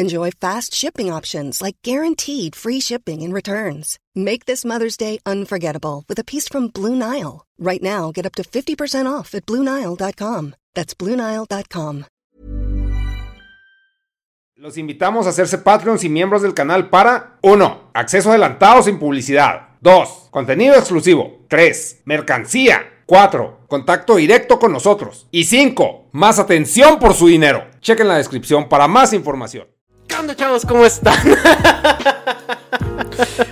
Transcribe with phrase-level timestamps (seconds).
[0.00, 3.98] Enjoy fast shipping options like guaranteed free shipping and returns.
[4.14, 7.44] Make this Mother's Day unforgettable with a piece from Blue Nile.
[7.58, 10.54] Right now, get up to 50% off at BlueNile.com.
[10.74, 12.04] That's BlueNile.com.
[14.54, 17.90] Los invitamos a hacerse Patreons y miembros del canal para 1.
[17.92, 19.70] Acceso adelantado sin publicidad.
[19.80, 20.28] 2.
[20.30, 21.44] Contenido exclusivo.
[21.48, 22.02] 3.
[22.04, 23.02] Mercancía.
[23.06, 23.66] 4.
[23.66, 25.26] Contacto directo con nosotros.
[25.32, 26.10] Y 5.
[26.12, 27.66] Más atención por su dinero.
[27.80, 29.66] Chequen la descripción para más información.
[30.08, 30.64] ¿Qué onda, chavos?
[30.66, 31.14] ¿Cómo están?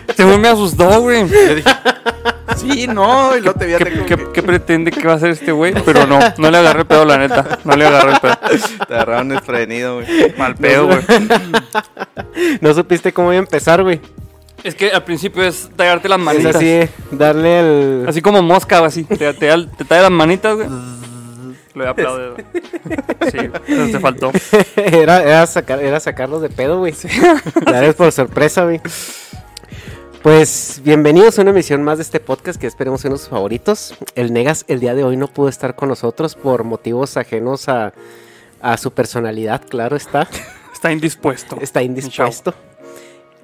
[0.09, 1.27] Este güey me asustó, güey.
[2.57, 5.31] sí, no, y lo te vi a ¿Qué, qué- qué pretende que va a hacer
[5.31, 5.75] este güey?
[5.85, 7.59] Pero no, no le agarré el pedo, la neta.
[7.65, 8.39] No le agarré el pedo.
[8.89, 10.35] Te agarraron desprevenido, güey.
[10.39, 11.01] Mal pedo, güey.
[12.61, 14.01] No supiste cómo iba a empezar, güey.
[14.65, 16.57] Es que al principio es tallarte las Es manitas.
[16.57, 16.80] así,
[17.11, 18.05] darle el...
[18.09, 19.05] Así como mosca, así.
[19.05, 20.69] Te, te, te talla las manitas, güey.
[21.77, 22.47] Le voy a aplaudir, güey.
[23.31, 24.33] Sí, te faltó.
[24.77, 26.95] era, era, sacar, era sacarlos de pedo, güey.
[27.67, 28.81] Darles por sorpresa, güey.
[30.23, 33.95] Pues bienvenidos a una emisión más de este podcast que esperemos uno de sus favoritos.
[34.15, 37.92] El Negas el día de hoy no pudo estar con nosotros por motivos ajenos a,
[38.63, 40.27] a su personalidad, claro está.
[40.73, 41.59] Está indispuesto.
[41.61, 42.55] Está indispuesto.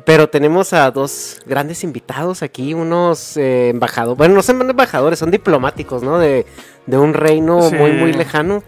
[0.04, 5.30] Pero tenemos a dos grandes invitados aquí, unos eh, embajadores, bueno, no son embajadores, son
[5.30, 6.18] diplomáticos, ¿no?
[6.18, 6.44] De,
[6.86, 7.74] de un reino Sí.
[7.76, 8.62] muy, muy lejano.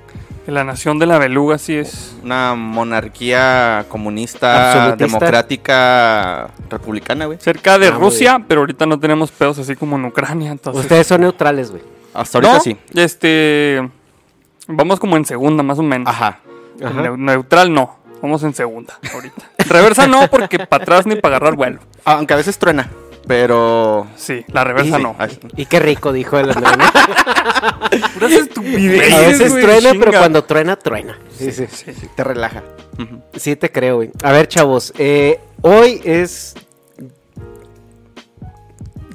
[0.47, 2.15] La nación de la beluga, sí es.
[2.23, 7.39] Una monarquía comunista, democrática, republicana, güey.
[7.41, 10.83] Cerca de Ah, Rusia, pero ahorita no tenemos pedos así como en Ucrania, entonces.
[10.83, 11.83] Ustedes son neutrales, güey.
[12.12, 12.77] Hasta ahorita No, sí.
[12.94, 13.89] Este.
[14.69, 16.09] Vamos como en segunda, más o menos.
[16.09, 16.41] Ajá.
[16.83, 17.03] Ajá.
[17.03, 17.99] Neu- neutral no.
[18.25, 19.51] Vamos en segunda ahorita.
[19.69, 21.81] Reversa no, porque para atrás ni para agarrar vuelo.
[22.07, 22.91] Aunque a veces truena,
[23.27, 24.07] pero...
[24.17, 25.15] Sí, la reversa no.
[25.57, 26.75] Y qué rico, dijo el Andrés.
[28.15, 31.19] Puras estupideces, A veces güey, truena, pero cuando truena, truena.
[31.37, 31.67] Sí, sí.
[31.71, 32.62] Sí, te relaja.
[33.37, 34.11] Sí, te creo, güey.
[34.23, 34.95] A ver, chavos.
[34.97, 36.55] eh, hoy es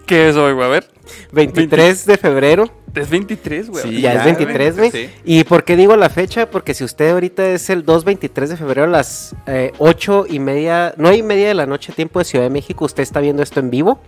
[0.06, 0.68] ¿Qué es hoy, güey?
[0.68, 0.88] A ver.
[1.32, 2.70] 23 de febrero.
[2.96, 3.84] Es 23, güey.
[3.84, 4.02] Sí.
[4.02, 4.92] ya, es ya, 23, güey.
[4.92, 5.10] sí.
[5.24, 6.50] ¿Y por qué digo la fecha?
[6.50, 10.94] Porque si usted ahorita es el 2-23 de febrero a las eh, 8 y media,
[10.98, 13.60] 9 y media de la noche, tiempo de Ciudad de México, usted está viendo esto
[13.60, 14.00] en vivo.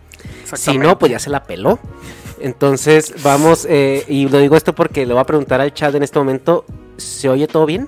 [0.53, 1.79] Si no, pues ya se la peló.
[2.39, 6.03] Entonces, vamos, eh, y lo digo esto porque le voy a preguntar al chat en
[6.03, 6.65] este momento,
[6.97, 7.87] ¿se oye todo bien?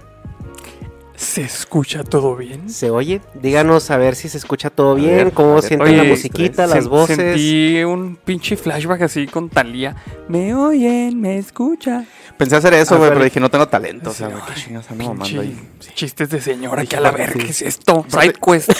[1.23, 2.69] ¿Se escucha todo bien?
[2.69, 3.21] ¿Se oye?
[3.33, 7.15] Díganos a ver si se escucha todo bien, ver, cómo sienten la musiquita, las voces.
[7.15, 9.95] Sentí un pinche flashback así con Talía.
[10.27, 12.03] Me oyen, me escucha.
[12.37, 14.09] Pensé hacer eso, Ah, güey, pero dije, no tengo talento.
[14.09, 15.57] O sea, qué chingas ando mamando ahí.
[15.95, 17.17] chistes de señora Dije, que a la sí.
[17.17, 18.05] verga, ¿qué es esto?
[18.09, 18.71] Side quest.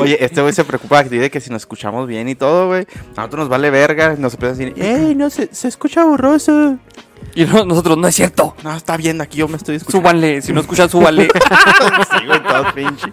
[0.00, 2.86] Oye, este güey se preocupa de que si nos escuchamos bien y todo, güey.
[3.16, 4.14] A nosotros nos vale verga.
[4.18, 6.78] Nos empieza a decir, ¡Ey, no, se, se escucha borroso!
[7.34, 8.54] Y no- nosotros, no es cierto.
[8.64, 10.08] No, está bien, aquí yo me estoy escuchando.
[10.08, 11.28] Súbanle, si no escuchan, súbanle.
[12.10, 13.12] Sí, güey, todo pinche.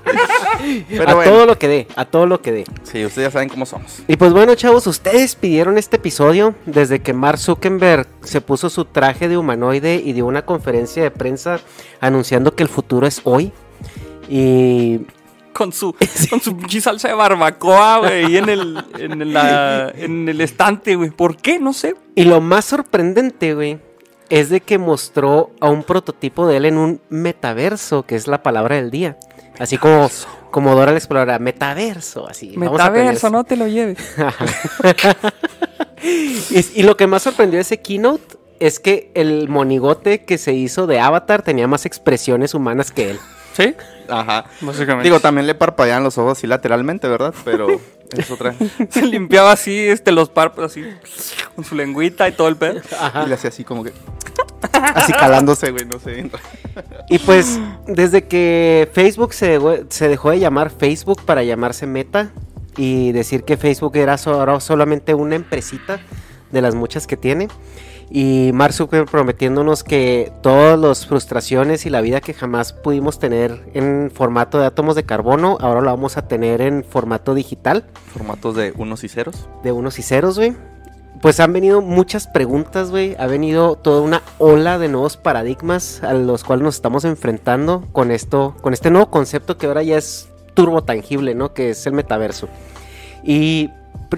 [0.89, 2.63] Pero a bueno, todo lo que dé, a todo lo que dé.
[2.83, 3.99] sí, ustedes ya saben cómo somos.
[4.07, 8.85] Y pues bueno, chavos, ustedes pidieron este episodio desde que Mark Zuckerberg se puso su
[8.85, 11.59] traje de humanoide y dio una conferencia de prensa
[12.01, 13.51] anunciando que el futuro es hoy.
[14.29, 14.99] Y
[15.53, 15.95] con su,
[16.29, 20.95] con su pinche salsa de barbacoa, güey, y en el, en, la- en el estante,
[20.95, 21.09] güey.
[21.11, 21.59] ¿Por qué?
[21.59, 21.95] No sé.
[22.15, 23.79] Y lo más sorprendente, güey,
[24.29, 28.43] es de que mostró a un prototipo de él en un metaverso, que es la
[28.43, 29.17] palabra del día.
[29.59, 30.09] Así como,
[30.51, 32.53] como Dora la Exploradora, metaverso, así.
[32.55, 33.97] vamos a Metaverso, no te lo lleves.
[35.99, 40.53] Y, y lo que más sorprendió de ese keynote es que el monigote que se
[40.53, 43.19] hizo de Avatar tenía más expresiones humanas que él.
[43.53, 43.75] ¿Sí?
[44.07, 44.45] Ajá.
[44.61, 45.03] Básicamente.
[45.03, 47.33] Digo, también le parpadean los ojos así lateralmente, ¿verdad?
[47.43, 47.67] Pero
[48.15, 48.55] es otra.
[48.89, 50.83] Se limpiaba así este, los párpados, así,
[51.55, 52.81] con su lengüita y todo el pedo.
[53.25, 53.91] Y le hacía así como que.
[54.73, 56.29] Así calándose, güey, no sé.
[57.09, 62.29] Y pues, desde que Facebook se dejó, se dejó de llamar Facebook para llamarse Meta
[62.75, 65.99] y decir que Facebook era so- ahora solamente una empresita
[66.51, 67.47] de las muchas que tiene.
[68.09, 73.69] Y Mark Zuckerberg prometiéndonos que todas las frustraciones y la vida que jamás pudimos tener
[73.73, 77.85] en formato de átomos de carbono, ahora lo vamos a tener en formato digital.
[78.13, 79.49] Formatos de unos y ceros.
[79.63, 80.55] de unos y ceros, güey.
[81.21, 83.15] Pues han venido muchas preguntas, güey.
[83.19, 88.11] Ha venido toda una ola de nuevos paradigmas a los cuales nos estamos enfrentando con
[88.11, 91.53] esto, con este nuevo concepto que ahora ya es turbo tangible, ¿no?
[91.53, 92.47] Que es el metaverso.
[93.23, 93.71] Y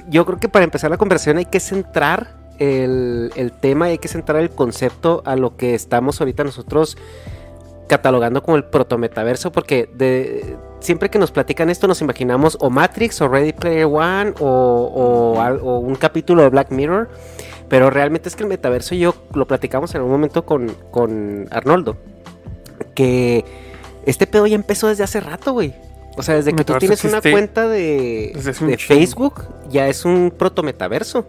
[0.10, 3.98] yo creo que para empezar la conversación hay que centrar el, el tema y hay
[3.98, 6.98] que centrar el concepto a lo que estamos ahorita nosotros
[7.88, 13.20] catalogando como el protometaverso, porque de, siempre que nos platican esto nos imaginamos o Matrix
[13.22, 17.10] o Ready Player One o, o un capítulo de Black Mirror,
[17.68, 21.48] pero realmente es que el metaverso y yo lo platicamos en un momento con, con
[21.52, 21.98] Arnoldo,
[22.96, 23.44] que
[24.06, 25.74] este pedo ya empezó desde hace rato, güey.
[26.18, 28.78] O sea, desde que tú Metaverso tienes una cuenta de, un de.
[28.78, 31.26] Facebook, ya es un protometaverso.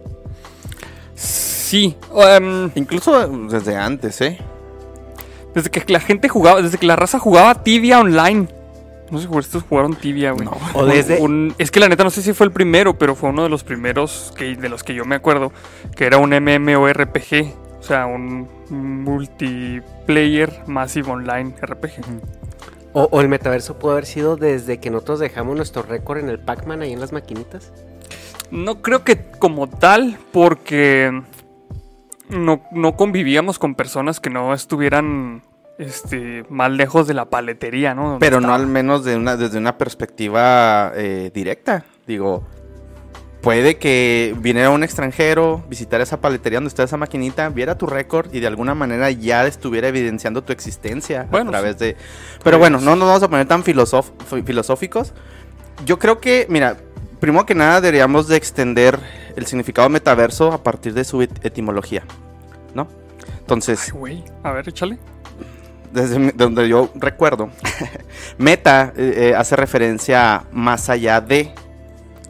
[1.23, 1.97] Sí.
[2.17, 4.39] em, Incluso desde antes, ¿eh?
[5.55, 8.49] desde que la gente jugaba, desde que la raza jugaba tibia online.
[9.11, 10.45] No sé si estos jugaron tibia, güey.
[10.45, 10.53] No.
[10.75, 13.15] O Un- desde- un- es que la neta no sé si fue el primero, pero
[13.17, 15.53] fue uno de los primeros que, de los que yo me acuerdo,
[15.97, 22.05] que era un MMORPG, o sea, un multiplayer massive online RPG.
[22.93, 26.39] O, o el metaverso pudo haber sido desde que nosotros dejamos nuestro récord en el
[26.39, 27.73] Pac-Man ahí en las maquinitas.
[28.51, 31.23] No creo que como tal, porque
[32.29, 35.43] no, no convivíamos con personas que no estuvieran
[35.79, 38.19] este, más lejos de la paletería, ¿no?
[38.21, 41.85] Pero no al menos de una, desde una perspectiva eh, directa.
[42.07, 42.45] Digo,
[43.41, 48.35] puede que viniera un extranjero, visitara esa paletería donde está esa maquinita, viera tu récord
[48.35, 51.85] y de alguna manera ya estuviera evidenciando tu existencia Bueno, a través sí.
[51.85, 51.97] de...
[52.43, 54.13] Pero bueno, no nos vamos a poner tan filosof-
[54.45, 55.15] filosóficos.
[55.87, 56.77] Yo creo que, mira,
[57.21, 58.99] primero que nada deberíamos de extender
[59.37, 62.03] el significado de metaverso a partir de su et- etimología,
[62.75, 62.89] ¿no?
[63.41, 64.25] Entonces, Ay, güey.
[64.43, 64.99] A ver, échale.
[65.93, 67.51] desde donde yo recuerdo,
[68.39, 71.53] meta eh, eh, hace referencia a más allá de.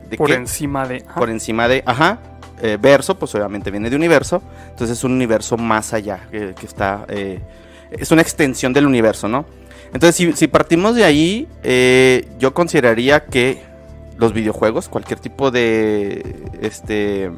[0.08, 0.34] ¿De Por qué?
[0.34, 1.04] encima de.
[1.14, 1.82] Por encima de.
[1.86, 2.18] Ajá.
[2.62, 4.42] eh, verso, pues obviamente viene de universo.
[4.70, 7.06] Entonces es un universo más allá, que, que está.
[7.90, 9.44] es una extensión del universo, ¿no?
[9.92, 11.48] Entonces, si, si partimos de ahí,
[12.38, 13.62] yo consideraría que
[14.20, 17.30] los videojuegos, cualquier tipo de este,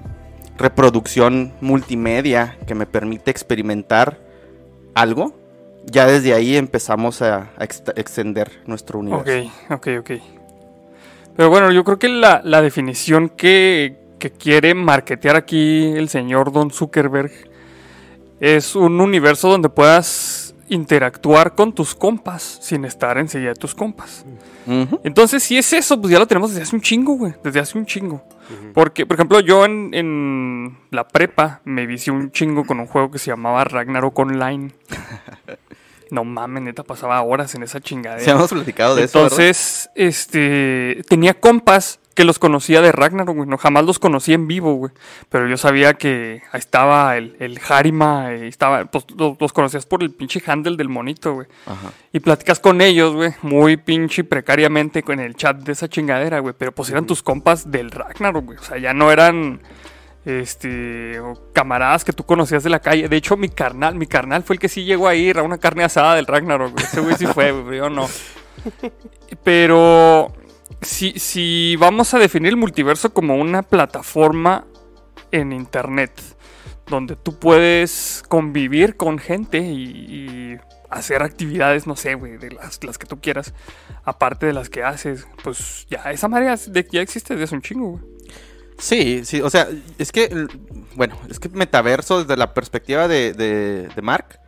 [0.58, 4.19] reproducción multimedia que me permite experimentar
[4.94, 5.32] algo,
[5.87, 9.50] ya desde ahí empezamos a, a ext- extender nuestro universo.
[9.70, 10.11] Ok, ok, ok.
[11.37, 16.52] Pero bueno, yo creo que la, la definición que, que quiere marketear aquí el señor
[16.52, 17.31] Don Zuckerberg
[18.40, 20.41] es un universo donde puedas
[20.72, 24.24] interactuar con tus compas sin estar enseguida de tus compas.
[25.04, 27.34] Entonces, si es eso, pues ya lo tenemos desde hace un chingo, güey.
[27.44, 28.22] Desde hace un chingo.
[28.74, 33.10] Porque, por ejemplo, yo en, en la prepa me vicié un chingo con un juego
[33.10, 34.72] que se llamaba Ragnarok Online.
[36.10, 38.22] No mames, neta, pasaba horas en esa chingadera.
[38.22, 39.19] Sí, hemos platicado de eso.
[39.19, 39.32] ¿verdad?
[39.32, 43.48] Entonces, este, tenía compas que los conocía de Ragnarok, güey.
[43.48, 44.92] No, jamás los conocí en vivo, güey.
[45.28, 49.86] Pero yo sabía que ahí estaba el, el Harima, eh, estaba, pues los, los conocías
[49.86, 51.46] por el pinche handle del monito, güey.
[51.66, 51.92] Ajá.
[52.12, 56.54] Y platicas con ellos, güey, muy pinche precariamente en el chat de esa chingadera, güey.
[56.56, 58.58] Pero pues eran tus compas del Ragnarok, güey.
[58.58, 59.60] O sea, ya no eran,
[60.24, 61.20] este,
[61.52, 63.08] camaradas que tú conocías de la calle.
[63.08, 65.58] De hecho, mi carnal, mi carnal fue el que sí llegó a ir a una
[65.58, 66.84] carne asada del Ragnarok, güey.
[66.84, 68.08] Ese güey sí fue, güey, yo no.
[69.44, 70.32] Pero
[70.82, 74.67] si, si vamos a definir el multiverso como una plataforma
[75.31, 76.12] en internet,
[76.86, 80.58] donde tú puedes convivir con gente y,
[80.91, 83.55] hacer actividades, no sé, güey, de las, las que tú quieras,
[84.05, 87.93] aparte de las que haces, pues ya esa manera de, ya existe desde un chingo,
[87.93, 88.05] güey.
[88.77, 90.48] Sí, sí, o sea, es que,
[90.94, 94.39] bueno, es que metaverso desde la perspectiva de, de, de Mark,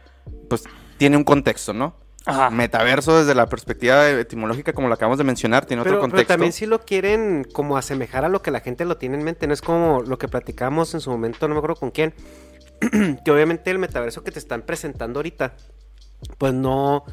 [0.50, 0.64] pues
[0.99, 1.97] tiene un contexto, ¿no?
[2.26, 2.50] Ajá.
[2.50, 6.33] Metaverso desde la perspectiva etimológica, como lo acabamos de mencionar, tiene Pero, otro pero contexto.
[6.33, 9.47] también si lo quieren como asemejar a lo que la gente lo tiene en mente,
[9.47, 12.14] no es como lo que platicamos en su momento, no me acuerdo con quién,
[13.25, 15.54] que obviamente el metaverso que te están presentando ahorita,
[16.38, 17.04] pues no,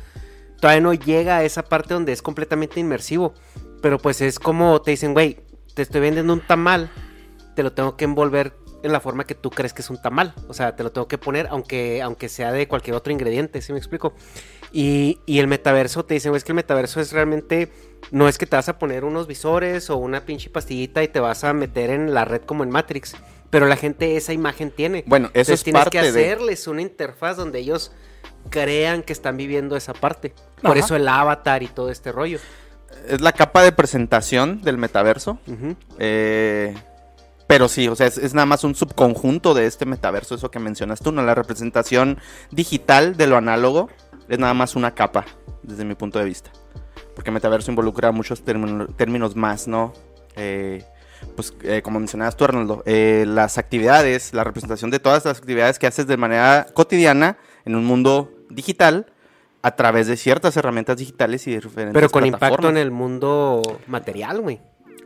[0.61, 3.33] todavía no llega a esa parte donde es completamente inmersivo,
[3.81, 5.39] pero pues es como te dicen, güey,
[5.75, 6.89] te estoy vendiendo un tamal,
[7.55, 8.53] te lo tengo que envolver
[8.83, 10.33] en la forma que tú crees que es un tamal.
[10.47, 13.73] O sea, te lo tengo que poner aunque, aunque sea de cualquier otro ingrediente, ¿sí
[13.73, 14.13] me explico?
[14.73, 17.71] Y, y el metaverso te dicen, güey, es que el metaverso es realmente,
[18.11, 21.19] no es que te vas a poner unos visores o una pinche pastillita y te
[21.19, 23.15] vas a meter en la red como en Matrix.
[23.49, 25.03] Pero la gente esa imagen tiene.
[25.07, 27.91] Bueno, eso Entonces es tienes parte que de- hacerles una interfaz donde ellos
[28.49, 30.33] crean que están viviendo esa parte.
[30.61, 32.39] Por eso el avatar y todo este rollo.
[33.09, 35.37] Es la capa de presentación del metaverso.
[35.99, 36.73] Eh,
[37.47, 40.59] pero sí, o sea, es, es nada más un subconjunto de este metaverso, eso que
[40.59, 41.21] mencionas tú, ¿no?
[41.21, 42.19] La representación
[42.51, 43.89] digital de lo análogo
[44.31, 45.25] es nada más una capa,
[45.61, 46.49] desde mi punto de vista.
[47.15, 49.93] Porque metaverso involucra muchos término- términos más, ¿no?
[50.35, 50.83] Eh,
[51.35, 55.77] pues eh, como mencionabas tú, Arnoldo, eh, las actividades, la representación de todas las actividades
[55.77, 59.05] que haces de manera cotidiana en un mundo digital
[59.61, 63.61] a través de ciertas herramientas digitales y de diferentes Pero con impacto en el mundo
[63.87, 64.59] material, güey.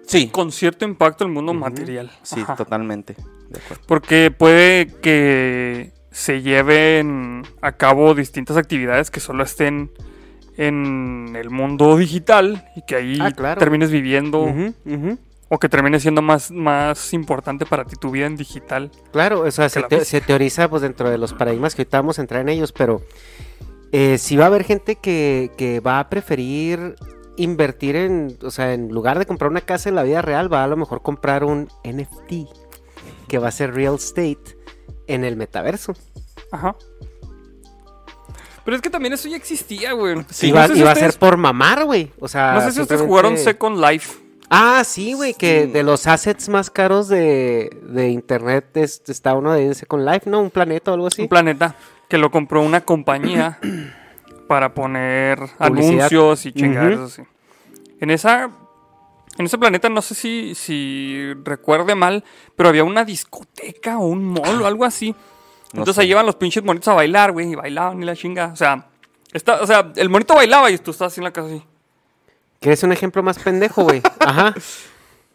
[0.08, 2.12] Sí, Con cierto impacto en el mundo material.
[2.22, 2.56] sí, Ajá.
[2.56, 3.16] totalmente.
[3.50, 3.84] De acuerdo.
[3.88, 9.92] Porque puede que se lleven a cabo distintas actividades que solo estén
[10.58, 13.60] en el mundo digital y que ahí Ah, claro.
[13.60, 14.48] termines viviendo
[15.50, 18.92] o que termine siendo más, más importante para ti tu vida en digital.
[19.12, 22.22] Claro, o sea, se, te- teoriza pues dentro de los paradigmas que ahorita vamos a
[22.22, 23.02] entrar en ellos, pero
[23.92, 26.96] eh, sí va a haber gente que, que va a preferir
[27.38, 30.64] invertir en, o sea, en lugar de comprar una casa en la vida real, va
[30.64, 32.48] a lo mejor comprar un NFT,
[33.28, 34.56] que va a ser real estate
[35.08, 35.94] en el metaverso.
[36.56, 36.76] Ajá.
[38.64, 40.16] Pero es que también eso ya existía, güey.
[40.16, 42.12] No sé y si va a ser por mamar, güey.
[42.20, 44.20] O sea, No sé si ustedes jugaron Second Life.
[44.50, 49.54] Ah, sí, güey, que de los assets más caros de, de internet es- está uno
[49.54, 50.40] de Second Life, ¿no?
[50.42, 51.24] Un planeta o algo así.
[51.24, 51.76] Un planeta
[52.10, 53.60] que lo compró una compañía
[54.48, 55.94] para poner Publicidad.
[56.08, 57.24] anuncios y chingados así.
[58.00, 58.50] En esa
[59.38, 62.24] en ese planeta no sé si si recuerde mal,
[62.56, 65.14] pero había una discoteca o un mall o algo así.
[65.76, 66.02] No Entonces sé.
[66.02, 68.88] ahí iban los pinches monitos a bailar, güey, y bailaban y la chinga, o sea,
[69.34, 71.64] está, o sea, el monito bailaba y tú estabas así en la casa así.
[72.60, 74.02] ¿Quieres un ejemplo más pendejo, güey?
[74.20, 74.56] Ajá.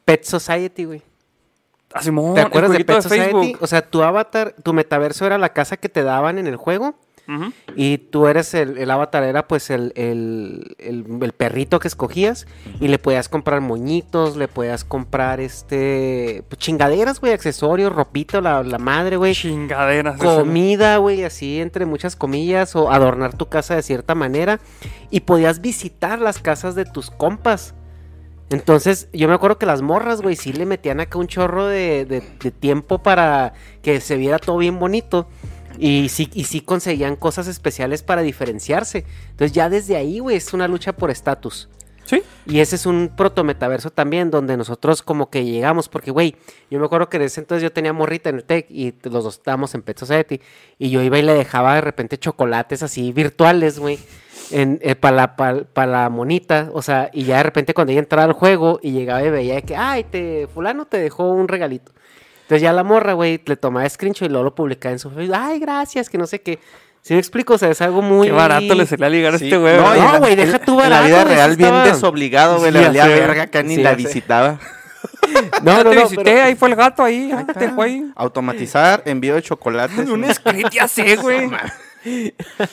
[0.05, 1.03] Pet Society, güey.
[2.13, 3.57] Mon, ¿Te acuerdas de Pet Society?
[3.61, 6.95] O sea, tu avatar, tu metaverso era la casa que te daban en el juego.
[7.77, 12.49] Y tú eres el, el avatar, era pues el, el, el- perrito que escogías.
[12.81, 16.43] Y le podías comprar moñitos, le podías comprar este.
[16.49, 19.33] pues, chingaderas, güey, accesorios, ropita, la, la madre, güey.
[19.35, 20.19] Chingaderas.
[20.19, 24.59] Comida, güey, así entre muchas comillas, o adornar tu casa de cierta manera.
[25.11, 27.75] Y podías visitar las casas de tus compas.
[28.51, 32.05] Entonces, yo me acuerdo que las morras, güey, sí le metían acá un chorro de,
[32.05, 35.29] de- de tiempo para que se viera todo bien bonito.
[35.79, 39.05] Y sí, y sí conseguían cosas especiales para diferenciarse.
[39.31, 41.69] Entonces, ya desde ahí, güey, es una lucha por estatus.
[42.05, 42.23] Sí.
[42.45, 46.35] Y ese es un protometaverso también, donde nosotros como que llegamos, porque, güey,
[46.69, 49.23] yo me acuerdo que en ese entonces yo tenía morrita en el TEC y los
[49.23, 50.41] dos estábamos en Pet Society,
[50.77, 54.01] y yo iba y le dejaba de repente chocolates así virtuales, güey,
[55.01, 58.25] para la, pa- pa la monita, o sea, y ya de repente cuando ella entraba
[58.25, 61.93] al juego y llegaba y veía que, ay, te, fulano te dejó un regalito.
[62.43, 65.37] Entonces ya la morra, güey, le tomaba screenshot y luego lo publicaba en su Facebook,
[65.39, 66.59] ay, gracias, que no sé qué.
[67.03, 67.55] Si me explico?
[67.55, 68.27] O sea, es algo muy...
[68.27, 69.45] Qué barato le salía a ligar a Sí.
[69.45, 69.77] este güey.
[69.77, 72.73] No, en güey, en- deja tú En la barato, vida real, bien estaba- desobligado, güey.
[72.73, 74.59] Sí, le valía verga, acá ni Sí, la visitaba.
[75.63, 78.05] No, no, te no, visité, pero- ahí fue el gato ahí, ah, te dejó ahí.
[78.17, 80.09] Automatizar envío de chocolates.
[80.11, 81.49] Un script, ya sé, güey.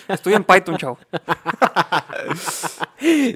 [0.07, 0.97] Estoy en Python, chavo.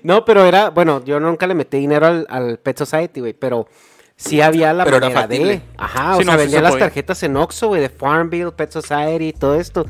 [0.04, 3.68] No, pero era, bueno, yo nunca le metí dinero al, al Pet Society, güey, pero
[4.16, 5.62] sí había la Pero manera de.
[5.78, 6.86] Ajá, Sí, o no, sea, vendía se las podía.
[6.86, 9.86] tarjetas en Oxxo, güey, de Farmville, Pet Society, todo esto.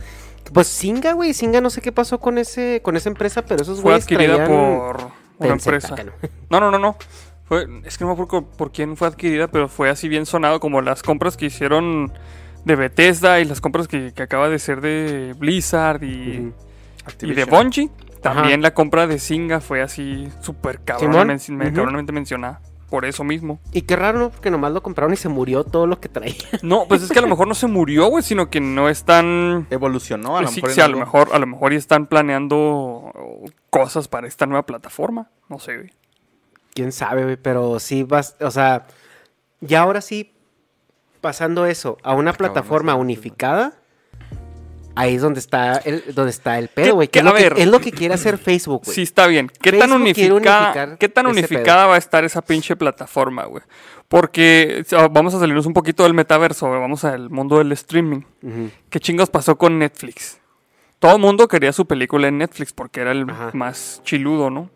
[0.53, 3.77] Pues Singa, güey, Singa no sé qué pasó con ese, con esa empresa, pero esos
[3.79, 4.95] Fue güeyes adquirida traían por
[5.37, 5.93] una Tencent, empresa.
[5.93, 6.11] acá, ¿no?
[6.49, 6.97] No, no, no, no.
[7.45, 10.59] Fue, es que no me acuerdo por quién fue adquirida, pero fue así bien sonado
[10.59, 12.11] como las compras que hicieron
[12.65, 16.53] de Bethesda y las compras que, que acaba de ser de Blizzard y,
[17.21, 17.45] y de.
[17.45, 17.89] Bungie.
[18.21, 18.61] También Ajá.
[18.61, 22.61] la compra de Singa fue así súper cabronamente, mencionada.
[22.87, 23.59] Por eso mismo.
[23.71, 24.29] Y qué raro, ¿no?
[24.29, 26.35] Porque nomás lo compraron y se murió todo lo que traía.
[26.61, 29.65] No, pues es que a lo mejor no se murió, güey, sino que no están...
[29.69, 30.71] Evolucionó a lo sí, mejor.
[30.71, 33.11] sí, a lo mejor, a lo mejor ya están planeando
[33.69, 35.29] cosas para esta nueva plataforma.
[35.47, 35.91] No sé, güey.
[36.73, 38.85] Quién sabe, güey, pero sí vas, o sea,
[39.61, 40.33] ya ahora sí,
[41.21, 43.73] pasando eso a una plataforma unificada,
[44.95, 47.07] ahí es donde está el, donde está el ¿Qué- pedo, güey.
[47.07, 48.95] qué- Que es, lo que- es lo que quiere hacer Facebook, güey.
[48.95, 49.47] Sí, está bien.
[49.61, 53.45] ¿Qué tan Facebook unificada, unificar ¿qué tan ese unificada va a estar esa pinche plataforma,
[53.45, 53.63] güey?
[54.07, 58.21] Porque vamos a salirnos un poquito del metaverso, güey, vamos al mundo del streaming.
[58.89, 60.39] ¿Qué chingos pasó con Netflix?
[60.99, 63.51] Todo el mundo quería su película en Netflix porque era el Ajá.
[63.53, 64.69] más chiludo, ¿no?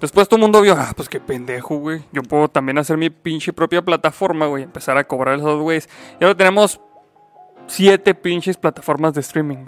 [0.00, 2.02] Después todo el mundo vio, ah, pues qué pendejo, güey.
[2.12, 4.64] Yo puedo también hacer mi pinche propia plataforma, güey.
[4.64, 5.88] Empezar a cobrar esos güeyes.
[6.20, 6.80] Y ahora tenemos
[7.66, 9.66] siete pinches plataformas de streaming.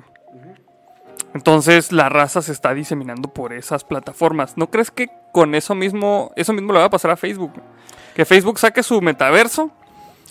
[1.35, 4.57] Entonces la raza se está diseminando por esas plataformas.
[4.57, 7.53] ¿No crees que con eso mismo, eso mismo le va a pasar a Facebook?
[8.15, 9.71] Que Facebook saque su metaverso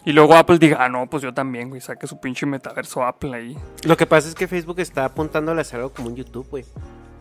[0.04, 3.36] y luego Apple diga, ah, no, pues yo también, güey, saque su pinche metaverso Apple
[3.36, 3.58] ahí.
[3.84, 6.66] Lo que pasa es que Facebook está apuntándole a hacer algo como un YouTube, güey.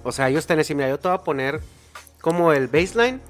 [0.05, 1.61] O sea, ellos a decir, mira, yo te voy a poner
[2.27, 3.21] como el baseline.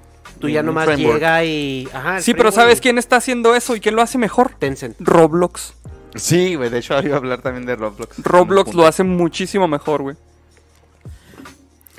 [0.40, 1.14] Tú ya nomás framework.
[1.18, 1.86] llega y...
[1.92, 4.52] Ajá, Sí, pero ¿sabes y- quién está haciendo eso y quién lo hace mejor?
[4.58, 4.96] Tencent.
[4.98, 5.74] Roblox.
[6.14, 8.16] Sí, güey, de hecho iba a hablar también de Roblox.
[8.22, 10.16] Roblox lo hace muchísimo mejor, güey.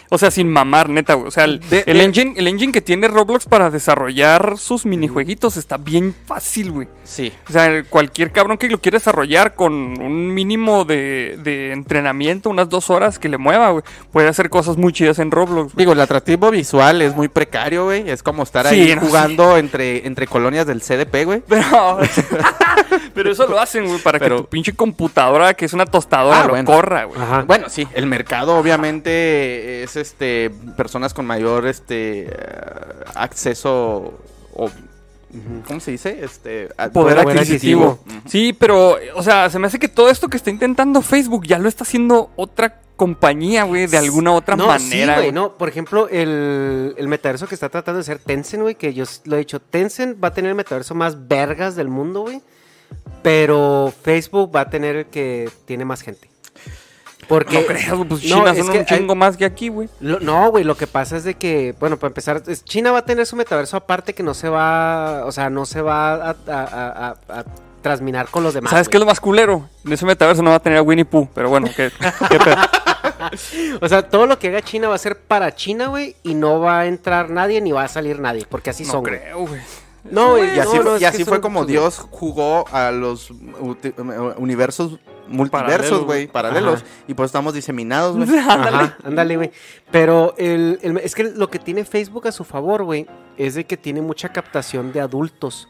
[0.09, 1.27] O sea, sin mamar, neta, güey.
[1.27, 4.85] O sea, el, De- el de- engine, el engine que tiene Roblox para desarrollar sus
[4.85, 6.87] minijueguitos está bien fácil, güey.
[7.03, 7.31] Sí.
[7.49, 12.69] O sea, cualquier cabrón que lo quiera desarrollar con un mínimo de, de entrenamiento, unas
[12.69, 15.73] dos horas que le mueva, güey, puede hacer cosas muy chidas en Roblox.
[15.73, 15.83] güey.
[15.83, 18.09] Digo, el atractivo visual es muy precario, güey.
[18.09, 21.43] Es como estar Sí, ahí no, jugando entre, entre colonias del CDP, güey.
[21.47, 21.99] Pero,
[23.13, 26.39] pero eso lo hacen, güey, para Pero- que tu pinche computadora, que es una tostadora,
[26.41, 26.65] Ah, lo bueno.
[26.71, 27.19] corra, güey.
[27.21, 27.41] Ajá.
[27.47, 32.31] Bueno, sí, el mercado obviamente es este personas con mayor este eh,
[33.15, 34.19] acceso
[34.53, 34.69] o
[35.67, 36.19] ¿cómo se dice?
[36.23, 37.99] Este Poder Poder adquisitivo.
[38.25, 41.59] Sí, pero, o sea, se me hace que todo esto que está intentando Facebook ya
[41.59, 45.15] lo está haciendo otra compañía, güey, de alguna otra no, manera.
[45.15, 45.53] Sí, güey, no.
[45.53, 49.35] Por ejemplo, el, el metaverso que está tratando de ser Tencent, güey, que yo lo
[49.35, 52.41] he dicho, Tencent va a tener el metaverso más vergas del mundo, güey.
[53.21, 56.29] Pero Facebook va a tener el que tiene más gente.
[57.27, 57.59] Porque...
[57.59, 59.89] No creas, güey, pues No, China es son que un chingo más que aquí, güey.
[59.99, 63.05] No, güey, lo que pasa es de que, bueno, para empezar, es- China va a
[63.05, 66.35] tener su metaverso aparte que no se va, o sea, no se va a, a-
[66.47, 67.45] a- a- a
[67.81, 68.71] transminar con los demás.
[68.71, 69.69] ¿Sabes qué es lo más culero?
[69.85, 71.91] En ese metaverso no va a tener a Winnie Pooh, pero bueno, ¿qué,
[72.29, 72.55] qué pedo?
[73.81, 76.59] O sea, todo lo que haga China va a ser para China, güey, y no
[76.59, 79.03] va a entrar nadie ni va a salir nadie, porque así No son.
[79.03, 79.61] creo, güey.
[80.09, 83.31] No, güey, Y así, no, no, y así fue como Dios jugó a los
[84.37, 86.81] universos multiversos, güey, paralelos.
[86.81, 86.91] Ajá.
[87.07, 88.27] Y pues estamos diseminados, güey.
[89.03, 89.51] ándale, güey.
[89.91, 93.05] Pero el, el- es que lo que tiene Facebook a su favor, güey,
[93.37, 95.67] es de que tiene mucha captación de adultos.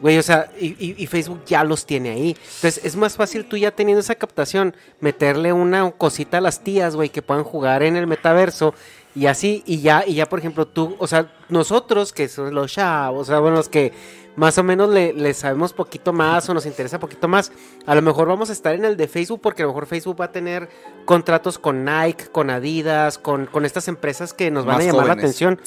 [0.00, 2.30] Güey, o sea, y, y- y Facebook ya los tiene ahí.
[2.30, 6.96] Entonces, es más fácil tú ya teniendo esa captación, meterle una cosita a las tías,
[6.96, 8.74] güey, que puedan jugar en el metaverso.
[9.14, 12.72] Y así, y ya, y ya, por ejemplo, tú, o sea, nosotros que son los
[12.72, 13.92] chavos, o sea, bueno, los que
[14.40, 17.52] más o menos le, le sabemos poquito más o nos interesa poquito más,
[17.84, 20.18] a lo mejor vamos a estar en el de Facebook porque a lo mejor Facebook
[20.18, 20.70] va a tener
[21.04, 25.06] contratos con Nike, con Adidas, con, con estas empresas que nos van Más a llamar
[25.08, 25.60] la atención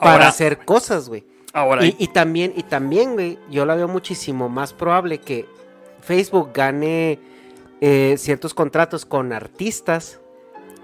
[0.00, 1.24] para Ahora- hacer cosas, güey.
[1.52, 5.46] Ahora, Y, y también, y también, güey, yo la veo muchísimo más probable que
[6.00, 7.20] Facebook gane
[7.80, 10.18] eh, ciertos contratos con artistas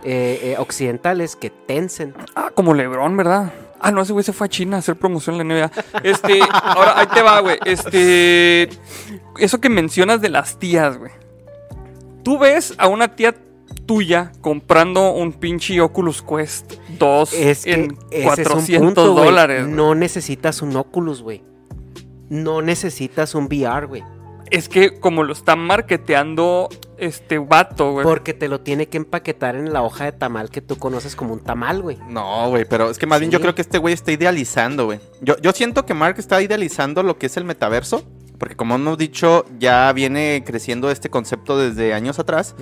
[0.05, 2.17] eh, eh, occidentales que Tencent.
[2.37, 3.53] ah, como Lebron, ¿verdad?
[3.87, 6.01] Ah, no, ese güey se fue a China a hacer promoción en la NBA.
[6.03, 7.57] Este, ahora ahí te va, güey.
[7.64, 8.68] Este,
[9.38, 11.12] eso que mencionas de las tías, güey.
[12.25, 13.37] Tú ves a una tía
[13.87, 19.12] tuya comprando un pinche Oculus Quest 2 Es que en ese 400 es un punto,
[19.12, 19.25] güey.
[19.27, 19.68] dólares.
[19.68, 21.42] No necesitas un Oculus, güey.
[22.29, 24.03] No necesitas un VR, güey.
[24.50, 28.04] Es que como lo está marketeando este vato, güey.
[28.04, 31.32] Porque te lo tiene que empaquetar en la hoja de tamal que tú conoces como
[31.32, 31.98] un tamal, güey.
[32.09, 35.00] No, güey, pero es que más bien yo creo que este güey está idealizando, güey.
[35.20, 38.04] Yo, yo siento que Mark está idealizando lo que es el metaverso.
[38.38, 42.54] Porque como hemos dicho, ya viene creciendo este concepto desde años atrás.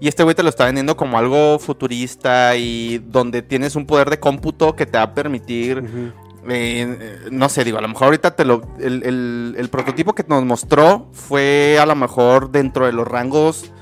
[0.00, 4.08] Y este güey te lo está vendiendo como algo futurista y donde tienes un poder
[4.08, 6.14] de cómputo que te va a permitir...
[6.48, 8.62] eh, no sé, digo, a lo mejor ahorita te lo...
[8.78, 13.72] El, el- el prototipo que nos mostró fue a lo mejor dentro de los rangos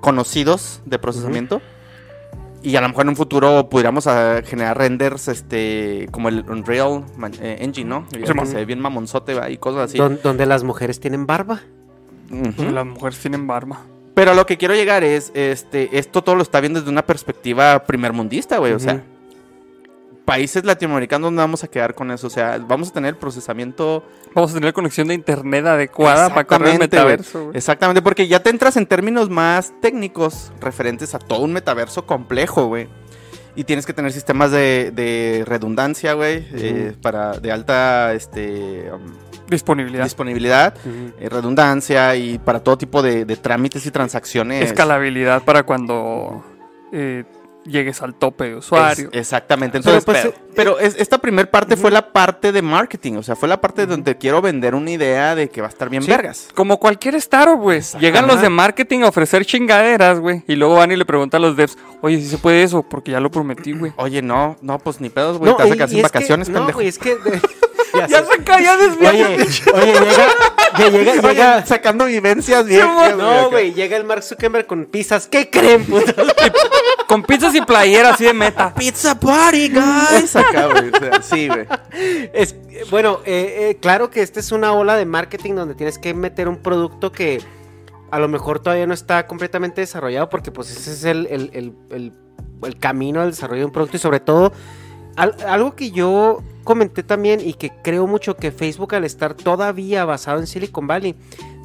[0.00, 1.60] conocidos de procesamiento.
[2.62, 7.04] Y a lo mejor en un futuro pudiéramos ah, generar renders este como el Unreal
[7.16, 8.06] man- eh, Engine, ¿no?
[8.10, 8.46] Ya que Simón.
[8.48, 9.98] se ve bien mamonzote y cosas así.
[9.98, 11.60] Don- donde las mujeres tienen barba.
[12.30, 12.64] Ujú.
[12.72, 13.80] Las mujeres tienen barba.
[14.14, 17.06] Pero a lo que quiero llegar es, este, esto todo lo está viendo desde una
[17.06, 18.72] perspectiva primermundista, güey.
[18.72, 19.04] O sea.
[20.28, 22.26] Países latinoamericanos no vamos a quedar con eso.
[22.26, 26.44] O sea, vamos a tener el procesamiento Vamos a tener conexión de internet adecuada para
[26.44, 27.56] correr el metaverso, güey.
[27.56, 32.66] Exactamente, porque ya te entras en términos más técnicos referentes a todo un metaverso complejo,
[32.66, 32.88] güey.
[33.56, 39.00] Y tienes que tener sistemas de, de redundancia, güey, eh, para de alta este, um,
[39.48, 40.04] Disponibilidad.
[40.04, 40.74] disponibilidad,
[41.18, 44.62] eh, redundancia y para todo tipo de, de trámites y transacciones.
[44.62, 46.44] Escalabilidad para cuando
[46.92, 47.24] eh,
[47.68, 49.10] llegues al tope de usuarios.
[49.12, 49.76] Es- exactamente.
[49.78, 53.22] Entonces, pues, pero, eh, pero es- esta primera parte fue la parte de marketing, o
[53.22, 56.02] sea, fue la parte donde quiero vender una idea de que va a estar bien
[56.02, 56.48] Sí, vergas.
[56.54, 57.80] Como cualquier startup, güey.
[58.00, 60.42] Llegan los de marketing a ofrecer chingaderas, güey.
[60.48, 63.12] Y luego van y le preguntan a los devs, oye, si se puede eso, porque
[63.12, 63.92] ya lo prometí, güey.
[63.96, 66.10] Oye, no, no, pues ni pedos, güey, te vas a y- quedar y sin es
[66.10, 67.16] que- vacaciones, no, güey, es que...
[68.08, 70.26] ya se cayó Oye, oye, llega,
[70.78, 72.86] ya llega, Oye, llega, sacando vivencias bien.
[73.16, 75.26] no, güey, llega el Mark Zuckerberg con pizzas.
[75.26, 76.12] ¿Qué creen, puto?
[77.08, 78.72] Con pizzas y playera así de meta.
[78.74, 80.36] Pizza party, guys.
[80.36, 80.90] Acá, güey.
[80.90, 81.66] o sea, sí, güey.
[82.34, 82.54] Es,
[82.90, 86.48] bueno, eh, eh, claro que esta es una ola de marketing donde tienes que meter
[86.48, 87.40] un producto que
[88.10, 91.72] a lo mejor todavía no está completamente desarrollado porque pues ese es el, el- el-
[91.90, 92.12] el-
[92.62, 94.52] el camino al desarrollo de un producto y sobre todo
[95.16, 100.04] al- algo que yo comenté también y que creo mucho que Facebook al estar todavía
[100.04, 101.14] basado en Silicon Valley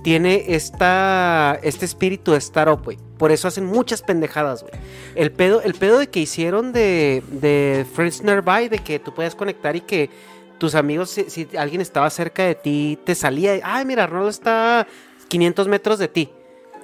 [0.03, 2.97] tiene esta, este espíritu de startup, güey.
[3.17, 4.73] Por eso hacen muchas pendejadas, güey.
[5.15, 9.33] El pedo, el pedo de que hicieron de, de Friends Nearby, de que tú puedes
[9.35, 10.09] conectar y que
[10.57, 13.59] tus amigos, si, si alguien estaba cerca de ti, te salía.
[13.63, 14.85] Ay, mira, Arnoldo está
[15.29, 16.29] 500 metros de ti.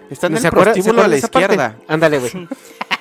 [0.09, 1.77] Está en el ¿Se prostíbulo a la izquierda.
[1.87, 2.31] Ándale, güey.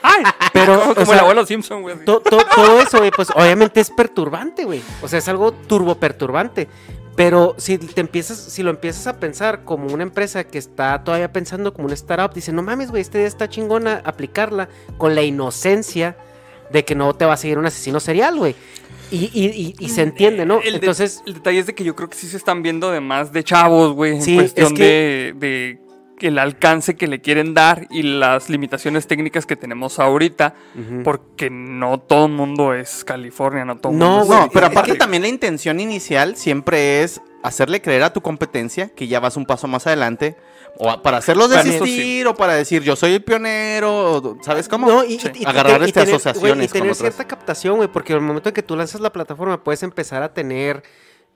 [0.02, 2.04] Ay, Pero, como, o sea, el abuelo Simpson, güey.
[2.04, 4.82] to- todo eso, güey, pues obviamente es perturbante, güey.
[5.02, 6.68] O sea, es algo turbo perturbante.
[7.18, 11.32] Pero si te empiezas, si lo empiezas a pensar como una empresa que está todavía
[11.32, 15.22] pensando como una startup, dice, no mames, güey, esta idea está chingona, aplicarla con la
[15.22, 16.16] inocencia
[16.70, 18.54] de que no te va a seguir un asesino serial, güey.
[19.10, 20.60] Y, y- y- y se entiende, ¿no?
[20.60, 22.90] El de- Entonces, el detalle es de que yo creo que sí se están viendo
[22.92, 24.12] de más de chavos, güey.
[24.16, 25.78] En Sí, cuestión es que- de, de
[26.26, 30.54] el alcance que le quieren dar y las limitaciones técnicas que tenemos ahorita.
[31.04, 34.66] Porque no todo el mundo es California, no todo el No, mundo es- No, pero
[34.66, 39.06] es aparte que- también la intención inicial siempre es hacerle creer a tu competencia que
[39.06, 40.36] ya vas un paso más adelante.
[40.80, 44.86] O para hacerlos desistir, o para decir yo soy el pionero, o- ¿sabes cómo?
[44.86, 45.28] No, y, Sí.
[45.34, 46.98] y- y- Agarrar y tener- asociaciones güey, y tener con otras.
[46.98, 50.32] cierta captación, güey, porque al momento en que tú lanzas la plataforma puedes empezar a
[50.34, 50.82] tener,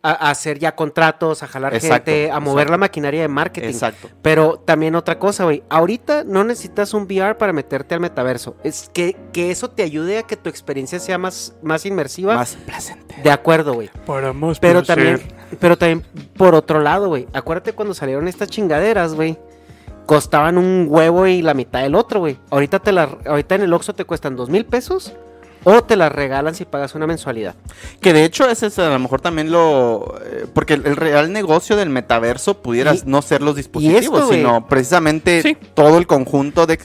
[0.03, 2.73] a, hacer ya contratos, a jalar Exacto, gente, a mover exacto.
[2.73, 3.69] la maquinaria de marketing.
[3.69, 4.09] Exacto.
[4.21, 8.57] Pero también otra cosa, güey, ahorita no necesitas un VR para meterte al metaverso.
[8.65, 12.35] Es que, que eso te ayude a que tu experiencia sea más, más inmersiva.
[12.35, 13.17] Más placente.
[13.23, 13.91] De acuerdo, güey.
[14.05, 15.19] Para más Pero placer.
[15.19, 16.05] también, pero también,
[16.37, 19.38] por otro lado, güey, acuérdate cuando salieron estas chingaderas, güey.
[20.07, 22.37] Costaban un huevo y la mitad del otro, güey.
[22.51, 25.15] Ahorita te la, ahorita en el Oxxo te cuestan dos mil pesos
[25.64, 27.55] o te las regalan si pagas una mensualidad.
[28.01, 30.18] Que de hecho ese es a lo mejor también lo...
[30.25, 34.29] eh, porque el, el real negocio del metaverso pudiera Y- no ser los dispositivos, esto,
[34.33, 35.57] sino precisamente Sí.
[35.75, 36.79] todo el conjunto de...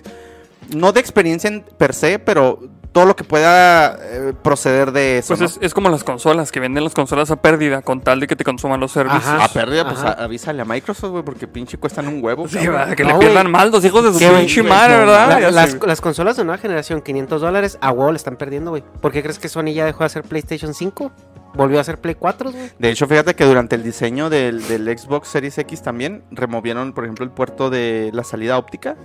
[0.76, 2.60] No de experiencia en per se, pero
[2.98, 5.28] todo lo que pueda eh, proceder de eso.
[5.28, 5.46] Pues ¿no?
[5.46, 8.36] es, es como las consolas, que venden las consolas a pérdida con tal de que
[8.36, 9.24] te consuman los servicios.
[9.24, 9.46] Ajá.
[9.46, 10.14] A pérdida, pues Ajá.
[10.20, 12.48] a- avísale a Microsoft, güey, porque pinche cuestan un huevo.
[12.48, 13.28] Sí, va, que No, le güey.
[13.28, 15.52] pierdan mal los hijos de su pinche madre, no, ¿verdad?
[15.52, 18.84] La- las, consolas de nueva generación, 500 dólares, a huevo le están perdiendo, güey.
[19.00, 21.12] ¿Por qué crees que Sony ya dejó de hacer PlayStation 5?
[21.54, 22.72] Volvió a hacer Play 4, güey.
[22.80, 27.04] De hecho, fíjate que durante el diseño del, del Xbox Series X también removieron, por
[27.04, 28.96] ejemplo, el puerto de la salida óptica,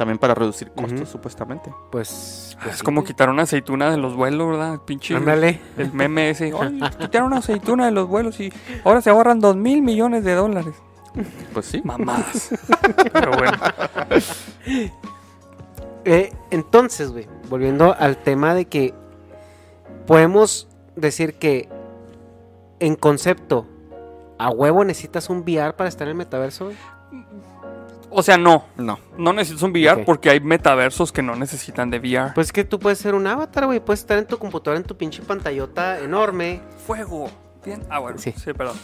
[0.00, 1.70] también para reducir costos, supuestamente.
[1.92, 2.56] Pues.
[2.56, 4.72] Ah, pues Es sí, como quitar una aceituna de los vuelos, ¿verdad?
[4.72, 5.14] El pinche.
[5.14, 5.60] Ándale.
[5.76, 6.54] El meme ese.
[6.58, 8.50] Ay, quitaron una aceituna de los vuelos y
[8.82, 10.74] ahora se ahorran dos mil millones de dólares.
[11.52, 11.82] Pues sí.
[11.84, 12.48] Mamadas.
[13.12, 13.58] Pero bueno.
[16.06, 18.94] Eh, entonces, güey, volviendo al tema de que
[20.06, 21.68] podemos decir que
[22.78, 23.66] en concepto,
[24.38, 26.64] a huevo necesitas un VR para estar en el metaverso.
[26.64, 26.76] güey?
[28.10, 28.64] O sea, no.
[28.76, 28.98] No.
[29.16, 32.32] No necesitas un VR porque hay metaversos que no necesitan de VR.
[32.34, 33.80] Pues que tú puedes ser un avatar, güey.
[33.80, 36.60] Puedes estar en tu computadora, en tu pinche pantallota enorme.
[36.86, 37.30] Fuego.
[37.64, 37.82] Bien.
[37.90, 38.18] Ah, bueno.
[38.18, 38.34] Sí.
[38.36, 38.76] Sí, perdón.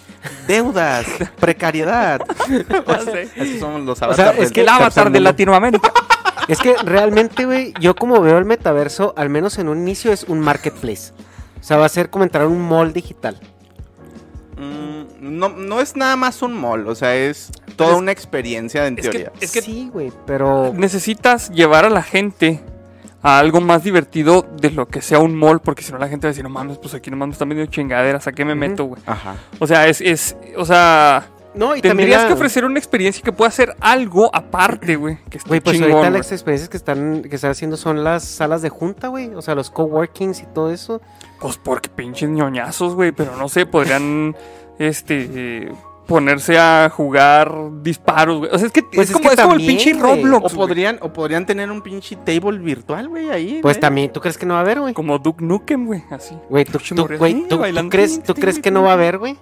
[0.46, 1.06] Deudas,
[1.40, 2.20] precariedad.
[3.36, 5.20] Esos son los sea, avatares es que El avatar de.
[5.20, 5.92] Latinoamérica.
[6.48, 10.24] Es que realmente, güey, yo como veo el metaverso, al menos en un inicio, es
[10.24, 11.12] un marketplace.
[11.58, 13.36] O sea, va a ser como entrar a un mall digital.
[14.56, 18.86] Mm, no, no es nada más un mall, o sea, es toda Es- una experiencia
[18.86, 19.32] en es que- teoría.
[19.40, 20.72] Es que- sí, güey, pero...
[20.74, 22.60] necesitas llevar a la gente
[23.22, 26.26] a algo más divertido de lo que sea un mall, porque si no la gente
[26.26, 28.54] va a decir, no mames, pues aquí nomás me están vendiendo chingaderas, ¿a qué me
[28.54, 29.02] meto, güey?
[29.06, 29.34] Ajá.
[29.58, 33.22] O sea, es, es, o sea, No, y también tendrías la- que ofrecer una experiencia
[33.24, 35.18] que pueda hacer algo aparte, güey.
[35.30, 38.22] Que esté Güey, pues chingón, ahorita las experiencias que están, que están haciendo son las
[38.24, 39.34] salas de junta, güey.
[39.34, 41.00] O sea, los coworkings y todo eso.
[41.40, 44.36] Pues porque pinches ñoñazos, güey, pero no sé, podrían,
[44.78, 45.72] este, eh,
[46.06, 48.50] ponerse a jugar disparos, güey.
[48.52, 49.92] O sea, es que Pues es, es como, que es como el pinche.
[49.94, 50.68] Roblox, O güey.
[50.68, 53.58] podrían, o podrían tener un pinche table virtual, güey, ahí.
[53.62, 54.94] Pues también, ¿tú crees que no va a haber, güey?
[54.94, 56.36] Como Duke Nukem, güey, así.
[56.48, 56.94] Güey, ¿tú, tú-
[57.48, 59.36] tú- crees, ¿tú crees que no va a haber, güey?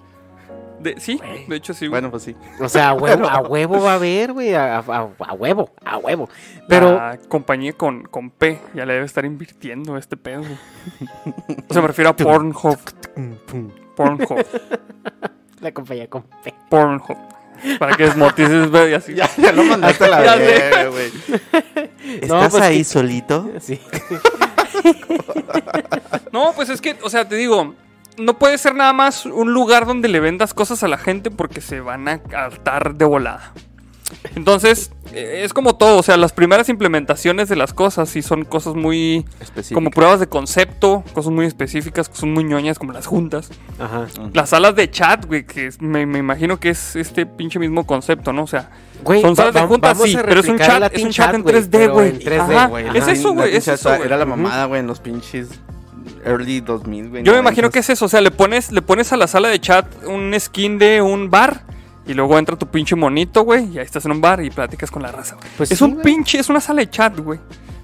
[0.79, 1.85] De- sí, de hecho sí.
[1.87, 1.99] güey.
[1.99, 2.35] Bueno, pues sí.
[2.59, 4.53] O sea, a huevo, a huevo va a haber, güey.
[4.53, 6.29] A, a- a huevo, a huevo.
[6.67, 10.41] Pero, La compañía con, con P ya le debe estar invirtiendo este pedo.
[10.41, 10.57] güey.
[11.69, 12.77] O sea, me refiero a Pornhub.
[13.95, 14.45] Pornhub.
[15.65, 16.53] la compañía con P.
[16.69, 17.17] Pornhub.
[17.79, 19.13] Para que desmotices, güey, y así.
[19.15, 20.39] Ya, ya lo mandaste a la Ya sé.
[20.39, 21.11] verga, güey.
[22.27, 23.49] No, ¿Estás pues ahí que- solito?
[23.59, 23.79] Sí.
[26.31, 27.73] No, pues es que, o sea, te digo,
[28.17, 31.61] no puede ser nada más un lugar donde le vendas cosas a la gente porque
[31.61, 33.53] se van a hartar de volada.
[34.35, 38.43] Entonces, eh, es como todo, o sea, las primeras implementaciones de las cosas sí son
[38.45, 39.25] cosas muy...
[39.39, 39.75] Específico.
[39.79, 43.49] Como pruebas de concepto, cosas muy específicas, cosas muy ñoñas, como las juntas.
[43.79, 44.07] Ajá.
[44.33, 47.85] Las salas de chat, güey, que es- me, me imagino que es este pinche mismo
[47.87, 48.43] concepto, ¿no?
[48.43, 48.69] O sea,
[49.03, 51.41] Güey, son salas va- de juntas, sí, pero es un chat, es un chat en
[51.43, 52.09] güey, 3D, pero güey.
[52.09, 52.97] en 3D, Ajá, güey.
[52.97, 53.93] es eso, güey, es eso.
[53.93, 55.49] Era la mamada, güey, en los pinches
[56.23, 57.23] early 2000, güey.
[57.23, 57.41] Yo me 90s.
[57.41, 59.85] imagino que es eso, o sea, le pones, le pones a la sala de chat
[60.05, 61.63] un skin de un bar
[62.07, 64.91] y luego entra tu pinche monito, güey, y ahí estás en un bar y platicas
[64.91, 65.47] con la raza, güey.
[65.57, 66.03] Pues es sí, un güey.
[66.03, 67.39] pinche, es una sala de chat, güey,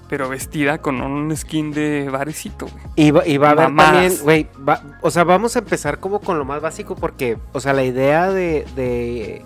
[0.10, 2.84] pero vestida con un skin de barecito, güey.
[2.96, 6.20] Y va, y va a haber también, güey, va- o sea, vamos a empezar como
[6.20, 9.42] con lo más básico porque, o sea, la idea de, de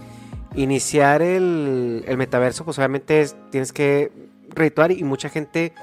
[0.55, 4.11] iniciar el, el metaverso, pues obviamente es- tienes que
[4.49, 5.73] redituar y mucha gente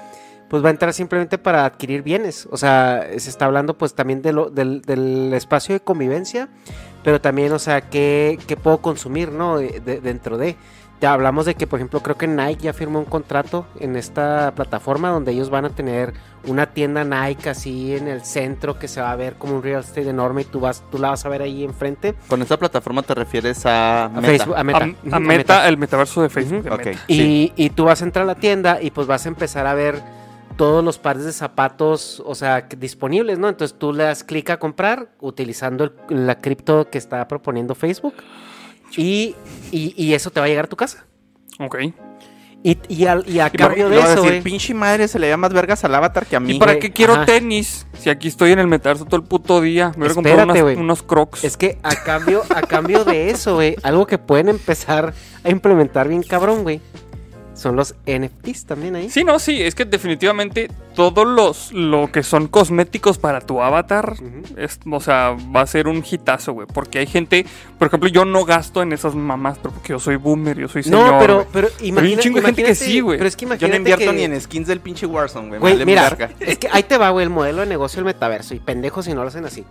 [0.49, 2.47] pues va a entrar simplemente para adquirir bienes.
[2.51, 6.49] O sea, se está hablando pues también de lo, del, del espacio de convivencia,
[7.03, 9.57] pero también, o sea, qué, qué puedo consumir, ¿no?
[9.57, 10.55] De- de- dentro de...
[11.01, 14.53] Ya hablamos de que, por ejemplo, creo que Nike ya firmó un contrato en esta
[14.55, 16.13] plataforma donde ellos van a tener
[16.47, 19.81] una tienda Nike así en el centro que se va a ver como un real
[19.81, 22.15] estate enorme y tú vas, tú la vas a ver ahí enfrente.
[22.29, 24.27] Con esta plataforma te refieres a, A Meta.
[24.27, 24.79] Facebook, a Meta.
[25.11, 26.63] a, a Meta, el metaverso de Facebook.
[26.63, 26.85] de Ok.
[26.85, 26.99] Meta.
[27.09, 27.53] Y, sí.
[27.57, 30.01] y tú vas a entrar a la tienda y pues vas a empezar a ver
[30.55, 33.49] todos los pares de zapatos, o sea, disponibles, ¿no?
[33.49, 35.93] Entonces tú le das clic a comprar utilizando el-
[36.27, 38.13] la cripto que está proponiendo Facebook
[38.97, 39.35] y,
[39.71, 41.05] y- y eso te va a llegar a tu casa.
[41.59, 41.77] Ok.
[42.65, 45.27] Y, y, al- y a cambio y de eso, decir, güey, pinche madre, se le
[45.27, 46.55] llama más vergas al avatar que a mí.
[46.55, 47.25] ¿Y para qué quiero ajá.
[47.25, 47.85] tenis?
[47.99, 49.89] Si aquí estoy en el metaverso todo el puto día.
[49.97, 50.77] Me hubiera comprado Espérate, unas- güey.
[50.77, 51.43] unos crocs.
[51.43, 55.13] es que a cambio, a cambio de eso, güey, algo que pueden empezar
[55.43, 56.79] a implementar bien cabrón, güey,
[57.63, 59.09] son los NFTs también ahí.
[59.09, 64.15] Sí, no, sí, es que definitivamente todos los lo que son cosméticos para tu avatar,
[64.57, 66.67] es, o sea, va a ser un hitazo, güey.
[66.71, 67.45] Porque hay gente,
[67.79, 70.83] por ejemplo, yo no gasto en esas mamás, pero porque yo soy boomer, yo soy
[70.83, 71.13] señor.
[71.13, 71.47] No, pero, güey.
[71.51, 73.17] pero hay un imagina- chingo de gente que imagínate- sí, güey.
[73.17, 75.85] Pero es que Yo no imagínate invierto que- ni en skins del pinche Warzone, güey.
[75.85, 78.53] Mira, es que ahí te va, güey, el modelo de negocio del metaverso.
[78.53, 79.65] Y pendejos si no lo hacen así.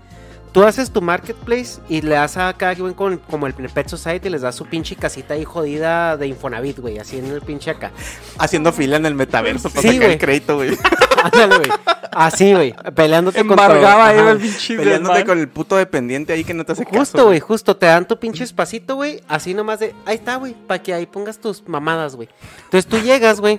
[0.52, 4.28] Tú haces tu marketplace y le das a cada quien con, como el Pet Society,
[4.28, 7.90] les das su pinche casita ahí jodida de Infonavit, güey, así en el pinche acá.
[8.38, 10.12] Haciendo fila en el metaverso para Sí, sacar güey.
[10.12, 10.76] el crédito, güey.
[11.24, 11.70] Ándale, güey.
[12.10, 13.88] Así, güey, peleándote con todo.
[13.88, 16.98] Ahí el pinche Peleándote con el puto dependiente ahí que no te hace caso.
[16.98, 20.52] Justo, güey, justo, te dan tu pinche espacito, güey, así nomás de, ahí está, güey,
[20.52, 22.28] para que ahí pongas tus mamadas, güey.
[22.64, 23.58] Entonces tú llegas, güey, y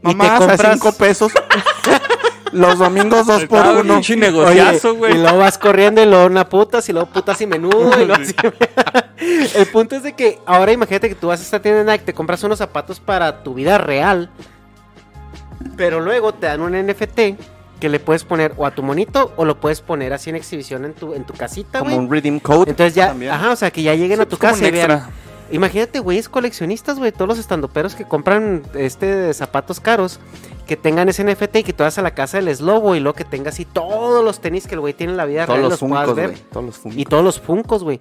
[0.00, 0.72] te Mamás a compras...
[0.72, 1.32] cinco pesos.
[2.52, 3.94] Los domingos dos por Estaba uno.
[3.94, 5.14] pinche negociazo, güey.
[5.14, 8.22] Y luego vas corriendo y luego una putas y luego putas y menudo y luego
[8.22, 8.34] así.
[9.54, 12.04] El punto es de que ahora imagínate que tú vas a esta tienda de Nike,
[12.04, 14.30] te compras unos zapatos para tu vida real,
[15.76, 17.20] pero luego te dan un NFT
[17.80, 20.84] que le puedes poner o a tu monito o lo puedes poner así en exhibición
[20.84, 22.04] en tu, en tu casita, Como güey.
[22.06, 22.70] un redeem code.
[22.70, 23.30] Entonces ya, también.
[23.32, 24.90] ajá, o sea, que ya lleguen Sí, a tu pues, como casa un y vean.
[24.90, 25.10] extra.
[25.50, 30.18] Imagínate, güeyes coleccionistas, güey, todos los estandoperos que compran este de zapatos caros,
[30.68, 33.16] que tengan ese NFT y que tú vas a la casa del Slobo y luego
[33.16, 35.70] que tengas así todos los tenis que el güey tiene en la vida Todos real
[35.70, 36.38] los los puedas funcos, ver.
[36.52, 36.98] Todos los funcos.
[37.00, 37.98] Y todos los funcos, güey.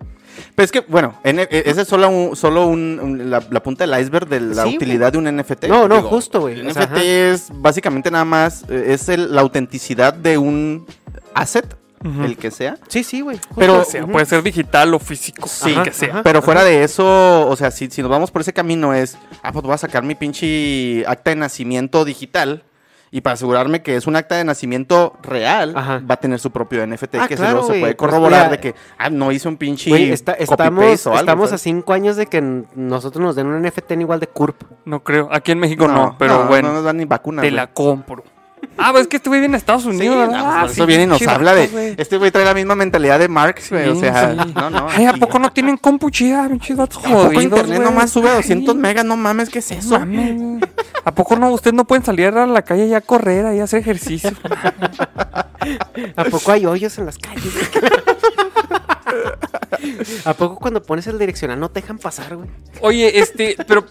[0.54, 3.64] Pero es que, bueno, N- e- ese es solo, un, solo un, un- la, la
[3.64, 5.64] punta del iceberg de la Sí, utilidad de un NFT.
[5.70, 6.60] No, no, justo, güey.
[6.60, 7.04] El O sea, NFT ajá.
[7.04, 10.86] es básicamente nada más, eh, es el- la autenticidad de un
[11.34, 12.78] asset, El que sea.
[12.88, 13.40] Sí, sí, güey.
[13.56, 16.10] Pero- sea, puede ser digital o físico, Sí, el que sea.
[16.10, 16.24] ajá.
[16.24, 19.52] Pero fuera de eso, o sea, si, si nos vamos por ese camino es, ah,
[19.52, 22.64] pues voy a sacar mi pinche acta de nacimiento digital
[23.10, 26.02] y para asegurarme que es un acta de nacimiento real, Ajá.
[26.10, 28.76] va a tener su propio NFT, Ah, que claro, luego se puede corroborar de que,
[28.98, 32.26] ah, no hice un pinche está- estamos, copy-paste o algo, estamos a cinco años de
[32.28, 32.42] que
[32.76, 34.62] nosotros nos den un NFT en igual de CURP.
[34.86, 35.30] No creo.
[35.32, 37.44] Aquí en México no, pero no, bueno, No nos dan ni vacunas.
[37.44, 38.24] te la compro.
[38.80, 40.40] Ah, pues es que este güey viene a Estados Sí, Unidos, no, ¿verdad?
[40.40, 41.68] pues Ah, por eso sí, viene y nos habla de.
[41.68, 41.96] güey.
[41.98, 43.90] Este güey trae la misma mentalidad de Marx, güey.
[43.90, 44.54] o Sí, sea, sí.
[44.56, 44.88] no, no.
[44.90, 47.90] Ay, ¿a poco no tienen compu chida, pinches vatos ¿A poco jodidos, internet güey?
[47.90, 49.06] nomás sube a 200 Ay, megas?
[49.06, 50.00] No mames, ¿qué es eso?
[50.00, 50.62] mames.
[51.04, 51.50] ¿A poco no?
[51.52, 54.30] Ustedes no pueden salir a la calle y a correr, ahí a hacer ejercicio.
[56.16, 57.44] ¿A poco hay hoyos en las calles?
[60.26, 62.50] ¿A poco cuando pones el direccional no te dejan pasar, güey?
[62.82, 63.86] Oye, este, pero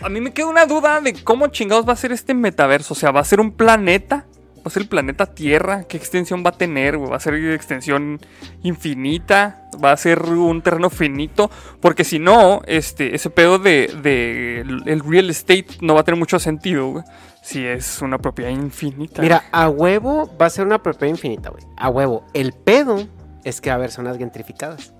[0.00, 2.94] a mí me queda una duda de cómo chingados va a ser este metaverso.
[2.94, 4.26] O sea, ¿va a ser un planeta?
[4.58, 7.34] Va a ser el planeta Tierra, qué extensión va a tener, güey, va a ser
[7.34, 8.20] extensión
[8.64, 11.48] infinita, va a ser un terreno finito,
[11.80, 16.18] porque si no, este, ese pedo de, de el real estate no va a tener
[16.18, 17.04] mucho sentido, güey.
[17.40, 19.22] Si es una propiedad infinita.
[19.22, 21.62] Mira, a huevo va a ser una propiedad infinita, güey.
[21.76, 22.26] A huevo.
[22.34, 23.06] El pedo
[23.44, 24.92] es que va a haber zonas gentrificadas.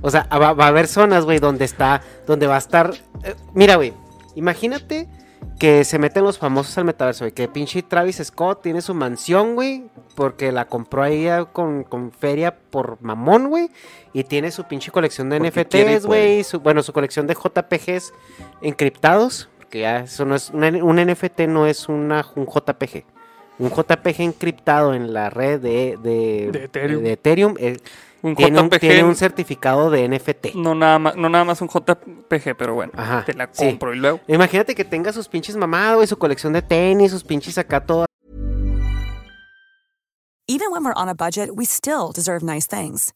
[0.00, 2.92] O sea, va, va a haber zonas, güey, donde está, donde va a estar.
[3.24, 3.92] eh, mira, güey,
[4.36, 5.08] imagínate
[5.58, 7.32] que se meten los famosos al metaverso, güey.
[7.32, 12.12] Que pinche Travis Scott tiene su mansión, güey, porque la compró ahí ah, con, con
[12.12, 13.70] feria por mamón, güey.
[14.12, 16.06] Y tiene su pinche colección de Porque NFTs, puede.
[16.06, 16.44] güey.
[16.44, 18.12] su- Bueno, su colección de JPGs
[18.62, 19.48] encriptados.
[19.58, 20.50] Porque ya eso no es.
[20.50, 23.04] Un, un NFT no es una, un JPG.
[23.58, 27.02] Un JPG encriptado en la red de, de, De Ethereum.
[27.02, 27.76] de Ethereum, eh,
[28.22, 30.54] un tiene, un, JPG, tiene un certificado de NFT.
[30.54, 33.64] no, nada más, no nada más un JPG, pero bueno, Ajá, te la sí.
[33.64, 34.20] compro y luego.
[34.28, 38.06] Imagínate que tenga sus pinches mamadas, güey, su colección de tenis, sus pinches acá todo
[40.50, 43.12] Even when we're on a budget, we still deserve nice things.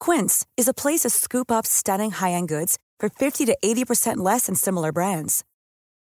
[0.00, 4.46] Quince is a place to scoop up stunning high-end goods for 50 to 80% less
[4.46, 5.44] than similar brands.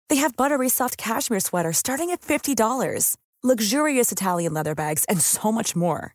[0.09, 5.53] They have buttery soft cashmere sweaters starting at $50, luxurious Italian leather bags, and so
[5.53, 6.15] much more.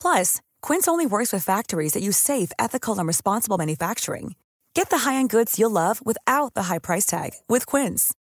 [0.00, 4.34] Plus, Quince only works with factories that use safe, ethical, and responsible manufacturing.
[4.74, 8.14] Get the high-end goods you'll love without the high price tag with Quince.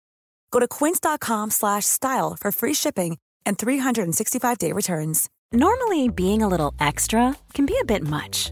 [0.52, 5.30] Go to quince.com slash style for free shipping and 365-day returns.
[5.54, 8.52] Normally, being a little extra can be a bit much,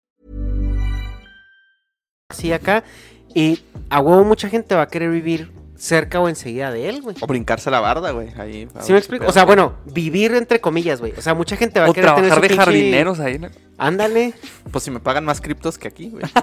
[2.31, 2.83] Así acá.
[3.33, 7.15] Y a huevo mucha gente va a querer vivir cerca o enseguida de él, güey.
[7.21, 8.29] O brincarse la barda, güey.
[8.37, 8.67] Ahí.
[8.81, 9.25] ¿Sí me explico?
[9.25, 11.13] O sea, bueno, vivir entre comillas, güey.
[11.17, 13.39] O sea, mucha gente va a O querer tener trabajar su de pinche- jardineros ahí,
[13.39, 13.49] ¿no?
[13.79, 14.33] Ándale.
[14.71, 16.23] Pues si me pagan más criptos que aquí, güey.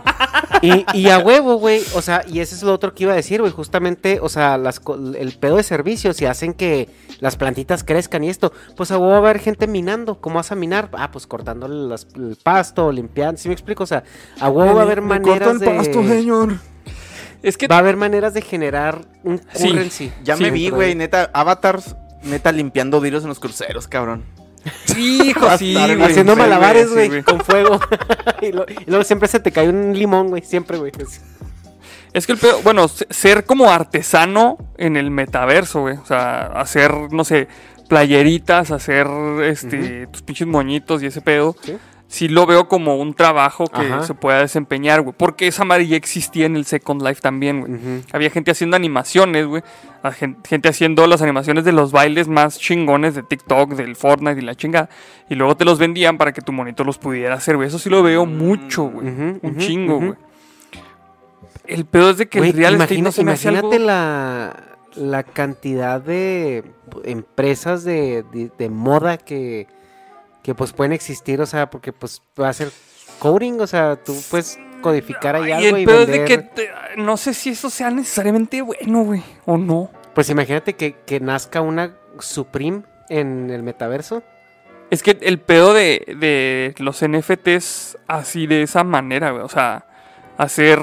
[0.61, 1.83] Y, y a huevo, güey.
[1.95, 3.53] O sea, y ese es lo otro que iba a decir, güey.
[3.53, 6.89] Justamente, o sea, las, co- el pedo de servicios y hacen que
[7.21, 8.53] las plantitas crezcan y esto.
[8.77, 10.21] Pues a huevo va a haber gente minando.
[10.21, 10.89] ¿Cómo vas a minar?
[10.95, 13.41] Ah, pues cortándole las- el pasto, limpiando.
[13.41, 13.85] ¿Sí me explico?
[13.85, 14.03] O sea,
[14.41, 15.93] a huevo va a haber maneras de...
[15.95, 16.57] señor.
[17.43, 19.69] Es que Va a haber maneras de generar un Sí.
[19.71, 20.13] currency.
[20.25, 24.25] Ya Sí, me vi, güey, neta, avatars, neta, limpiando vidrios en los cruceros, cabrón.
[24.97, 26.03] hijo, sí, güey.
[26.03, 27.79] Haciendo Sí, malabares, sí, güey, con fuego.
[28.43, 30.43] y, lo- y luego siempre se te cae un limón, güey.
[30.43, 30.93] Siempre, güey.
[32.13, 35.97] Es que el pedo, bueno, se- ser como artesano en el metaverso, güey.
[35.97, 37.49] O sea, hacer, no sé,
[37.89, 39.07] playeritas, hacer
[39.45, 41.55] este, tus pinches moñitos y ese pedo.
[41.63, 41.77] Sí.
[42.11, 44.03] Sí lo veo como un trabajo que Ajá.
[44.03, 45.15] se pueda desempeñar, güey.
[45.17, 48.03] Porque esa madre ya existía en el Second Life también, güey.
[48.13, 49.63] Había gente haciendo animaciones, güey.
[50.47, 54.55] Gente haciendo las animaciones de los bailes más chingones de TikTok, del Fortnite y la
[54.55, 54.89] chingada.
[55.29, 57.69] Y luego te los vendían para que tu monito los pudiera hacer, güey.
[57.69, 59.07] Eso sí lo veo mucho, güey.
[59.07, 60.15] Un chingo, güey.
[61.67, 63.77] El pedo es de que Güey, el real estate imagina- no se me hace imagínate
[63.77, 63.87] algo...
[63.87, 64.57] la,
[64.97, 66.65] la cantidad de
[67.05, 69.67] empresas de, de- de moda que,
[70.43, 72.71] que pues pueden existir, o sea, porque pues va a ser
[73.19, 76.29] coding, o sea, tú puedes codificar ahí y algo el y pedo es vender.
[76.29, 79.91] de que te- no sé si eso sea necesariamente bueno, güey, o no.
[80.15, 84.23] Pues imagínate que, que nazca una Supreme en el metaverso.
[84.91, 89.43] Es que el pedo de, de los NFTs así de esa manera, güey.
[89.45, 89.87] O sea,
[90.39, 90.81] hacer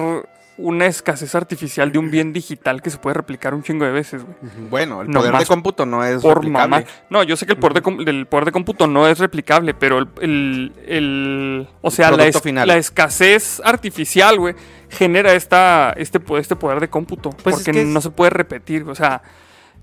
[0.57, 4.23] una escasez artificial de un bien digital que se puede replicar un chingo de veces,
[4.23, 4.35] güey.
[4.69, 6.69] Bueno, el No poder de cómputo no es Por replicable.
[6.69, 6.83] mamá.
[7.09, 9.97] No, yo sé que el poder de, el poder de cómputo no es replicable, pero
[9.99, 10.07] el.
[10.21, 12.67] el- el- o sea, la, producto es- final.
[12.69, 14.55] la escasez artificial, güey,
[14.89, 17.31] genera esta, este, este poder de cómputo.
[17.31, 18.83] Pues es porque que es- no se puede repetir.
[18.83, 19.21] O sea,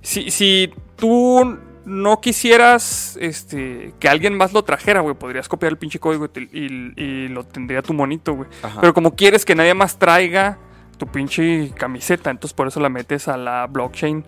[0.01, 5.79] si, si tú no quisieras este, que alguien más lo trajera, güey, podrías copiar el
[5.79, 8.49] pinche código y, lo tendría tu monito, güey.
[8.81, 10.59] Pero como quieres que nadie más traiga
[10.99, 14.25] tu pinche camiseta, entonces por eso la metes a la blockchain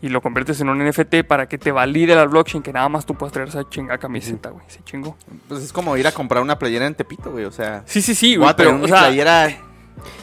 [0.00, 3.06] y lo conviertes en un NFT para que te valide la blockchain que nada más
[3.06, 4.64] tú puedas traer esa chinga camiseta, güey.
[4.68, 5.16] Se chingó.
[5.48, 7.44] Pues es como ir a comprar una playera en Tepito, güey.
[7.44, 8.54] O sea, Sí, sí, sí, güey.
[8.56, 9.56] Pero, o mi sea, playera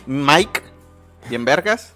[0.05, 0.61] Mike,
[1.29, 1.95] bien vergas.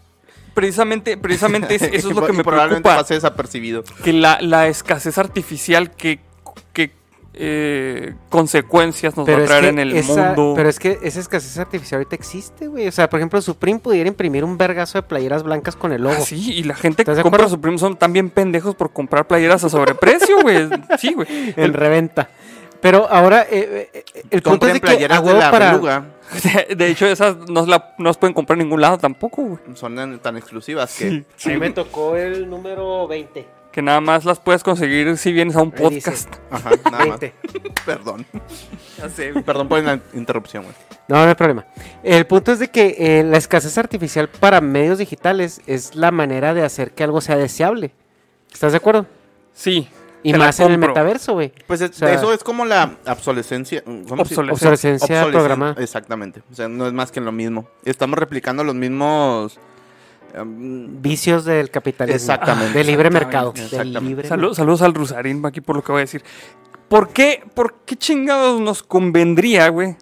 [0.54, 3.02] Precisamente, precisamente es- eso es lo que me probablemente preocupa.
[3.04, 3.84] pase desapercibido.
[4.04, 6.20] Que la, la escasez artificial que,
[6.74, 6.92] que
[7.36, 10.54] eh, consecuencias nos va a traer en el esa- mundo.
[10.56, 12.88] Pero es que esa escasez artificial ahorita existe, güey.
[12.88, 16.16] O sea, por ejemplo, Supreme pudiera imprimir un vergazo de playeras blancas con el logo.
[16.20, 17.56] Ah, sí, y la gente que ¿Estás de compra acuerdo?
[17.56, 20.70] Supreme son también pendejos por comprar playeras a sobreprecio, güey.
[20.99, 21.28] Sí, güey.
[21.58, 22.30] en reventa.
[22.82, 26.04] Pero ahora, eh, eh, el punto es de que a de huevo la para...
[26.67, 29.59] De, de hecho, esas no, la, no las pueden comprar en ningún lado tampoco, güey.
[29.76, 31.24] Son tan- tan exclusivas que...
[31.45, 33.45] A mí me tocó el número 20.
[33.71, 36.11] Que nada más las puedes conseguir si vienes a un Ahí dice.
[36.11, 36.34] podcast.
[36.51, 37.19] Ajá, nada más.
[37.19, 37.34] 20.
[37.86, 38.26] Perdón.
[38.99, 40.76] Ya sé, Perdón por la interrupción, güey.
[41.07, 41.65] No, no hay problema.
[42.03, 46.53] El punto es de que eh, la escasez artificial para medios digitales es la manera
[46.53, 47.91] de hacer que algo sea deseable.
[48.53, 49.07] ¿Estás de acuerdo?
[49.53, 49.89] Sí.
[50.24, 51.51] Y más en el metaverso, güey.
[51.67, 53.84] Pues es- O sea- eso es como la obsolescencia.
[53.84, 54.69] ¿cómo se- Obsolescencia.
[54.71, 55.76] Obsolescencia programada.
[55.82, 56.41] Exactamente.
[56.51, 57.67] O sea, no es más que lo mismo.
[57.86, 59.59] Estamos replicando los mismos.
[60.36, 62.15] em, Vicios del capitalismo.
[62.15, 62.76] Exactamente.
[62.78, 63.51] Del libre Exactamente, mercado.
[63.51, 64.01] Del exactamente.
[64.09, 66.24] libre Salud- saludos al Rusarín aquí por lo que voy a decir.
[66.89, 69.95] ¿Por qué, ¿Por qué chingados nos convendría, güey,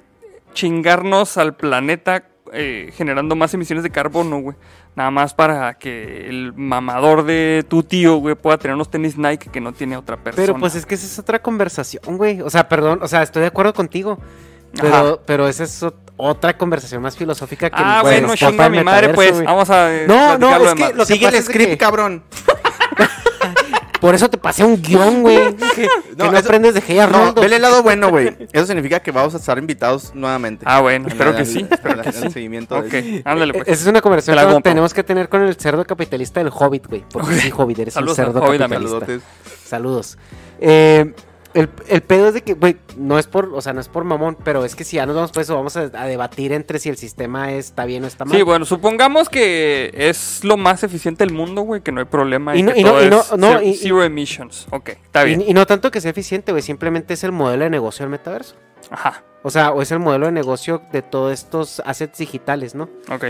[0.53, 4.55] chingarnos al planeta eh, generando más emisiones de carbono, güey?
[4.95, 9.49] Nada más para que el mamador de tu tío, güey, pueda tener unos tenis Nike
[9.49, 10.45] que no tiene otra persona.
[10.45, 12.41] Pero pues es que esa es otra conversación, güey.
[12.41, 14.17] O sea, perdón, o sea, estoy de acuerdo contigo.
[14.79, 15.15] Pero, Ajá.
[15.25, 19.43] pero esa es ot- otra conversación más filosófica que Ah, bueno, chinga mi madre, pues.
[19.43, 19.93] Vamos a.
[19.93, 22.23] eh, No, no, es lo que lo que Sigue el script, que- cabrón.
[24.01, 25.55] Por eso te pasé un guion, güey.
[25.55, 25.87] Que que
[26.17, 28.35] no, eso- aprendes de Hey No, vele el lado bueno, güey.
[28.51, 30.65] Eso significa que vamos a estar invitados nuevamente.
[30.67, 31.65] Ah, bueno, En espero la- que sí.
[31.69, 32.29] Espero que en el sí.
[32.31, 33.67] seguimiento Ok, de- ándale, pues.
[33.67, 36.87] Eh, Esa es una conversación que tenemos que tener con el cerdo capitalista del Hobbit,
[36.87, 37.05] güey.
[37.11, 38.99] Porque sí, Hobbit, eres Saludos un cerdo Hobbit, capitalista.
[38.99, 39.21] Saludotes.
[39.65, 40.17] Saludos.
[40.59, 41.13] Eh,
[41.53, 44.03] el, el pedo es de que, güey, no es por, o sea, no es por
[44.03, 46.79] mamón, pero es que si ya nos vamos por eso, vamos a, a debatir entre
[46.79, 48.35] si el sistema está bien o está mal.
[48.37, 52.55] Sí, bueno, supongamos que es lo más eficiente del mundo, güey, que no hay problema.
[52.55, 54.67] Y Y, no- y no- todo y no- es no, zero, y- zero emissions.
[54.71, 55.41] Ok, está bien.
[55.41, 58.11] Y, y no tanto que sea eficiente, güey, simplemente es el modelo de negocio del
[58.11, 58.55] metaverso.
[58.89, 62.89] Ajá, O sea, o es el modelo de negocio de todos estos assets digitales, ¿no?
[63.09, 63.25] ok.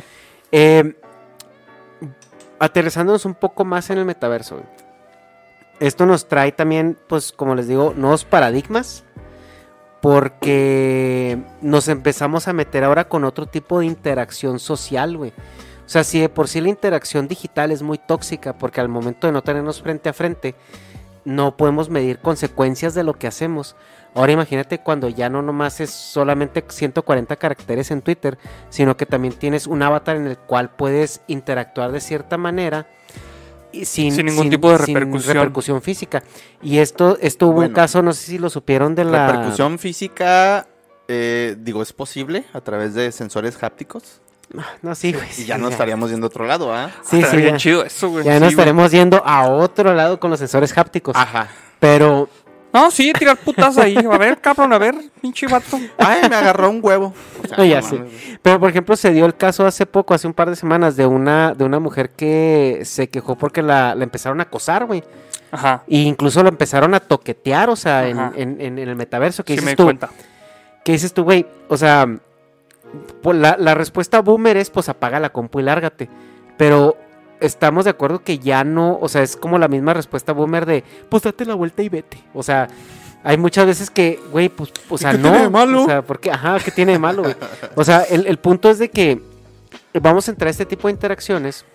[0.52, 0.96] Eh,
[2.60, 4.56] aterrizándonos un poco más en el metaverso.
[4.58, 4.68] güey.
[5.82, 9.04] Esto nos trae también, pues, como les digo, nuevos paradigmas.
[10.00, 15.32] Porque nos empezamos a meter ahora con otro tipo de interacción social, güey.
[15.84, 19.26] O sea, si de por sí la interacción digital es muy tóxica, porque al momento
[19.26, 20.54] de no tenernos frente a frente,
[21.26, 23.76] no podemos medir consecuencias de lo que hacemos.
[24.14, 28.38] Ahora imagínate cuando ya no nomás es solamente 140 caracteres en Twitter,
[28.70, 32.88] sino que también tienes un avatar en el cual puedes interactuar de cierta manera
[33.86, 35.34] sin, Sin ningún tipo de repercusión.
[35.36, 36.24] repercusión física.
[36.62, 39.32] Y esto, esto hubo un caso, no sé si lo supieron de la...
[39.32, 40.68] Repercusión física,
[41.08, 44.22] eh, digo, es posible a través de sensores hápticos.
[44.82, 45.30] No, sí, güey.
[45.30, 46.92] Y sí, ya no estaríamos yendo a otro lado, ¿ah?
[47.04, 48.26] Sí, Está sí, bien ya, chido eso, güey.
[48.26, 48.50] ya Sí, nos güey.
[48.52, 51.16] estaremos yendo a otro lado con los sensores hápticos.
[51.16, 51.48] Ajá.
[51.80, 52.28] Pero
[52.74, 53.98] No, sí, tirar putas ahí.
[53.98, 55.78] A ver, cabrón, a ver, pinche vato.
[55.98, 57.14] Ay, me agarró un huevo.
[57.44, 58.04] O sea, No, ya güey.
[58.42, 61.06] Pero por ejemplo se dio el caso hace poco, hace un par de semanas, de
[61.06, 65.04] una, de una mujer que se quejó porque la, la empezaron a acosar, güey.
[65.52, 65.84] Ajá.
[65.88, 69.44] E incluso lo empezaron a toquetear, o sea, en, en- en- en el metaverso.
[69.44, 69.84] ¿Qué Sí me dices di tú?
[69.84, 70.10] cuenta.
[70.86, 71.46] ¿Qué dices tú, güey?
[71.68, 72.08] O sea,
[73.22, 76.10] pues, la, la respuesta boomer es, pues apaga la compu y lárgate.
[76.58, 76.96] Pero
[77.42, 80.84] estamos de acuerdo que ya no, o sea, es como la misma respuesta boomer de,
[81.10, 82.18] pues date la vuelta y vete.
[82.34, 82.68] O sea,
[83.24, 85.30] hay muchas veces que, güey, pues, o sea, qué no.
[85.30, 85.84] tiene de malo?
[85.84, 87.36] O sea, porque, ajá, ¿qué tiene de malo, güey?
[87.76, 89.22] O sea, el, el punto es de que
[90.00, 91.66] vamos a entrar a este tipo de interacciones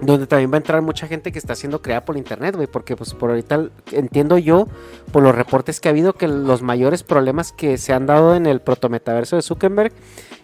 [0.00, 2.96] donde también va a entrar mucha gente que está siendo creada por internet, güey, porque
[2.96, 4.66] pues por ahorita entiendo yo,
[5.12, 8.46] por los reportes que ha habido, que los mayores problemas que se han dado en
[8.46, 9.92] el protometaverso de Zuckerberg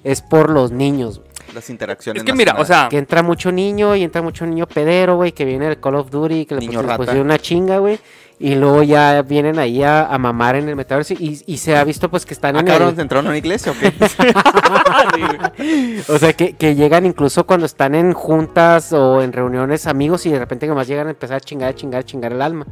[0.05, 1.21] es por los niños.
[1.55, 2.23] Las interacciones.
[2.23, 5.33] Es que mira, o sea, que entra mucho niño y entra mucho niño pedero, güey,
[5.33, 6.67] que viene del Call of Duty, que le
[6.97, 7.99] pusieron una chinga, güey,
[8.39, 11.83] y luego ya vienen ahí a, a mamar en el metaverso y, y se ha
[11.85, 12.97] visto pues que están ¿Ah, en cabrón, el...
[12.97, 13.95] ¿te entraron a una iglesia o qué?
[16.13, 20.31] O sea, que, que llegan incluso cuando están en juntas o en reuniones amigos y
[20.31, 22.67] de repente nomás llegan a empezar a chingar, a chingar, a chingar el alma.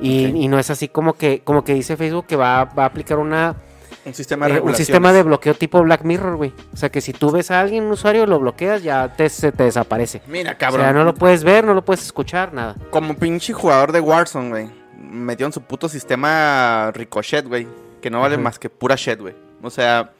[0.00, 2.86] Y, y no es así como que, como que dice Facebook que va, va a
[2.86, 3.56] aplicar una,
[4.04, 6.52] Un sistema de eh, un sistema de bloqueo tipo Black Mirror, güey.
[6.72, 9.52] O sea, que si tú ves a alguien, un usuario, lo bloqueas, ya te, se
[9.52, 10.22] te desaparece.
[10.26, 10.82] Mira, O cabrón.
[10.86, 12.74] sea, no lo puedes ver, no lo puedes escuchar, nada.
[12.90, 14.70] Como pinche jugador de Warzone, güey.
[14.98, 17.66] Metieron su puto sistema Ricochet, güey.
[18.00, 18.42] Que no vale Ajá.
[18.42, 19.34] más que pura shit, güey.
[19.62, 20.10] O sea,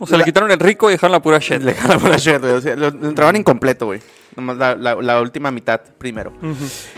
[0.00, 1.58] o sea, le la- quitaron el rico y dejaron la pura shit.
[1.62, 2.52] le dejaron pura shit, güey.
[2.54, 4.00] O sea, lo, lo entraban incompleto, güey.
[4.34, 6.32] Nomás la, la- la última mitad primero.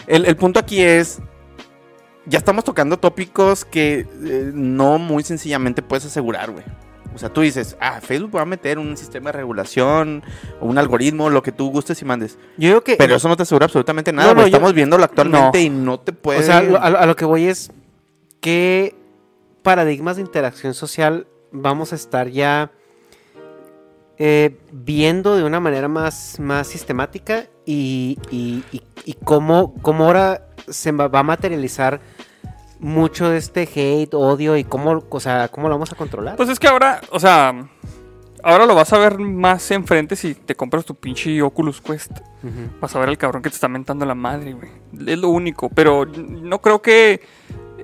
[0.07, 1.19] El, el punto aquí es.
[2.27, 6.65] Ya estamos tocando tópicos que eh, no muy sencillamente puedes asegurar, güey.
[7.15, 10.23] O sea, tú dices, ah, Facebook va a meter un sistema de regulación
[10.61, 12.39] o un algoritmo, lo que tú gustes y mandes.
[12.57, 12.97] Yo digo que...
[12.97, 14.51] Pero eso no te asegura absolutamente nada, No, no, güey.
[14.51, 15.65] yo- Estamos viéndolo actualmente No.
[15.65, 16.39] y no te puede.
[16.39, 17.71] O sea, lo- a, lo- a lo que voy es
[18.41, 18.95] qué
[19.63, 22.71] paradigmas de interacción social vamos a estar ya
[24.19, 30.47] eh, viendo de una manera más, más sistemática y, y- y- y cómo, cómo ahora
[30.69, 32.01] se va a materializar
[32.79, 36.37] mucho de este hate, odio y cómo, o sea, cómo lo vamos a controlar.
[36.37, 37.69] Pues es que ahora, o sea,
[38.43, 42.11] ahora lo vas a ver más enfrente si te compras tu pinche Oculus Quest.
[42.81, 44.69] Vas a ver al cabrón que te está mentando la madre, güey.
[45.07, 45.69] Es lo único.
[45.69, 47.21] Pero no creo que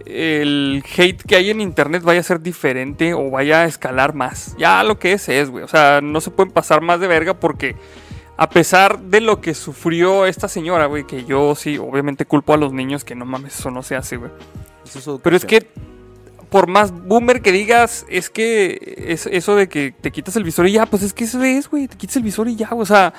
[0.05, 4.57] el hate que hay en internet vaya a ser diferente o vaya a escalar más.
[4.59, 5.63] Ya lo que es es, güey.
[5.63, 7.77] O sea, no se pueden pasar más de verga porque
[8.39, 12.57] a pesar de lo que sufrió esta señora, güey, que yo sí, obviamente culpo a
[12.57, 14.31] los niños que no mames, eso no se hace, güey.
[15.23, 15.67] Pero es que
[16.49, 20.67] por más boomer que digas, es que es eso de que te quitas el visor
[20.67, 22.87] y ya, pues es que eso es, güey, te quitas el visor y ya, o
[22.87, 23.13] sea,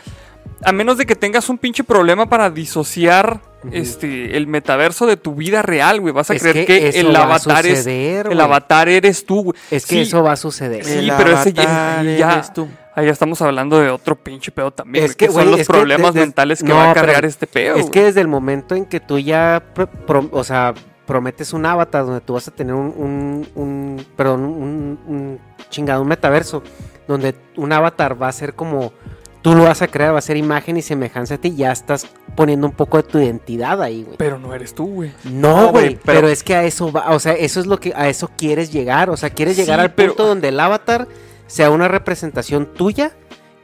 [0.64, 3.42] a menos de que tengas un pinche problema para disociar
[3.72, 7.66] este el metaverso de tu vida real, güey, vas a Es creer que el avatar
[7.68, 9.58] es el avatar eres tú, güey.
[9.70, 10.84] es que Sí, eso va a suceder.
[10.86, 11.64] Sí, El pero ese ya,
[12.00, 12.68] avatar ya- eres tú.
[13.00, 16.14] Ahí ya estamos hablando de otro pinche pedo también, Es que, son los que problemas
[16.14, 17.76] mentales que no, va a cargar este pedo.
[17.76, 20.74] Es que desde el momento en que tú ya, pro- pro- o sea,
[21.06, 25.40] prometes un avatar donde tú vas a tener un, un, un- perdón, un, un
[25.70, 26.62] chingado, un metaverso,
[27.08, 28.94] donde un avatar va a ser como,
[29.42, 32.06] tú lo vas a crear, va a ser imagen y semejanza a ti, ya estás
[32.36, 34.18] poniendo un poco de tu identidad ahí, güey.
[34.18, 35.12] Pero no eres tú, güey.
[35.24, 37.92] No, güey, pero, pero- es que a eso va, o sea, eso es lo que,
[37.96, 41.08] a eso quieres llegar, o sea, quieres llegar Sí, al pero- punto donde el avatar
[41.50, 43.12] sea una representación tuya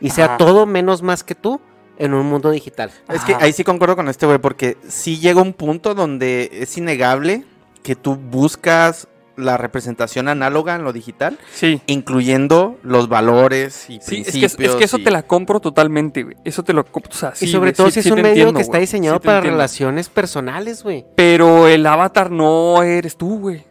[0.02, 0.38] y sea Ajá.
[0.38, 1.62] todo menos más que tú
[1.98, 2.92] en un mundo digital.
[3.08, 6.78] Es que ahí sí concuerdo con este güey, porque sí llega un punto donde es
[6.78, 7.46] innegable
[7.84, 9.08] que tú buscas
[9.38, 11.82] la representación análoga en lo digital, Sí.
[11.88, 14.76] incluyendo los valores y Sí, es que, es principios.
[14.78, 16.38] que eso y- te la compro totalmente, güey.
[16.46, 17.12] Eso te lo compro.
[17.12, 18.62] O sea, sí, y sobre güey, todo sí- si es sí un medio entiendo, que
[18.62, 19.58] está diseñado para entiendo.
[19.58, 21.06] relaciones personales, güey.
[21.18, 23.64] Pero el avatar no eres tú, güey.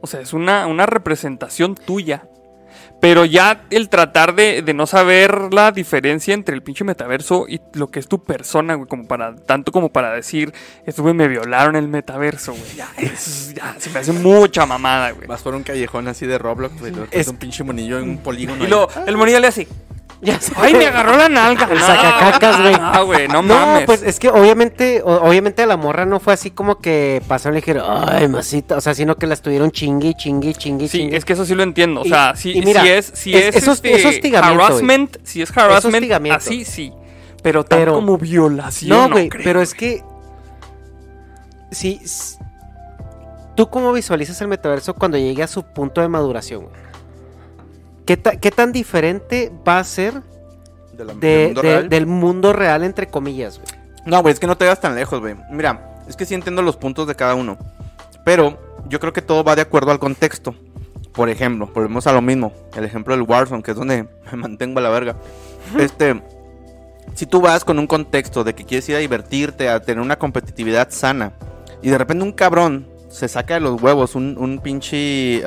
[0.00, 2.28] O sea, es una, una representación tuya.
[3.00, 7.60] Pero ya el tratar de, de no saber la diferencia entre el pinche metaverso y
[7.74, 10.52] lo que es tu persona, güey, como para, tanto como para decir,
[10.86, 12.74] estos güey me violaron el metaverso, güey.
[12.74, 15.26] Ya, es- ya, se me hace mucha mamada, güey.
[15.28, 16.92] Vas por un callejón así de Roblox, güey.
[17.10, 18.64] Es un pinche monillo en un polígono.
[18.66, 18.86] Y ahí.
[19.06, 19.68] el monillo le hace,
[20.22, 20.52] Ya sé.
[20.56, 21.68] ¡ay, me agarró la nalga!
[21.70, 22.74] El sacacacas, güey.
[22.80, 23.84] Ah, güey, no, No, mames.
[23.84, 27.60] pues es que obviamente, obviamente a la morra no fue así como que pasaron y
[27.60, 31.16] le dijeron, ay, masita, o sea, sino que la estuvieron chingui, chingui, chingui, Sí, chingui.
[31.16, 32.00] es que eso sí lo entiendo.
[32.00, 34.04] O Y- sea, si, y mira, si es, si es- es, eso es- este, es
[34.06, 36.38] hostigamiento, harassment, si es harassment, hostigamiento.
[36.38, 36.92] así sí.
[37.42, 38.88] Pero tan Pero- como violación.
[38.98, 40.02] No, güey, pero es que.
[41.70, 42.00] Sí.
[43.54, 46.62] ¿Tú cómo visualizas el metaverso cuando llegue a su punto de maduración?
[46.64, 46.85] güey?
[48.06, 50.14] ¿Qué, ta- qué tan diferente va a ser
[50.92, 51.88] De la- del de- mundo de- real.
[51.88, 53.58] del mundo real, entre comillas?
[53.58, 53.68] güey?
[54.06, 55.34] No, güey, es que no te vayas tan lejos, güey.
[55.50, 57.58] Mira, es que sí entiendo los puntos de cada uno.
[58.24, 60.54] Pero yo creo que todo va de acuerdo al contexto.
[61.12, 62.52] Por ejemplo, volvemos a lo mismo.
[62.76, 65.16] El ejemplo del Warzone, que es donde me mantengo a la verga.
[65.78, 66.22] Este.
[67.14, 70.16] Si tú vas con un contexto de que quieres ir a divertirte, a tener una
[70.18, 71.32] competitividad sana,
[71.82, 75.42] y de repente un cabrón se saca de los huevos un, un pinche.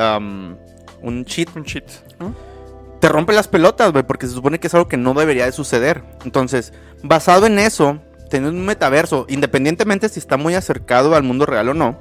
[1.01, 1.83] un cheat Un shit.
[2.99, 5.51] Te rompe las pelotas, güey, porque se supone que es algo que no debería de
[5.51, 6.03] suceder.
[6.25, 6.73] Entonces,
[7.03, 11.73] basado en eso, tener un metaverso, independientemente si está muy acercado al mundo real o
[11.73, 11.97] no,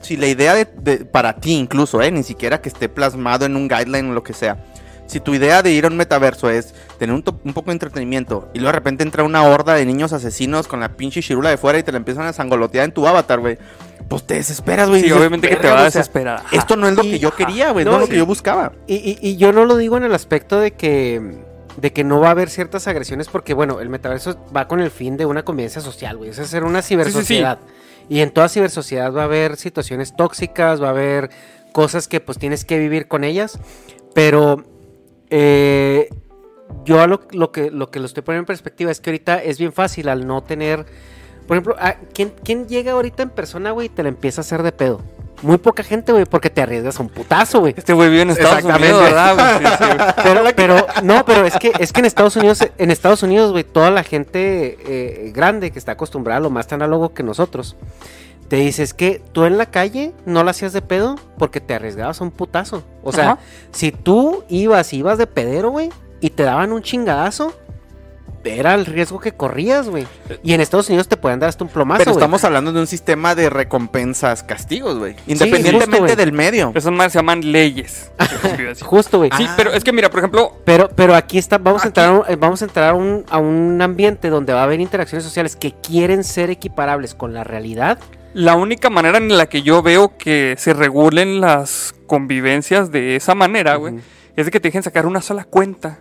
[0.00, 3.56] si, la idea de, de- para ti incluso, eh, ni siquiera que esté plasmado en
[3.56, 4.64] un guideline o lo que sea,
[5.06, 8.58] si tu idea de ir a un metaverso es tener un, poco de entretenimiento y
[8.58, 11.78] luego de repente entra una horda de niños asesinos con la pinche chirula de fuera
[11.78, 13.58] y te la empiezan a sangolotear en tu avatar, güey,
[14.08, 15.00] pues te desesperas, güey.
[15.00, 16.42] y Sí, dices, obviamente que te "Verga, va a o sea, desesperar.
[16.52, 18.26] Esto no es lo Y- que yo quería, güey, no, No, es lo que yo
[18.26, 18.72] buscaba.
[18.86, 21.44] Y, y- y yo no lo digo en el aspecto de que.
[21.76, 24.90] De que no va a haber ciertas agresiones, porque bueno, el metaverso va con el
[24.90, 26.30] fin de una convivencia social, güey.
[26.30, 27.58] Es hacer una cibersociedad.
[28.08, 31.28] Y en toda cibersociedad va a haber situaciones tóxicas, va a haber
[31.72, 33.58] cosas que pues tienes que vivir con ellas.
[34.14, 34.64] Pero
[35.30, 36.08] eh,
[36.84, 39.42] yo a lo, lo que, lo que lo estoy poniendo en perspectiva es que ahorita
[39.42, 40.86] es bien fácil al no tener.
[41.46, 44.42] Por ejemplo, ¿a ¿quién, quién llega ahorita en persona, güey, y te la empieza a
[44.42, 45.00] hacer de pedo?
[45.42, 47.74] Muy poca gente, güey, porque te arriesgas a un putazo, güey.
[47.76, 48.64] Este güey vive en Estados.
[48.64, 49.58] Unidos, ¿verdad?
[49.58, 50.12] Sí, sí.
[50.22, 53.62] Pero, pero, no, pero es que, es que en Estados Unidos, en Estados Unidos, güey,
[53.62, 57.76] toda la gente eh, grande que está acostumbrada a lo más análogo que nosotros,
[58.48, 61.74] te dice es que tú en la calle no la hacías de pedo porque te
[61.74, 62.82] arriesgabas a un putazo.
[63.02, 63.38] O sea, Ajá.
[63.72, 65.90] si tú ibas, ibas de pedero, güey,
[66.20, 67.52] y te daban un chingadazo,
[68.44, 70.06] era el riesgo que corrías, güey.
[70.44, 72.86] Y en Estados Unidos te pueden dar hasta un plomazo, Pero estamos hablando de un
[72.86, 75.16] sistema de recompensas castigos, güey.
[75.26, 76.70] Independientemente justo, del medio.
[76.76, 78.08] Esas madres se llaman leyes.
[78.76, 79.30] Sí, Justo, güey.
[79.56, 82.12] pero es que mira, por ejemplo, Pero, pero aquí está, vamos a Aquí- entrar, a
[82.12, 85.24] un- eh, vamos a entrar a un, a un ambiente donde va a haber interacciones
[85.24, 87.98] sociales que quieren ser equiparables con la realidad.
[88.36, 93.34] La única manera en la que yo veo que se regulen las convivencias de esa
[93.34, 93.94] manera, güey,
[94.36, 96.00] es de que te dejen sacar una sola cuenta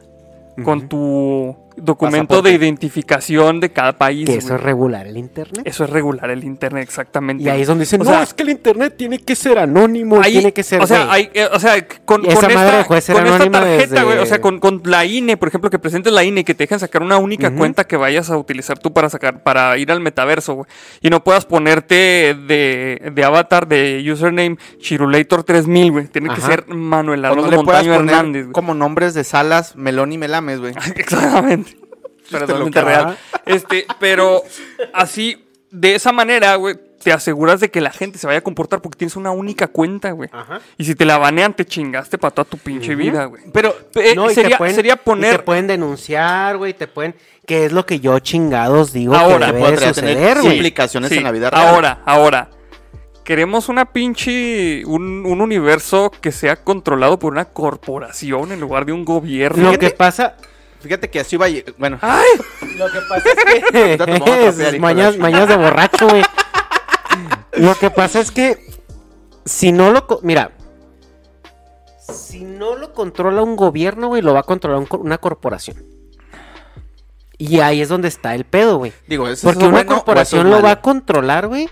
[0.61, 4.25] con tu documento de identificación de cada país.
[4.25, 4.57] Que eso güey.
[4.59, 5.61] es regular el internet.
[5.65, 7.43] Eso es regular el internet, exactamente.
[7.43, 9.59] Y ahí es donde dicen, O no, sea, es que el internet tiene que ser
[9.59, 10.81] anónimo, Ahí, tiene que ser...
[10.81, 11.09] o sea, güey".
[11.15, 14.81] hay, eh, o sea, con, esta, con esta tarjeta, desde- güey, o sea, con, con
[14.85, 17.53] la INE, por ejemplo, que presentes la INE y que te dejen sacar una única
[17.53, 20.67] cuenta que vayas a utilizar tú para sacar, para ir al metaverso, güey.
[21.01, 26.07] Y no puedas ponerte de, de avatar de username Chirulator 3000, güey.
[26.07, 28.53] Tiene que ser Manuel O no Montaño Hernández, güey.
[28.53, 30.73] como nombres de salas Melón y Melames, güey.
[30.95, 31.64] Exactamente.
[32.29, 33.17] Totalmente real.
[33.45, 34.43] Este, pero
[34.93, 38.81] así, de esa manera, güey, te aseguras de que la gente se vaya a comportar
[38.81, 40.27] porque tienes una única cuenta, güey.
[40.33, 40.59] Ajá.
[40.77, 43.43] Y si te la banean, te chingaste para toda tu pinche vida, güey.
[43.53, 45.43] Pero Eh, No, y te sería, pueden- sería y te poner.
[45.43, 47.13] pueden denunciar, güey, te pueden...
[47.45, 50.53] Que es lo que yo chingados digo Ahora, que debe suceder, tener güey.
[50.55, 51.67] implicaciones Sí, en la vida real.
[51.67, 52.49] Ahora, ahora.
[53.23, 54.83] Queremos una pinche.
[54.85, 59.71] Un, un universo que sea controlado por una corporación en lugar de un gobierno.
[59.71, 60.37] Lo que pasa...
[60.81, 61.47] Fíjate que así va
[61.77, 62.27] Bueno, Ay,
[62.77, 64.79] Lo que pasa es que...
[64.79, 65.17] Mañas,
[65.47, 66.23] de borracho, güey.
[67.53, 68.57] Lo que pasa es que
[69.45, 70.05] si no lo...
[70.21, 70.51] Mira,
[71.99, 75.83] si no lo controla un gobierno, güey, lo va a controlar un co- una corporación.
[77.37, 78.93] Y ahí es donde está el pedo, güey.
[79.07, 81.67] digo, ¿eso Porque es una bueno corporación es lo va a controlar, güey,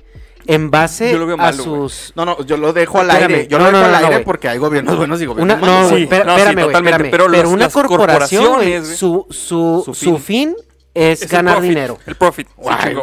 [0.45, 2.11] en base Yo lo veo a sus...
[2.15, 3.47] No, no, yo lo dejo al Espérame, aire.
[3.47, 4.25] Yo no, lo dejo no, al no, aire güey.
[4.25, 5.81] porque hay gobiernos buenos y gobiernos Una, malos.
[5.83, 7.11] no, Sí, sí, espérame, güey, totalmente, espérame.
[7.11, 10.55] pero una las corporación, corporaciones, su, Su su fin
[10.93, 11.99] es, ganar profit, dinero.
[12.05, 12.47] El profit.
[12.69, 12.93] Ay,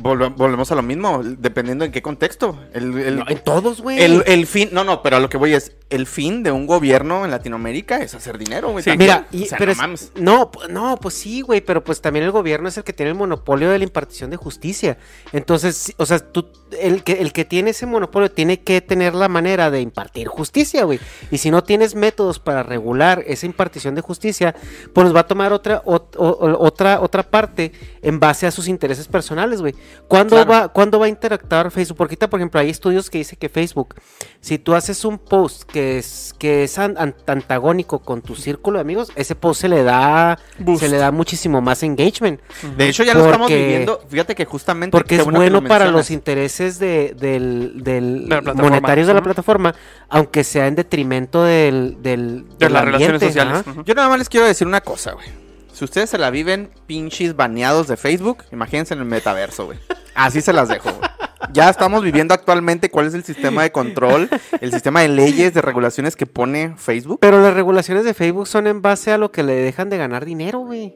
[0.00, 2.58] volve- volvemos a lo mismo, dependiendo en qué contexto.
[2.74, 4.00] El, el- No, en todos, güey.
[4.02, 6.66] el- el fin, no, no, pero a lo que voy es, el fin de un
[6.66, 8.84] gobierno en Latinoamérica es hacer dinero, güey.
[8.84, 8.90] Sí.
[8.98, 10.12] Mira, y- O sea, pero no es- mames.
[10.16, 13.16] no, no, pues sí, güey, pero pues también el gobierno es el que tiene el
[13.16, 14.98] monopolio de la impartición de justicia.
[15.32, 16.48] Entonces, o sea, tú,
[16.80, 20.84] el que, el que tiene ese monopolio tiene que tener la manera de impartir justicia,
[20.84, 21.00] güey.
[21.30, 24.54] Y si no tienes métodos para regular esa impartición de justicia,
[24.92, 28.50] pues nos va a tomar otra, ot- o- o- otra, otra parte en base a
[28.50, 29.74] sus intereses personales, güey.
[30.08, 30.50] ¿Cuándo, Claro.
[30.50, 31.96] va, ¿Cuándo va a interactuar Facebook?
[31.96, 33.94] Porque ahorita, por ejemplo, hay estudios que dicen que Facebook,
[34.40, 38.78] si tú haces un post que es, que es an- an- antagónico con tu círculo
[38.78, 40.82] de amigos, ese post se le da, Boost.
[40.82, 42.40] se le da muchísimo más engagement.
[42.76, 44.00] De hecho, ya lo estamos viviendo.
[44.08, 44.92] Fíjate que justamente.
[44.92, 49.74] Porque es bueno lo para los intereses de, del, del De monetarios de la plataforma,
[50.08, 53.64] aunque sea en detrimento del, del, De las relaciones sociales.
[53.84, 55.26] Yo nada más les quiero decir una cosa, güey.
[55.72, 59.78] Si ustedes se la viven pinches baneados de Facebook, imagínense en el metaverso, güey.
[60.14, 61.10] Así se las dejo, güey.
[61.52, 64.28] Ya estamos viviendo actualmente cuál es el sistema de control,
[64.60, 67.18] el sistema de leyes, de regulaciones que pone Facebook.
[67.20, 70.24] Pero las regulaciones de Facebook son en base a lo que le dejan de ganar
[70.24, 70.94] dinero, güey.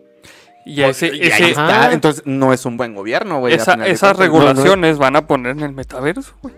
[0.65, 1.85] Y ese, Y ahí ese- está.
[1.87, 1.93] Ajá.
[1.93, 3.55] Entonces no es un buen gobierno, güey.
[3.55, 6.55] esa- esas regulaciones van a poner en el metaverso, güey.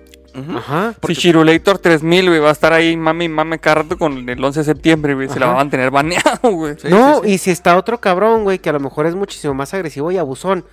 [0.57, 0.95] Ajá.
[1.07, 4.45] Si Chirulator 3000, güey, va a estar ahí mame y mame cada rato con el
[4.45, 5.29] 11 de septiembre, güey.
[5.29, 6.77] Se la van a mantener baneado, güey.
[6.79, 7.33] Sí, no, sí, sí.
[7.35, 10.19] y si está otro cabrón, güey, que a lo mejor es muchísimo más agresivo y
[10.19, 10.65] abusón,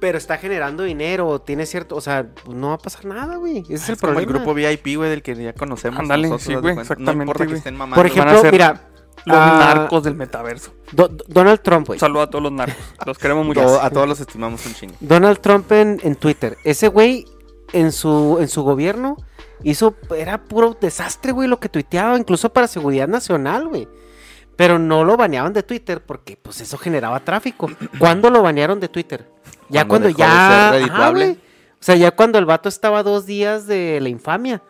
[0.00, 3.60] pero está generando dinero, tiene cierto, o sea, no va a pasar nada, güey.
[3.60, 4.20] Ese es, el como problema.
[4.20, 6.00] el grupo VIP, güey, del que ya conocemos.
[6.00, 6.80] Ándale, nosotros, sí, güey, cuenta.
[6.80, 7.96] No exactamente, importa que estén mamando.
[7.96, 8.80] Por ejemplo, mira,
[9.24, 10.72] Los ah, narcos del metaverso.
[10.92, 11.96] Do- Donald Trump, güey.
[11.96, 12.76] Un saludo a todos los narcos.
[13.06, 13.80] Los queremos mucho.
[13.80, 14.94] A todos los estimamos un chingo.
[15.00, 16.58] Donald Trump en, en Twitter.
[16.62, 17.24] Ese güey
[17.72, 19.16] en su, en su gobierno
[19.62, 23.88] hizo, era puro desastre, güey, lo que tuiteaba, incluso para seguridad nacional, güey.
[24.56, 27.70] Pero no lo baneaban de Twitter porque pues eso generaba tráfico.
[27.98, 29.28] ¿Cuándo lo banearon de Twitter?
[29.68, 30.70] Ya Cuando cuando, dejó de ya...
[30.72, 31.30] ser Ajá, güey.
[31.32, 31.36] o
[31.80, 34.62] sea, ya cuando el vato estaba dos días de la infamia.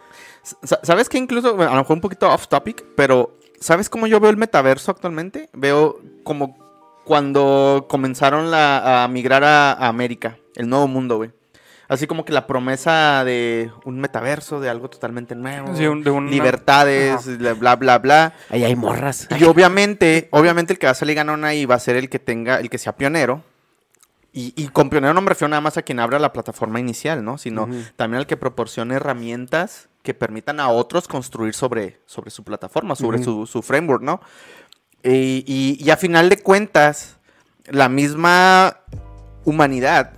[0.43, 1.19] Sa- ¿Sabes qué?
[1.19, 4.91] Incluso, a lo mejor un poquito off topic, pero ¿sabes cómo yo veo el metaverso
[4.91, 5.49] actualmente?
[5.53, 6.57] Veo como
[7.05, 11.31] cuando comenzaron la- a migrar a, a América, el nuevo mundo, güey.
[11.89, 16.11] Así como que la promesa de un metaverso, de algo totalmente nuevo, Sí, un- de
[16.11, 18.33] una- libertades, bla, bla, bla, bla.
[18.51, 19.29] Ahí hay morras.
[19.39, 22.19] Y obviamente, obviamente el que va a salir ganón ahí va a ser el que
[22.19, 23.43] tenga, el que sea pionero.
[24.33, 27.25] Y, y con pionero no me refiero nada más a quien abra la plataforma inicial,
[27.25, 27.39] ¿no?
[27.39, 27.77] Sino Ujú.
[27.97, 33.23] también al que proporcione herramientas que permitan a otros construir sobre, sobre su plataforma, sobre
[33.23, 34.21] su, su framework, ¿no?
[35.03, 37.17] Y, y- y a final de cuentas,
[37.67, 38.77] la misma
[39.45, 40.13] humanidad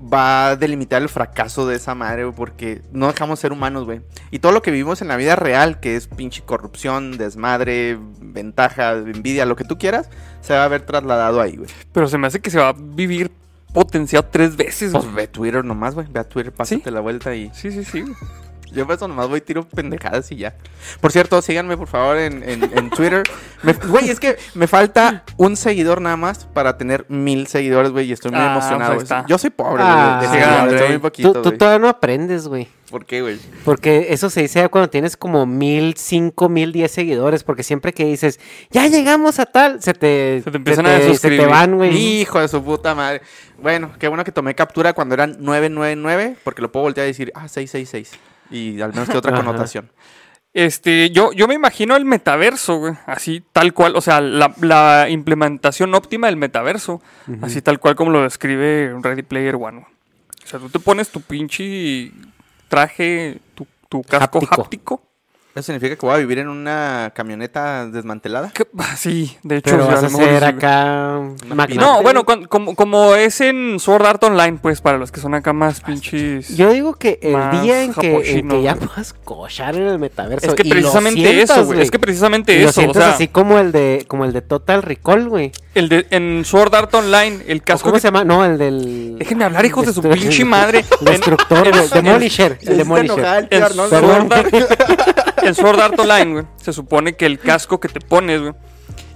[0.00, 4.00] va a delimitar el fracaso de esa madre, güey, porque no dejamos ser humanos, güey.
[4.30, 8.92] Y todo lo que vivimos en la vida real, que es pinche corrupción, desmadre, ventaja,
[8.92, 10.08] envidia, lo que tú quieras,
[10.40, 11.70] se va a ver trasladado ahí, güey.
[11.92, 13.30] Pero se me hace que se va a vivir
[13.72, 15.02] potenciado tres veces, güey.
[15.02, 16.06] Pues ve Twitter nomás, güey.
[16.10, 17.50] Ve a Twitter, pásate la vuelta y...
[17.54, 18.04] Sí, sí, sí.
[18.72, 20.54] Yo por eso nomás voy tiro pendejadas y ya.
[21.00, 23.22] Por cierto, síganme por favor en, en- en Twitter.
[23.88, 28.12] Güey, es que me falta un seguidor nada más para tener mil seguidores, güey, y
[28.12, 28.94] estoy muy Ah, emocionado.
[28.94, 29.08] pues.
[29.26, 30.74] Yo soy pobre, Ah, güey.
[30.74, 31.58] estoy muy Tú, poquito, tú güey.
[31.58, 32.68] todavía no aprendes, güey.
[32.90, 33.38] ¿Por qué, güey?
[33.66, 38.04] Porque eso se dice cuando tienes como mil cinco, mil diez seguidores, porque siempre que
[38.06, 38.40] dices,
[38.70, 41.40] ya llegamos a tal, se te, Se te empiezan a suscribir.
[41.40, 41.94] se te van, güey.
[41.94, 43.20] Hijo de su puta madre.
[43.60, 47.30] Bueno, qué bueno que tomé captura cuando eran 999, porque lo puedo voltear y decir,
[47.34, 48.12] ah, 666.
[48.50, 49.90] Y al menos tiene otra connotación.
[50.54, 55.08] Este, yo, yo me imagino el metaverso, güey, así tal cual, o sea, la, la
[55.10, 57.02] implementación óptima del metaverso,
[57.42, 59.80] así tal cual como lo describe Ready Player One.
[59.80, 59.92] güey.
[60.42, 62.10] O sea, tú te pones tu pinche
[62.68, 64.62] traje, tu, tu casco Háptico.
[64.62, 65.02] háptico.
[65.58, 68.50] ¿Eso significa que voy a vivir en una camioneta desmantelada?
[68.52, 71.20] que- sí, de hecho, Pero vas a hacer acá...
[71.48, 71.74] Magnate.
[71.74, 75.34] No, bueno, con- como, como es en Sword Art Online, pues, para los que son
[75.34, 76.56] acá más pinches...
[76.56, 78.86] Yo digo que el Más día en que, en japochino, que ya güey.
[78.86, 81.80] puedas cochar en el metaverso es que y lo precisamente sientas, eso, güey.
[81.82, 84.32] Es que precisamente y lo eso, o sientas sea, así como el de como el
[84.32, 85.52] de Total Recall, güey.
[85.74, 88.24] el de, en Sword Art Online, el ¿O casco ¿Cómo que- se llama?
[88.24, 89.16] No, el del...
[89.18, 90.84] Déjenme hablar, hijos de su Destru- pinche madre.
[91.00, 91.88] El destructor, güey.
[91.88, 92.58] Demolisher.
[92.62, 93.24] El Demolisher.
[93.26, 93.52] Art,
[95.48, 98.52] en Sword Art Online, güey, se supone que el casco que te pones, güey,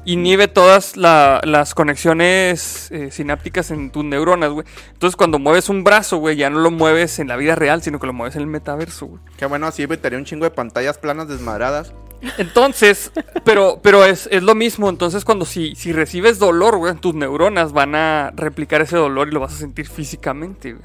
[0.04, 4.66] inhibe todas la- las conexiones eh, sinápticas en tus neuronas, güey.
[4.92, 8.00] Entonces, cuando mueves un brazo, güey, ya no lo mueves en la vida real, sino
[8.00, 9.20] que lo mueves en el metaverso, güey.
[9.36, 11.92] Qué bueno, así evitaría un chingo de pantallas planas desmadradas.
[12.38, 13.12] Entonces,
[13.44, 14.88] pero, pero es, es lo mismo.
[14.88, 19.32] Entonces, cuando si, si recibes dolor, güey, tus neuronas van a replicar ese dolor y
[19.32, 20.84] lo vas a sentir físicamente, güey.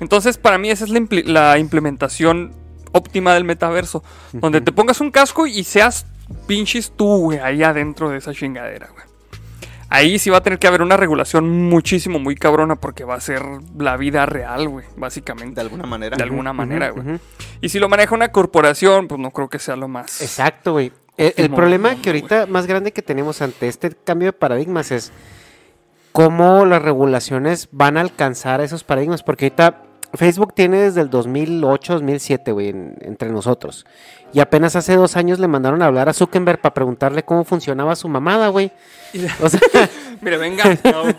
[0.00, 2.52] Entonces, para mí, esa es la implementación
[2.96, 4.02] óptima del metaverso.
[4.32, 6.06] Donde te pongas un casco y seas
[6.46, 9.06] pinches tú, güey, ahí adentro de esa chingadera, güey.
[9.88, 13.20] Ahí sí va a tener que haber una regulación muchísimo, muy cabrona, porque va a
[13.20, 13.42] ser
[13.78, 15.56] la vida real, güey, básicamente.
[15.56, 16.16] De alguna manera.
[16.16, 17.20] De alguna manera, güey.
[17.60, 20.20] Y si lo maneja una corporación, pues no creo que sea lo más.
[20.22, 20.92] Exacto, güey.
[21.16, 24.90] El, el problema mundo, que ahorita más grande que tenemos ante este cambio de paradigmas
[24.90, 25.12] es
[26.12, 29.22] cómo las regulaciones van a alcanzar esos paradigmas.
[29.22, 33.84] Porque ahorita Facebook tiene desde el 2008, 2007, güey, en- entre nosotros.
[34.32, 37.94] Y apenas hace dos años le mandaron a hablar a Zuckerberg para preguntarle cómo funcionaba
[37.96, 38.70] su mamada, güey.
[39.42, 39.60] O sea,
[40.20, 40.64] Mire, venga.
[40.84, 41.14] No, se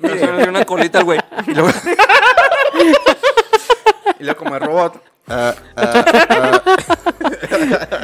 [0.00, 1.20] me dio una colita al güey.
[1.46, 1.68] Y luego,
[4.18, 5.02] y luego como el robot.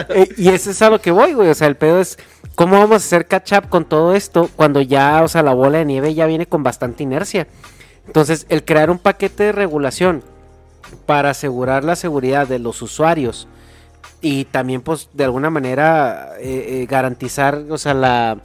[0.09, 1.49] Eh, y eso es a lo que voy, güey.
[1.49, 2.19] O sea, el pedo es
[2.55, 5.79] cómo vamos a hacer catch up con todo esto cuando ya, o sea, la bola
[5.79, 7.47] de nieve ya viene con bastante inercia.
[8.07, 10.23] Entonces, el crear un paquete de regulación
[11.07, 13.49] para asegurar la seguridad de los usuarios
[14.21, 18.39] y también, pues, de alguna manera eh, eh, garantizar, o sea, la,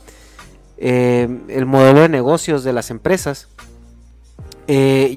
[0.78, 3.48] eh, el modelo de negocios de las empresas.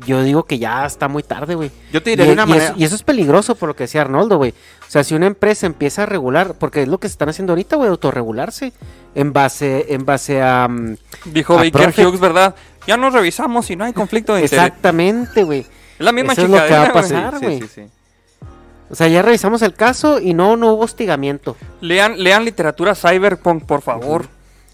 [0.07, 1.71] yo digo que ya está muy tarde, güey.
[1.93, 2.65] Yo te Y, diré de una y manera.
[2.71, 4.53] eso, y eso es peligroso por lo que decía Arnoldo, güey.
[4.87, 7.53] O sea, si una empresa empieza a regular, porque es lo que se están haciendo
[7.53, 8.73] ahorita, güey, autorregularse
[9.15, 10.69] en base, en base a...
[10.69, 12.07] mm, Dijo A Baker Profit.
[12.07, 12.55] Hughes, ¿verdad?
[12.87, 14.65] Ya nos revisamos y no hay conflicto de interés.
[14.65, 15.61] exactamente, güey.
[15.61, 15.67] Es
[15.99, 17.39] la misma Eso es lo que va a pasar.
[17.41, 17.61] güey.
[17.61, 17.83] sí, sí.
[18.91, 21.57] O sea, ya revisamos el caso y no, no hubo hostigamiento.
[21.81, 24.27] Lean, lean literatura cyberpunk, por favor.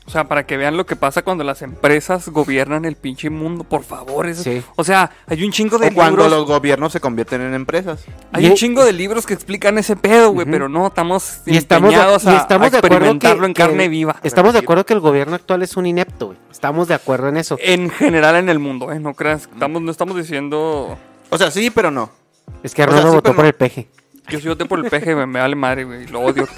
[0.09, 3.65] O sea, para que vean lo que pasa cuando las empresas gobiernan el pinche mundo,
[3.65, 4.27] por favor.
[4.27, 4.63] eso- Sí.
[4.75, 6.31] O sea, hay un chingo de O cuando libros.
[6.39, 8.07] los gobiernos se convierten en empresas.
[8.33, 11.59] Hay Y- un chingo de libros que explican ese pedo, güey, pero no, estamos Y
[11.59, 14.17] estamos de, empeñados y a, estamos a de acuerdo que, experimentarlo en que- carne viva.
[14.23, 16.39] Estamos de acuerdo que el gobierno actual es un inepto, güey.
[16.51, 17.59] Estamos de acuerdo en eso.
[17.61, 18.99] En general en el mundo, ¿eh?
[19.01, 20.97] No creas, estamos, no estamos diciendo...
[21.29, 22.11] O sea, sí, pero no.
[22.63, 23.49] Es que o sea, Arnoldo sí, votó por no.
[23.49, 23.89] el peje.
[24.31, 26.49] Yo soy voté por el peje, me, me vale madre, güey, lo odio.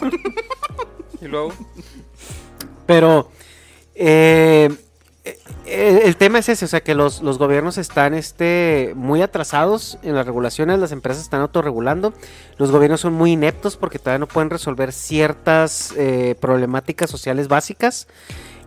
[1.20, 1.52] y luego...
[2.86, 3.30] Pero
[4.02, 4.70] eh,
[5.66, 9.98] eh, el tema es ese, o sea que los, los gobiernos están este, muy atrasados
[10.02, 12.14] en las regulaciones, las empresas están autorregulando,
[12.56, 18.08] los gobiernos son muy ineptos porque todavía no pueden resolver ciertas eh, problemáticas sociales básicas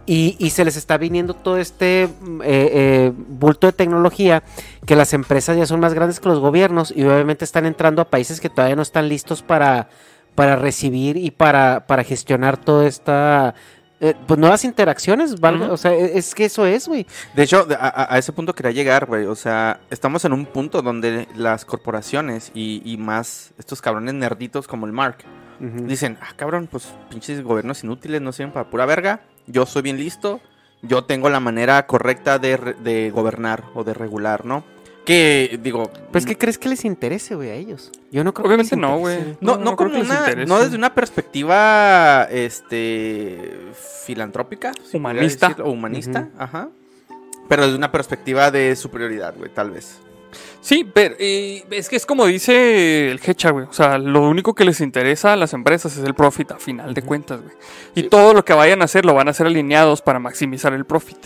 [0.06, 4.44] y, se les está viniendo todo este mm, bulto de tecnología
[4.86, 8.06] que las empresas ya son más grandes que los gobiernos y obviamente están entrando a
[8.06, 9.90] países que todavía no están listos para,
[10.36, 13.56] para recibir y para, para gestionar toda esta...
[14.04, 15.34] eh, pues nuevas interacciones,
[15.64, 15.72] Ujú.
[15.74, 17.08] o sea, e- es que eso es, güey.
[17.36, 19.26] De hecho, a, a- ese punto quería llegar, güey.
[19.26, 24.68] O sea, estamos en un punto donde las corporaciones y, y más estos cabrones nerditos
[24.68, 25.18] como el Mark
[25.60, 29.22] dicen, ah, cabrón, pues pinches gobiernos inútiles no sirven para pura verga.
[29.48, 30.42] Yo soy bien listo.
[30.82, 34.66] Yo tengo la manera correcta de, re- de gobernar o de regular, ¿no?
[35.06, 35.92] Que, digo...
[36.12, 37.92] Pues, ¿qué crees que les interese, güey, a ellos?
[38.12, 39.24] Yo no creo Obviamente que les no, interese.
[39.26, 39.38] güey.
[39.42, 40.46] No, No, no, no creo como que les una, interese.
[40.50, 43.52] no desde una perspectiva, este,
[44.06, 45.56] filantrópica, Humanista.
[45.64, 46.70] o humanista, ajá.
[47.50, 50.00] Pero desde una perspectiva de superioridad, güey, tal vez.
[50.62, 53.66] Sí, pero eh, es que es como dice el Hecha, güey.
[53.66, 56.94] O sea, lo único que les interesa a las empresas es el profit a final
[56.94, 57.54] de cuentas, güey.
[57.96, 60.86] Y todo lo que vayan a hacer lo van a hacer alineados para maximizar el
[60.86, 61.18] profit.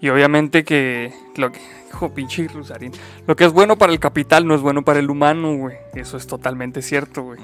[0.00, 2.92] Y obviamente que lo que, hijo pinche Rusarín,
[3.26, 5.76] lo que es bueno para el capital no es bueno para el humano, güey.
[5.94, 7.40] Eso es totalmente cierto, güey.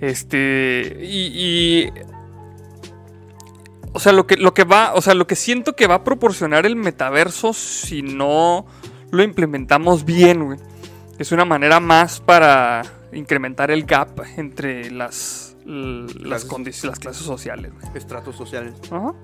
[0.00, 1.92] Este, y, y
[3.92, 6.04] o sea, lo que, lo que va, o sea, lo que siento que va a
[6.04, 8.66] proporcionar el metaverso si no
[9.10, 10.58] lo implementamos bien, güey.
[11.18, 12.82] Es una manera más para
[13.12, 17.96] incrementar el gap entre las, las, las clases sociales, güey.
[17.96, 18.74] Estratos sociales.
[18.90, 19.14] Ajá.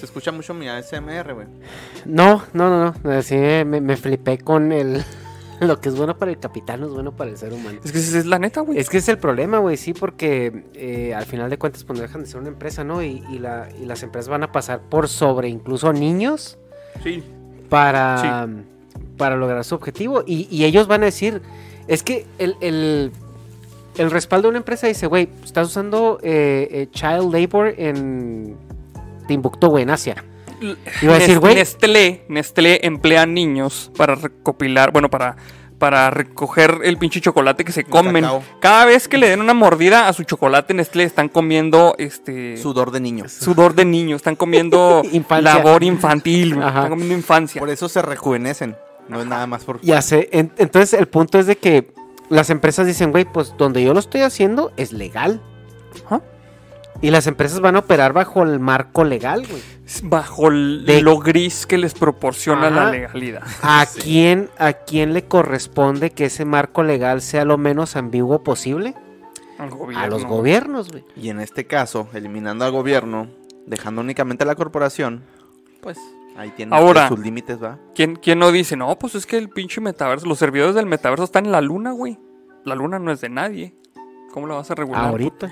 [0.00, 1.46] Se escucha mucho mi ASMR, güey.
[2.06, 3.10] No, no, no, no.
[3.10, 5.04] Así me, me flipé con el.
[5.60, 7.80] Lo que es bueno para el capital no es bueno para el ser humano.
[7.84, 8.78] Es que es la neta, güey.
[8.78, 12.02] Es que es el problema, güey, sí, porque eh, al final de cuentas, pues no
[12.02, 13.02] dejan de ser una empresa, ¿no?
[13.02, 16.56] Y, y, la, y las empresas van a pasar por sobre incluso niños.
[17.04, 17.22] Sí.
[17.68, 18.48] Para,
[19.18, 20.24] para lograr su objetivo.
[20.26, 21.42] Y, y ellos van a decir,
[21.88, 23.12] es que el, el,
[23.98, 28.56] el respaldo de una empresa dice, güey, estás usando eh, eh, child labor en
[29.30, 30.24] Timbuktu, güey, en Asia.
[31.00, 31.54] Iba a decir, güey.
[31.54, 35.36] Nestlé, Nestlé emplea niños para recopilar, bueno, para,
[35.78, 38.22] para recoger el pinche chocolate que se comen.
[38.24, 38.42] cacao.
[38.60, 42.90] Cada vez que le den una mordida a su chocolate Nestlé, están comiendo este Sudor
[42.90, 43.32] de niños.
[43.32, 45.02] sudor de niños, están comiendo
[45.40, 47.58] labor infantil, están comiendo infancia.
[47.60, 48.76] Por eso se rejuvenecen.
[49.08, 49.80] No es nada más por.
[49.80, 50.28] Ya sé.
[50.32, 51.92] en- entonces, el punto es de que
[52.28, 55.40] las empresas dicen, güey, pues donde yo lo estoy haciendo es legal.
[56.06, 56.20] Ajá.
[57.02, 59.62] Y las empresas van a operar bajo el marco legal, güey.
[60.02, 62.84] Bajo el- De- lo gris que les proporciona Ajá.
[62.84, 63.42] la legalidad.
[63.62, 68.94] ¿A quién, ¿A quién le corresponde que ese marco legal sea lo menos ambiguo posible?
[69.58, 70.28] Al A los gobierno.
[70.28, 71.04] gobiernos, güey.
[71.16, 73.28] Y en este caso, eliminando al gobierno,
[73.66, 75.22] dejando únicamente a la corporación,
[75.80, 75.98] pues
[76.36, 77.78] ahí tienen Ahora- sus límites, ¿va?
[77.94, 78.76] ¿Quién, ¿Quién no dice?
[78.76, 81.92] No, pues es que el pinche metaverso, los servidores del metaverso están en la luna,
[81.92, 82.18] güey.
[82.64, 83.74] La luna no es de nadie.
[84.32, 85.06] ¿Cómo la vas a regular?
[85.06, 85.50] Ahorita.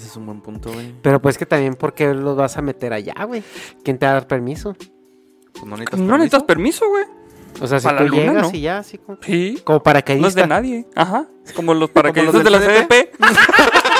[0.00, 0.94] Ese es un buen punto, güey.
[1.02, 3.42] Pero pues que también, ¿por qué los vas a meter allá, güey?
[3.84, 4.74] ¿Quién te va a dar permiso?
[5.52, 7.04] Pues no necesitas No necesitas permiso, güey.
[7.60, 8.58] O sea, si Para tú la luna, llegas ¿no?
[8.58, 9.60] y ya, así como, Sí.
[9.62, 10.86] como para que No es de nadie.
[10.94, 11.26] Ajá.
[11.54, 13.10] Como los paracaidistas los de la CDP.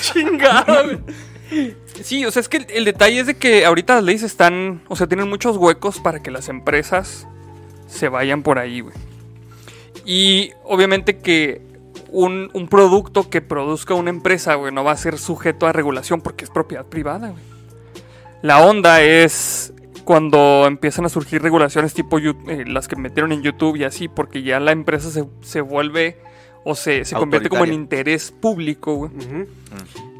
[0.00, 1.74] Chingada, güey.
[2.02, 4.82] Sí, o sea, es que el, el detalle es de que ahorita las leyes están,
[4.88, 7.26] o sea, tienen muchos huecos para que las empresas
[7.88, 8.94] se vayan por ahí, güey.
[10.06, 11.60] Y obviamente que
[12.12, 16.20] un, un producto que produzca una empresa, güey, no va a ser sujeto a regulación
[16.20, 17.42] porque es propiedad privada, güey.
[18.42, 19.72] La onda es
[20.04, 24.42] cuando empiezan a surgir regulaciones tipo eh, las que metieron en YouTube y así, porque
[24.42, 26.18] ya la empresa se, se vuelve
[26.64, 29.10] o se, se convierte como en interés público, güey.
[29.12, 29.46] Ujú.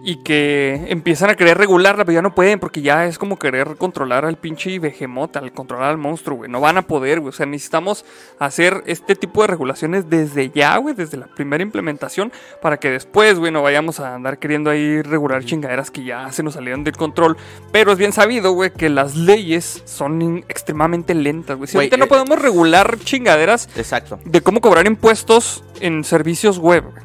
[0.03, 3.77] Y que empiezan a querer regularla, pero ya no pueden porque ya es como querer
[3.77, 6.51] controlar al pinche behemoth, al controlar al monstruo, güey.
[6.51, 7.29] No van a poder, güey.
[7.29, 8.07] O sea, necesitamos
[8.39, 12.33] hacer este tipo de regulaciones desde ya, güey, desde la primera implementación,
[12.63, 16.43] para que después, güey, no vayamos a andar queriendo ahí regular chingaderas que ya se
[16.43, 17.37] nos salieron del control.
[17.71, 21.69] Pero es bien sabido, güey, que las leyes son extremadamente lentas, güey.
[21.69, 24.19] Si ahorita no eh, podemos regular chingaderas Exacto.
[24.25, 27.05] de cómo cobrar impuestos en servicios web, güey.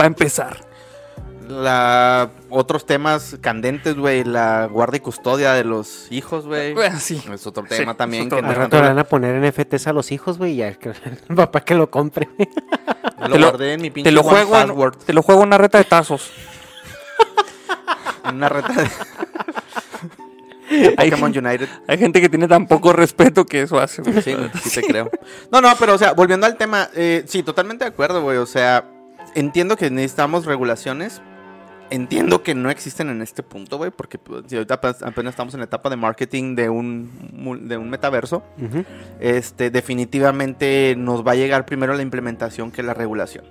[0.00, 0.71] Va a empezar.
[1.52, 6.72] La, otros temas candentes, güey, la guardia y custodia de los hijos, güey.
[6.74, 7.22] Bueno, sí.
[7.32, 8.26] Es otro tema también.
[8.26, 8.52] otro que tema.
[8.52, 10.76] Al no- rato le van a poner NFTs a los hijos, güey, y el
[11.36, 12.28] papá que lo compre.
[13.18, 15.46] Lo Te lo- guardé en mi pinche Te lo, juego en, te lo juego en
[15.48, 16.32] una reta de tazos.
[18.24, 18.88] en una reta de
[20.96, 21.68] Hay, Pokémon United.
[21.86, 24.02] hay gente que tiene tan poco respeto que eso hace.
[24.02, 24.22] güey.
[24.22, 24.34] Sí,
[24.64, 25.08] sí te creo.
[25.52, 28.38] No, no, pero o sea, volviendo al tema, eh, sí, totalmente de acuerdo, güey.
[28.38, 28.84] O sea,
[29.36, 31.20] entiendo que necesitamos regulaciones.
[31.92, 35.60] Entiendo que no existen en este punto, güey, porque pues, si ahorita apenas estamos en
[35.60, 38.42] la etapa de marketing de un, mul- de un metaverso.
[39.20, 43.44] Este, definitivamente nos va a llegar primero la implementación que la regulación.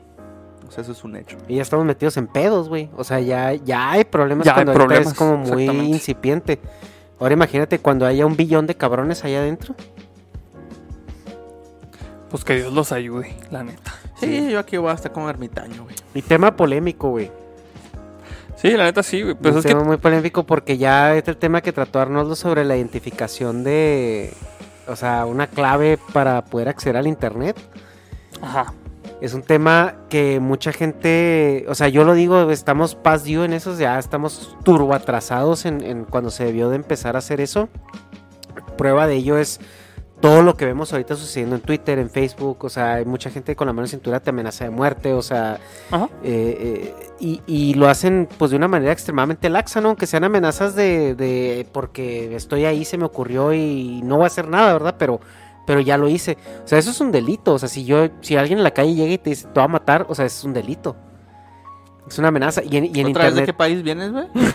[0.68, 1.38] O sea, eso es un hecho.
[1.48, 2.90] Y ya estamos metidos en pedos, güey.
[2.98, 6.60] O sea, ya, ya hay problemas Ya hay cuando ahorita problemas, es como muy incipiente.
[7.20, 9.76] Ahora imagínate cuando haya un billón de cabrones allá adentro.
[12.30, 13.94] Pues que Dios los ayude, la neta.
[14.16, 15.96] Sí, yo aquí voy a estar con ermitaño, güey.
[16.14, 17.30] Y tema polémico, güey.
[18.62, 19.34] Sí, la neta sí, güey.
[19.34, 22.78] Pues que tema muy polémico porque ya es el tema que trató Arnoldo sobre la
[22.78, 24.34] identificación de...
[24.88, 27.58] O sea, una clave para poder acceder al internet.
[28.42, 28.74] Ajá.
[29.20, 33.54] Es un tema que mucha gente, o sea, yo lo digo, estamos past due en
[33.54, 37.70] eso, ya estamos turbo atrasados en, en cuando se debió de empezar a hacer eso.
[38.78, 39.60] Prueba de ello es
[40.22, 43.56] todo lo que vemos ahorita sucediendo en Twitter, en Facebook, o sea, hay mucha gente
[43.56, 45.60] con la mano en cintura te amenaza de muerte, o sea,
[45.92, 49.90] eh, eh, y, y lo hacen pues de una manera extremadamente laxa, ¿no?
[49.90, 54.28] Aunque sean amenazas de, de porque estoy ahí, se me ocurrió y no voy a
[54.28, 54.96] hacer nada, ¿verdad?
[54.98, 55.20] Pero,
[55.66, 56.38] pero ya lo hice.
[56.64, 57.54] O sea, eso es un delito.
[57.54, 59.66] O sea, si yo, si alguien en la calle llega y te dice, te va
[59.66, 60.96] a matar, o sea, es un delito.
[62.12, 62.62] Es una amenaza.
[62.70, 63.56] Y en, y en ¿Otra vez de qué internet.
[63.56, 64.26] país vienes, güey?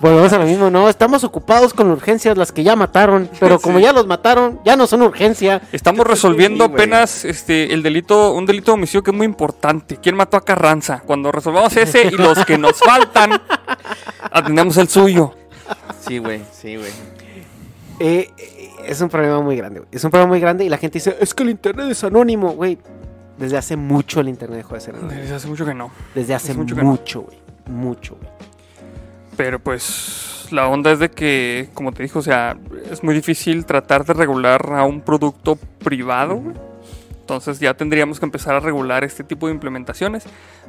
[0.00, 3.78] Volvemos a lo mismo, no, estamos ocupados con urgencias, las que ya mataron, pero como
[3.78, 5.60] ya los mataron, ya no son urgencia.
[5.70, 9.98] Estamos resolviendo Sí, apenas este el delito, un delito de homicidio que es muy importante.
[9.98, 11.02] ¿Quién mató a Carranza?
[11.04, 13.40] Cuando resolvamos ese y los que nos faltan,
[14.32, 15.34] atendemos el suyo.
[16.00, 16.90] Sí, güey, sí, güey.
[18.00, 18.30] Eh,
[18.86, 19.88] es un problema muy grande, güey.
[19.92, 22.52] Es un problema muy grande y la gente dice, es que el internet es anónimo,
[22.52, 22.78] güey.
[23.40, 25.18] Desde hace mucho el internet dejó de ser anónimo.
[25.18, 25.90] Desde hace mucho que no.
[26.14, 26.90] Desde hace mucho que no.
[26.90, 27.38] mucho, güey.
[27.66, 28.28] Mucho, güey.
[29.34, 32.58] Pero pues la onda es de que, como te dijo, o sea,
[32.90, 36.36] es muy difícil tratar de regular a un producto privado.
[36.36, 36.54] güey.
[37.20, 40.24] Entonces ya tendríamos que empezar a regular este tipo de implementaciones.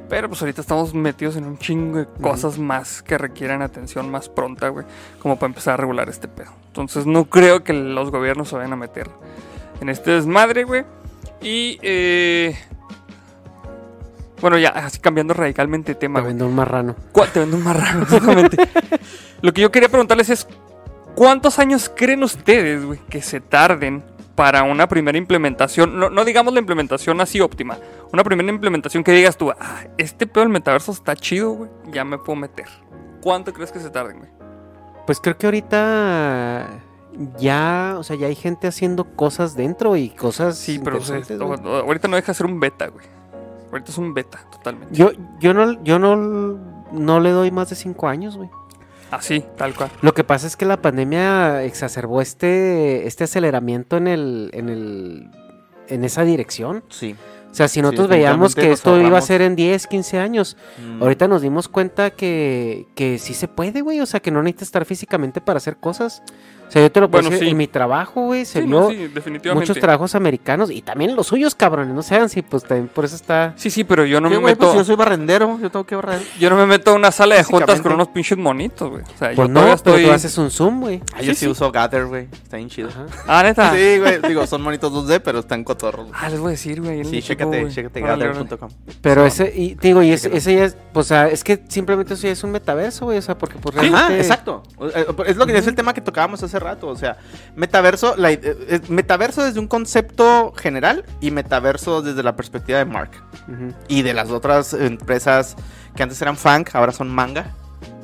[0.08, 4.30] Pero pues ahorita estamos metidos en un chingo de cosas más que requieren atención más
[4.30, 4.86] pronta, güey.
[5.20, 6.52] Como para empezar a regular este pedo.
[6.68, 9.10] Entonces no creo que los gobiernos se vayan a meter
[9.82, 10.86] en este desmadre, güey.
[11.42, 12.56] Y, eh...
[14.42, 16.32] Bueno, ya, así cambiando radicalmente de tema, güey.
[16.32, 16.96] vendo un marrano.
[17.12, 18.58] ¿Cuál- Te vendo un marrano, exactamente.
[19.42, 20.48] Lo que yo quería preguntarles es:
[21.16, 26.00] ¿cuántos años creen ustedes, güey, que se tarden para una primera implementación?
[26.00, 27.78] No, no digamos la implementación así óptima.
[28.12, 32.04] Una primera implementación que digas tú, ah, este pedo del metaverso está chido, güey, ya
[32.04, 32.66] me puedo meter.
[33.22, 34.30] ¿Cuánto crees que se tarden, güey?
[35.06, 36.68] Pues creo que ahorita
[37.40, 40.58] ya, o sea, ya hay gente haciendo cosas dentro y cosas.
[40.58, 41.74] Sí, pero o sea, interesantes, güey.
[41.76, 43.06] o- ahorita no deja de ser un beta, güey.
[43.72, 44.94] Ahorita es un beta, totalmente.
[44.96, 46.16] Yo, yo no, yo no,
[46.92, 48.50] no le doy más de cinco años, güey.
[49.12, 49.90] Así, tal cual.
[50.02, 55.30] Lo que pasa es que la pandemia exacerbó este, este aceleramiento en el, en el,
[55.90, 56.84] en esa dirección.
[56.90, 57.16] Sí.
[57.52, 60.56] O sea, si nosotros veíamos que nos esto iba a ser en 10, 15 años,
[60.82, 61.04] Mm.
[61.04, 64.00] ahorita nos dimos cuenta que, que sí se puede, güey.
[64.00, 66.24] O sea, que no necesitas estar físicamente para hacer cosas.
[66.72, 67.52] O sea, yo te lo puedo Bueno, decir, sí.
[67.52, 69.68] en mi trabajo, güey, se Sí, vio no, sí, definitivamente.
[69.68, 71.94] muchos trabajos americanos y también los suyos, cabrones.
[71.94, 73.52] No sean si pues también por eso está...
[73.58, 74.54] Sí, sí, pero yo no ¿Qué, me güey?
[74.54, 74.68] meto.
[74.68, 76.22] Pues yo soy barrendero, yo tengo que barrer.
[76.40, 79.04] Yo no me meto a una sala de juntas con unos pinches monitos, güey.
[79.04, 80.06] O sea, Pues yo no, pero estoy.
[80.06, 81.02] tú haces un zoom, güey.
[81.14, 81.48] Ah, yo Sí, sí, sí.
[81.52, 82.30] uso Gather, güey.
[82.32, 82.88] Está bien chido.
[82.88, 83.06] Ajá.
[83.28, 83.72] Ah, neta.
[83.74, 84.22] Sí, güey.
[84.30, 86.08] Digo, son monitos 2D, pero están cotorros.
[86.14, 87.04] Ah, les voy a decir, güey.
[87.04, 88.28] Sí, chécate, chécate órale.
[88.30, 88.70] gather.com.
[89.02, 92.14] Pero ese, y te digo, y ese, ya es, pues, o sea, es que simplemente
[92.14, 94.22] eso ya es un metaverso, güey, o sea, porque pues Ajá, realmente...
[94.22, 94.64] exacto.
[95.26, 96.88] Es lo que es el tema que tocábamos hace rato.
[96.88, 97.18] O sea,
[97.56, 103.12] metaverso, la- eh, metaverso desde un concepto general y metaverso desde la perspectiva de Mark.
[103.90, 105.56] Y de las otras empresas
[105.96, 107.48] que antes eran funk, ahora son manga.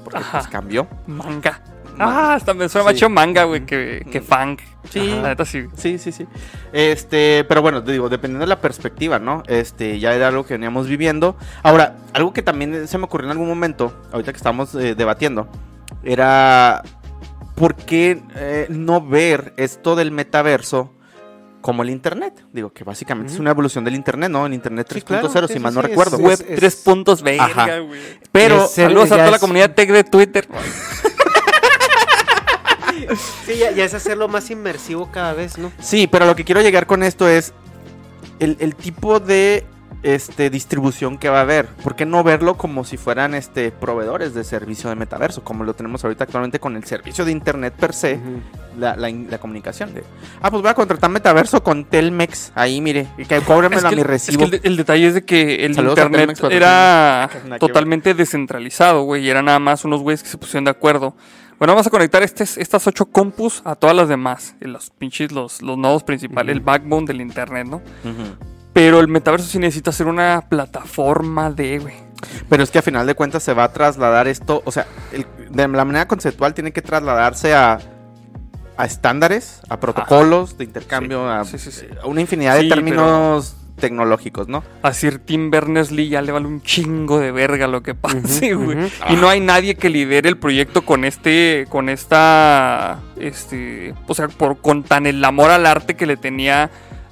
[0.04, 0.40] Porque Ajá.
[0.40, 0.88] pues cambió.
[1.06, 1.62] Manga.
[2.00, 2.86] Ah, hasta me suena Sí.
[2.94, 4.62] más chido manga, güey, que, que funk.
[4.90, 5.00] Sí.
[5.00, 5.66] Ajá, La neta sí.
[5.76, 6.28] Sí, sí, sí.
[6.72, 9.42] Este, pero bueno, te digo, dependiendo de la perspectiva, ¿no?
[9.48, 11.36] Este, ya era algo que veníamos viviendo.
[11.64, 15.48] Ahora, algo que también se me ocurrió en algún momento, ahorita que estamos eh, debatiendo,
[16.04, 16.84] era
[17.58, 20.94] ¿por qué eh, no ver esto del metaverso
[21.62, 22.46] como el internet?
[22.54, 24.46] Digo, que básicamente es una evolución del internet, ¿no?
[24.46, 25.02] El internet 3.0, Sí,
[25.32, 26.18] claro, si sí, mal sí, no sí, recuerdo.
[26.18, 27.80] es- Web es- 3 puntos verga, Ajá.
[27.80, 28.00] güey.
[28.32, 30.48] pero es ser- Saludos a toda la comunidad tech de Twitter.
[33.46, 35.72] Sí, ya, ya es hacerlo más inmersivo cada vez, ¿no?
[35.80, 37.54] Sí, pero lo que quiero llegar con esto es
[38.40, 39.66] el, el tipo de
[40.16, 41.66] este, distribución que va a haber.
[41.68, 45.44] ¿Por qué no verlo como si fueran este, proveedores de servicio de metaverso?
[45.44, 48.20] Como lo tenemos ahorita actualmente con el servicio de internet per se,
[48.80, 49.94] la, la comunicación.
[49.94, 50.04] De,
[50.42, 52.52] ah, pues voy a contratar metaverso con Telmex.
[52.56, 54.38] Ahí, mire, y que cóbremelo Es a mi es recibo.
[54.40, 57.30] que el, de- el detalle es de que el Saludos internet era
[57.60, 59.26] totalmente descentralizado, güey.
[59.26, 61.16] Y era nada más unos güeyes que se pusieron de acuerdo.
[61.60, 64.56] Bueno, vamos a conectar estes- estas ocho compus a todas las demás.
[64.60, 67.78] Los pinches, los, los nodos principales, el backbone del internet, ¿no?
[67.78, 68.57] Ujú.
[68.78, 71.96] Pero el metaverso sí necesita ser una plataforma de, güey.
[72.48, 75.26] Pero es que a final de cuentas se va a trasladar esto, o sea, el-
[75.50, 77.80] de la manera conceptual tiene que trasladarse a,
[78.78, 81.86] a estándares, a protocolos de intercambio, Sí, a, sí, sí, sí.
[82.04, 84.64] a una infinidad de términos tecnológicos, ¿no?
[84.84, 88.78] A Sir Tim Berners-Lee ya le vale un chingo de verga lo que pase, güey.
[89.10, 94.28] Y no hay nadie que lidere el proyecto con este, con esta, este, o sea,
[94.28, 96.70] por, con tan el amor al arte que le tenía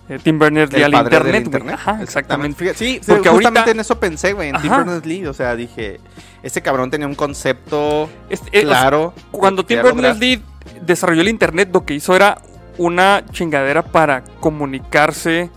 [0.09, 1.49] eh, Tim Berners-Lee al internet.
[1.73, 2.73] Ajá, exactamente.
[2.75, 4.69] Sí, Porque Porque justamente ahorita- en eso pensé, güey, en Tim.
[4.71, 5.99] Berners-Lee, o sea, dije,
[6.43, 9.13] este cabrón tenía un concepto Este, eh, o sea, claro.
[9.31, 9.81] cuando Tim.
[9.81, 10.41] Berners-Lee
[10.85, 12.37] desarrolló el internet, lo que hizo era
[12.77, 15.49] una chingadera para comunicarse,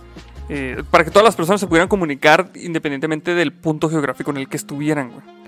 [0.49, 4.47] eh, para que todas las personas se pudieran comunicar independientemente del punto geográfico en el
[4.49, 5.38] que estuvieran, güey.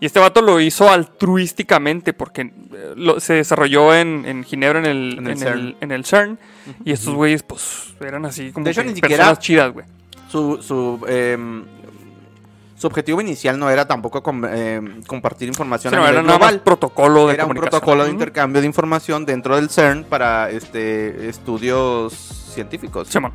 [0.00, 2.52] Y este vato lo hizo altruísticamente porque eh,
[2.96, 5.58] lo- se desarrolló en, en Ginebra en el, En el en CERN.
[5.58, 6.38] el- en el CERN.
[6.84, 9.86] Y estos güeyes, pues, eran así como De hecho, que ni siquiera- personas chidas, güey.
[10.30, 11.64] Su, su, em,
[12.78, 16.22] su objetivo inicial no era tampoco com- em, compartir información Sí, a no, nivel era
[16.22, 16.60] nada global.
[16.62, 22.14] protocolo de era un protocolo de intercambio de información dentro del CERN para este estudios
[22.14, 23.08] científicos.
[23.08, 23.32] Simón.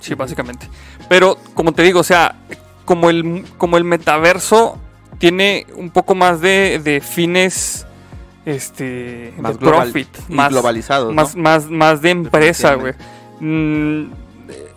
[0.00, 0.68] Sí, básicamente.
[1.08, 2.34] Pero, como te digo, o sea,
[2.84, 4.78] como el, como el metaverso
[5.18, 7.86] tiene un poco más de, de fines
[8.46, 11.42] este Más de global- profit, más globalizados, más, ¿no?
[11.42, 12.94] más, más de empresa, güey.
[13.40, 14.10] Mm,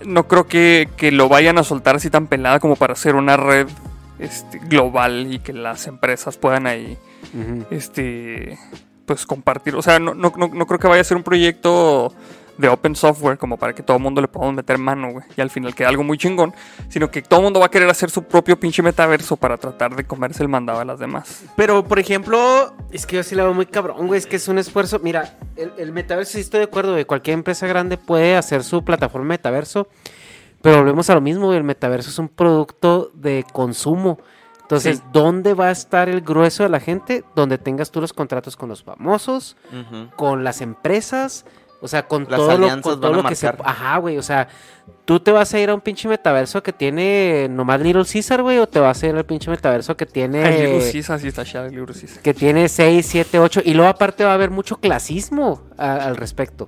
[0.05, 3.37] no creo que, que lo vayan a soltar así tan pelada como para hacer una
[3.37, 3.67] red
[4.19, 6.97] este, global y que las empresas puedan ahí
[7.69, 8.57] este
[9.05, 9.75] pues compartir.
[9.75, 12.13] O sea, no, no, no, no creo que vaya a ser un proyecto
[12.61, 15.25] de open software como para que todo el mundo le podamos meter mano, güey.
[15.35, 16.53] Y al final quede algo muy chingón.
[16.87, 19.95] Sino que todo el mundo va a querer hacer su propio pinche metaverso para tratar
[19.95, 21.43] de comerse el mandado a las demás.
[21.57, 24.17] Pero, por ejemplo, Es que yo sí la veo muy cabrón, güey.
[24.19, 24.99] Es que es un esfuerzo.
[25.03, 27.05] Mira, el, el metaverso, sí estoy de acuerdo, güey.
[27.05, 29.87] Cualquier empresa grande puede hacer su plataforma metaverso.
[30.61, 31.57] Pero volvemos a lo mismo, güey.
[31.57, 34.19] El metaverso es un producto de consumo.
[34.61, 35.03] Entonces, Sí.
[35.11, 37.25] ¿dónde va a estar el grueso de la gente?
[37.35, 39.57] Donde tengas tú los contratos con los famosos,
[40.15, 41.45] con las empresas,
[41.81, 43.47] o sea, con Las todo lo, con todo lo que se...
[43.47, 44.47] Ajá, güey, o sea,
[45.05, 48.59] ¿tú te vas a ir a un pinche metaverso que tiene nomás Little Caesar, güey?
[48.59, 50.43] ¿O te vas a ir al pinche metaverso que tiene...
[50.47, 52.05] El libro sí, así está chado el libro sí.
[52.21, 53.61] que tiene 6, 7, 8.
[53.65, 56.67] Y luego aparte va a haber mucho clasismo a- al respecto.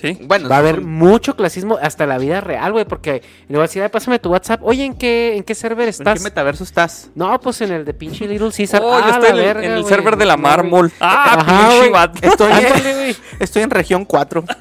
[0.00, 0.18] Sí.
[0.24, 2.84] bueno, Va a haber mucho clasismo hasta la vida real, güey.
[2.84, 4.60] Porque le voy a decir, "Ay, pásame tu WhatsApp.
[4.62, 6.18] Oye, ¿en qué, en qué server ¿En estás?
[6.18, 7.10] qué metaverso estás?
[7.14, 8.82] No, pues en el de pinche Little Caesar.
[8.84, 9.94] Oh, yo Ah, estoy la en, el- verga, en el güey.
[9.94, 10.92] server de la No, mármol.
[11.00, 12.18] Ah, Ajá, pinche vato.
[12.28, 13.16] Estoy, güey.
[13.40, 14.44] estoy en región 4.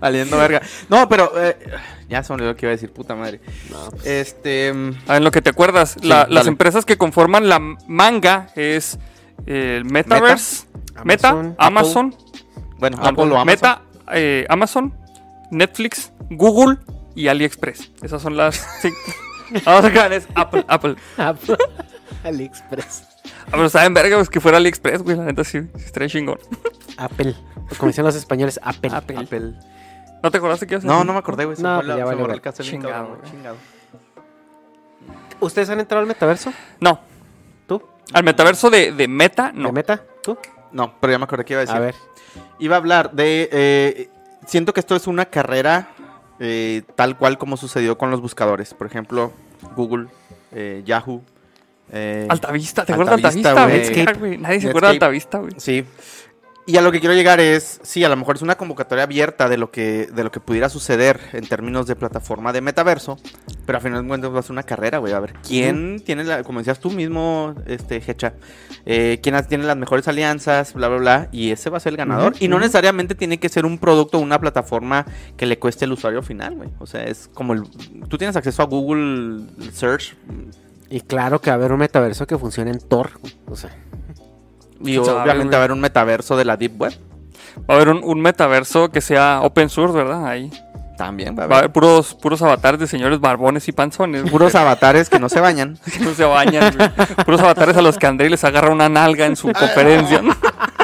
[0.00, 0.60] Valiendo verga.
[0.88, 1.56] No, pero eh,
[2.08, 3.40] ya se me olvidó lo que iba a decir, puta madre.
[4.04, 4.72] Este.
[4.72, 7.58] mm, Ah, en lo que te acuerdas, la- las empresas que conforman la
[7.88, 8.98] manga es
[9.46, 10.66] eh, el Metaverse,
[11.04, 12.14] Meta, Amazon, Amazon,
[12.78, 13.46] Bueno, Apple o Amazon.
[13.46, 14.94] Meta, eh, Amazon,
[15.50, 16.78] Netflix, Google
[17.14, 17.90] y AliExpress.
[18.02, 18.56] Esas son las.
[18.80, 18.90] Sí.
[19.66, 20.96] Vamos a es Apple, Apple.
[21.18, 21.56] Apple.
[22.24, 23.04] AliExpress.
[23.46, 25.16] Ah, pero saben verga, pues que fuera AliExpress, güey.
[25.16, 26.38] La neta sí, sí estaría chingón.
[26.96, 27.36] Apple.
[27.78, 28.90] Como dicen los españoles, Apple.
[28.92, 29.18] Apple.
[29.18, 29.54] Apple.
[30.22, 31.06] ¿No te acordaste que ibas a No, decir?
[31.06, 31.56] no me acordé, güey.
[31.58, 32.18] No, fue pues la- ya güey.
[32.18, 33.56] el bien Chingado, chingado.
[35.40, 36.52] ¿Ustedes han entrado al metaverso?
[36.80, 37.00] No,
[37.66, 37.82] ¿Tú?
[38.12, 39.68] al metaverso de, de Meta, no.
[39.68, 40.02] ¿De meta?
[40.22, 40.38] ¿Tú?
[40.72, 41.76] No, pero ya me acordé que iba a decir.
[41.76, 41.94] A ver.
[42.58, 43.48] Iba a hablar de.
[43.52, 44.08] eh,
[44.46, 45.88] siento que esto es una carrera
[46.40, 48.74] eh, tal cual como sucedió con los buscadores.
[48.74, 49.32] Por ejemplo,
[49.76, 50.06] Google,
[50.52, 51.22] eh, Yahoo.
[51.92, 54.10] eh, Altavista, ¿te acuerdas de Altavista, Altavista?
[54.10, 55.04] Ah, güey, Nadie se acuerda de Netscape.
[55.06, 55.52] Altavista, güey.
[55.58, 55.84] Sí.
[56.66, 59.50] Y a lo que quiero llegar es, sí, a lo mejor es una convocatoria abierta
[59.50, 63.18] de lo que, de lo que pudiera suceder en términos de plataforma de metaverso,
[63.66, 65.12] pero al final de cuentas va a ser una carrera, güey.
[65.12, 68.32] A ver, ¿quién tiene la, como decías tú mismo, este, Hecha,
[68.86, 71.96] eh, quién tiene las mejores alianzas, bla, bla, bla, y ese va a ser el
[71.98, 72.34] ganador.
[72.40, 75.04] Y no necesariamente tiene que ser un producto o una plataforma
[75.36, 76.70] que le cueste al usuario final, güey.
[76.78, 77.64] O sea, es como el,
[78.08, 80.16] tú tienes acceso a Google Search
[80.88, 83.10] Y claro que va a haber un metaverso que funcione en Tor.
[83.46, 83.70] O sea,
[84.80, 86.92] y obviamente va a haber un metaverso de la Deep Web.
[87.68, 90.26] Va a haber un, un metaverso que sea open source, ¿verdad?
[90.26, 90.50] Ahí.
[90.96, 94.30] También va a Va a haber haber puros, puros avatares de señores barbones y panzones.
[94.30, 95.78] puros avatares que no se bañan.
[95.92, 96.76] que no se bañan.
[96.76, 96.88] güey.
[97.24, 100.22] Puros avatares a los que André les agarra una nalga en su conferencia.
[100.22, 100.34] ¿no?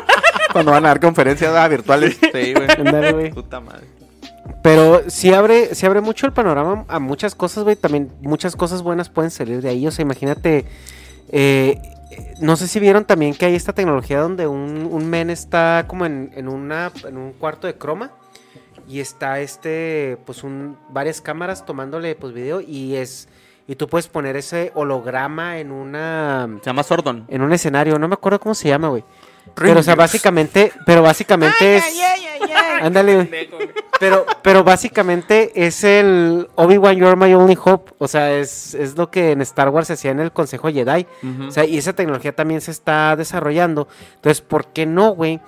[0.53, 2.19] Cuando van a dar conferencias ah, virtuales.
[2.21, 3.31] Sí, güey.
[3.31, 3.87] Puta madre.
[4.63, 7.77] Pero sí abre, sí abre mucho el panorama a muchas cosas, güey.
[7.77, 9.87] También muchas cosas buenas pueden salir de ahí.
[9.87, 10.67] O sea, imagínate.
[11.31, 11.81] eh,
[12.41, 16.07] no sé si vieron también que hay esta tecnología donde un, un men está como
[16.07, 18.13] en, en una, en un cuarto de croma.
[18.89, 22.61] Y está este, pues un, varias cámaras tomándole pues video.
[22.61, 23.29] Y es.
[23.69, 26.49] Y tú puedes poner ese holograma en una.
[26.61, 27.25] Se llama Sordon.
[27.29, 27.99] En un escenario.
[28.01, 29.05] No me acuerdo cómo se llama, güey.
[29.55, 31.85] Pero, o sea, básicamente, pero básicamente es.
[32.81, 33.49] Ándale.
[33.99, 37.93] Pero, pero básicamente es el Obi-Wan You're My Only Hope.
[37.99, 41.07] O sea, es, es lo que en Star Wars se hacía en el Consejo Jedi.
[41.47, 43.89] O sea, y esa tecnología también se está desarrollando.
[44.15, 45.41] Entonces, ¿por qué no, güey?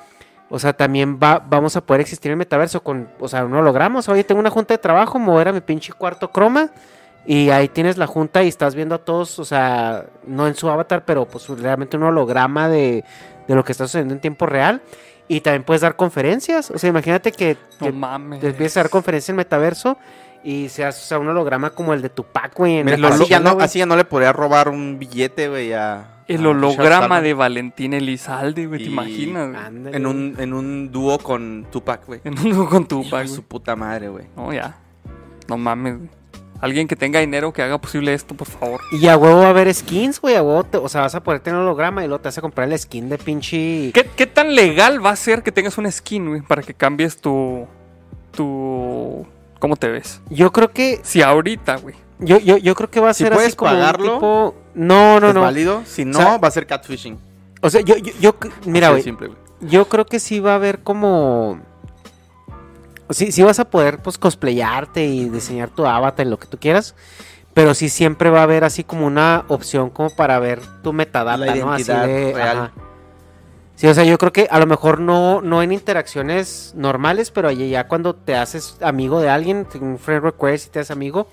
[0.50, 3.55] O sea, también va, vamos a poder existir en el metaverso con, o sea, un
[3.55, 4.00] holograma.
[4.00, 6.70] O sea, oye, tengo una junta de trabajo, mover a mi pinche cuarto croma.
[7.25, 10.68] Y ahí tienes la junta y estás viendo a todos, o sea, no en su
[10.68, 13.05] avatar, pero pues realmente un holograma de,
[13.47, 14.83] de lo que está sucediendo en tiempo real.
[15.29, 16.70] Y también puedes dar conferencias.
[16.73, 18.41] O sea, imagínate que, No que mames.
[18.41, 19.97] te empieces a dar conferencias en metaverso
[20.45, 22.83] y seas o sea, un holograma como el de Tupac, güey.
[22.83, 23.64] Mira, así, ya no, güey.
[23.64, 26.09] así ya no le podría robar un billete, güey, a...
[26.27, 29.51] El a holograma de Valentín Elizalde, güey, ¿te imaginas?
[29.51, 29.62] güey?
[29.64, 32.20] Ándale, En un, en un dúo con Tupac, güey.
[32.25, 34.27] En un juego con tu Hijo de su puta madre, güey.
[34.37, 34.77] No, ya.
[35.49, 36.11] No mames, güey.
[36.62, 38.80] Alguien que tenga dinero que haga posible esto, por favor.
[38.92, 40.36] Y a huevo va a haber skins, güey.
[40.36, 42.40] A huevo te- o sea, vas a poder tener holograma y luego te vas a
[42.40, 43.90] comprar el skin de pinche.
[43.93, 47.20] ¿Qué, qué tan legal va a ser que tengas un skin, güey, para que cambies
[47.20, 47.66] tu.
[48.30, 49.26] tu.
[49.59, 50.20] ¿Cómo te ves?
[50.30, 51.01] Yo creo que.
[51.02, 51.94] Si ahorita, güey.
[52.18, 54.55] Yo, yo, yo creo que va a Si ser puedes así como un pagarlo, tipo.
[54.74, 55.40] No, no, ¿Es no.
[55.40, 55.82] válido?
[55.84, 57.18] Si no, O sea, va a ser catfishing.
[57.60, 58.34] O sea, yo, yo, yo-
[58.66, 59.05] mira, güey.
[59.60, 61.60] Yo creo que sí va a haber como.
[63.12, 66.59] Sí, sí vas a poder, pues, cosplayarte y diseñar tu avatar y lo que tú
[66.59, 66.94] quieras.
[67.55, 71.36] pero sí siempre va a haber así como una opción como para ver tu metadata,
[71.44, 71.70] La ¿no?
[71.72, 72.56] Así de, real.
[72.56, 72.72] ajá.
[73.76, 77.51] Sí, o sea, yo creo que a lo mejor no, no en interacciones normales, pero
[77.51, 81.26] ya- ya cuando te haces amigo de alguien, un friend request y te haces amigo,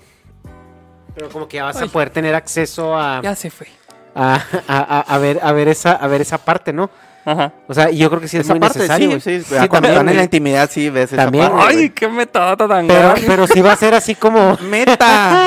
[1.14, 1.88] pero como que ya vas Ay.
[1.88, 3.68] a poder tener acceso a, Ya se fue.
[4.14, 6.90] a, a- a- a ver, a ver esa, a ver esa parte, ¿no?
[7.24, 7.52] Ajá.
[7.68, 9.20] O sea, yo creo que sí es Esa muy parte, necesario.
[9.20, 9.42] sí, güey.
[9.42, 12.66] sí, cuando también, están en la intimidad, sí, ves esa También, parte, Ay, qué metadata
[12.66, 13.22] tan pero, grande.
[13.26, 14.96] pero sí va a ser así como, Meta,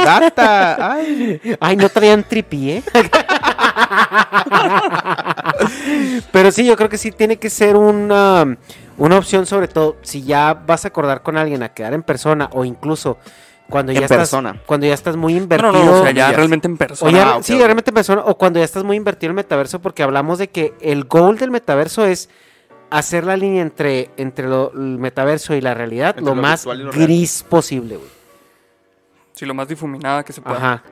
[0.06, 1.42] data, ay.
[1.60, 2.84] ay, no traían tripi, ¿eh?
[6.32, 8.58] Pero sí, yo creo que sí tiene que ser una,
[8.98, 12.50] una opción, sobre todo si ya vas a acordar con alguien a quedar en persona
[12.54, 13.18] o incluso
[13.70, 14.62] cuando ya En estás persona.
[14.66, 15.72] cuando ya estás muy invertido.
[15.74, 17.12] no, no, o sea, ya realmente en o persona.
[17.12, 19.80] ya- Ah, sí, realmente en persona o cuando ya estás muy invertido en el metaverso
[19.82, 22.30] porque hablamos de que el goal del metaverso es
[22.92, 26.66] hacer la línea entre, entre lo- el metaverso y la realidad Entre lo, lo más
[26.66, 26.92] real.
[26.92, 28.10] gris posible, güey.
[29.34, 30.58] Sí, lo más difuminada que se pueda.
[30.58, 30.84] Ajá.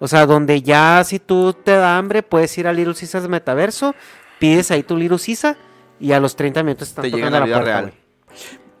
[0.00, 3.94] O sea, donde ya si tú te da hambre, puedes ir a Little Caesars Metaverso,
[4.40, 5.56] pides ahí tu Little Caesar
[6.00, 7.80] y a los 30 minutos están Te llega tocando en la, la vida puerta,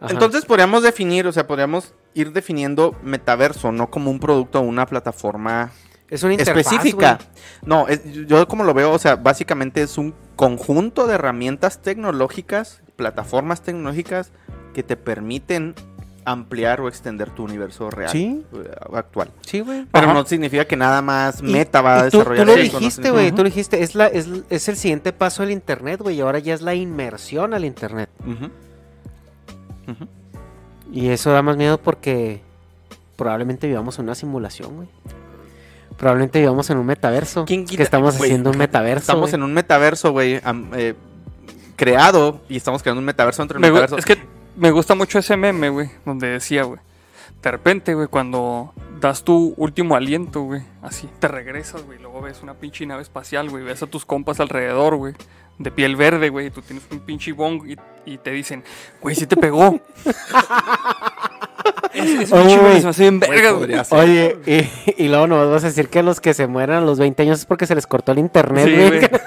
[0.00, 0.10] real.
[0.12, 4.86] Entonces podríamos definir, o sea, podríamos ir definiendo metaverso, no como un producto o una
[4.86, 5.70] plataforma
[6.10, 7.14] es una específica.
[7.16, 7.28] güey.
[7.64, 12.80] No, es- yo como lo veo, o sea, básicamente es un conjunto de herramientas tecnológicas,
[12.96, 14.32] plataformas tecnológicas
[14.74, 15.74] que te permiten
[16.24, 18.44] ampliar o extender tu universo real Sí.
[18.52, 19.30] eh, actual.
[19.46, 19.86] Sí, güey.
[19.90, 20.14] Pero Ajá.
[20.14, 23.10] no significa que nada más Meta va a y tú, desarrollar tú lo eso, dijiste,
[23.10, 26.20] güey, tú lo dijiste, es, la, es, es el siguiente paso del internet, güey, y
[26.20, 28.10] ahora ya es la inmersión al internet.
[28.26, 28.50] Ujú.
[29.92, 30.08] Ujú.
[30.92, 32.40] Y eso da más miedo porque
[33.16, 34.88] probablemente vivamos en una simulación, güey.
[35.96, 37.44] Probablemente vivamos en un metaverso.
[37.44, 37.82] ¿Quién que quita?
[37.82, 39.00] estamos Güey, haciendo un metaverso.
[39.00, 39.34] Estamos güey.
[39.34, 40.40] en un metaverso, güey,
[40.76, 40.94] eh,
[41.76, 43.96] creado y estamos creando un metaverso Me gu- metaverso.
[43.98, 44.18] es que
[44.56, 46.80] me gusta mucho ese meme, güey, donde decía, güey.
[47.42, 52.42] De repente, güey, cuando das tu último aliento, güey, así, te regresas, güey, luego ves
[52.42, 55.14] una pinche nave espacial, güey, ves a tus compas alrededor, güey,
[55.58, 57.76] de piel verde, güey, y tú tienes un pinche bong y,
[58.12, 58.62] y te dicen,
[59.00, 59.80] güey, sí te pegó.
[61.94, 63.74] Me hace bien verga, güey.
[63.90, 66.98] Oye, y, y luego nos vas a decir que los que se mueran a los
[66.98, 69.08] 20 años es porque se les cortó el internet, güey.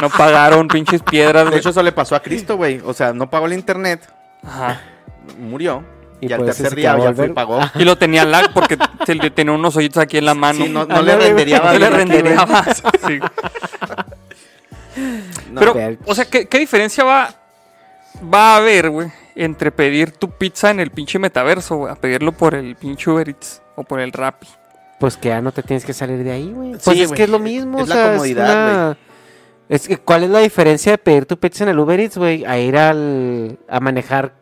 [0.00, 2.80] No pagaron pinches piedras, De hecho, eso le pasó a Cristo, güey.
[2.86, 4.10] O sea, no pagó el internet,
[4.42, 4.80] Ajá.
[5.38, 5.84] murió.
[6.22, 7.60] Y Y, al pues, tercer es día ya fue pagó.
[7.74, 10.64] Y lo tenía lag porque se le tenía unos hoyitos aquí en la mano.
[10.64, 12.64] Sí, no, no Ah, le no, rendería No le rendereaba.
[13.06, 13.20] Sí.
[15.50, 17.34] No, Pero, o sea, ¿qué, qué diferencia va,
[18.32, 22.32] va a haber, güey, entre pedir tu pizza en el pinche metaverso, güey, a pedirlo
[22.32, 24.46] por el pinche Uber Eats o por el Rappi?
[24.98, 26.74] Pues que ya no te tienes que salir de ahí, güey.
[26.74, 27.16] Sí, Pues es güey.
[27.16, 28.98] que es lo mismo, Es o la comodidad, una-
[29.68, 32.44] Es que, ¿cuál es la diferencia de pedir tu pizza en el Uber Eats, güey?
[32.44, 34.34] A ir al, a manejar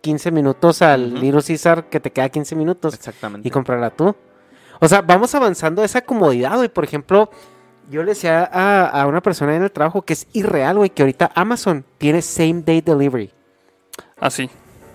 [0.00, 1.16] 15 minutos al Ujú.
[1.22, 3.46] Little Caesar que te queda 15 minutos Exactamente.
[3.46, 4.14] y comprarla tú.
[4.80, 6.68] O sea, vamos avanzando a esa comodidad, güey.
[6.68, 7.30] Por ejemplo,
[7.90, 11.02] yo le decía a, a una persona en el trabajo que es irreal, güey, que
[11.02, 13.30] ahorita Amazon tiene same day delivery.
[14.18, 14.50] Así.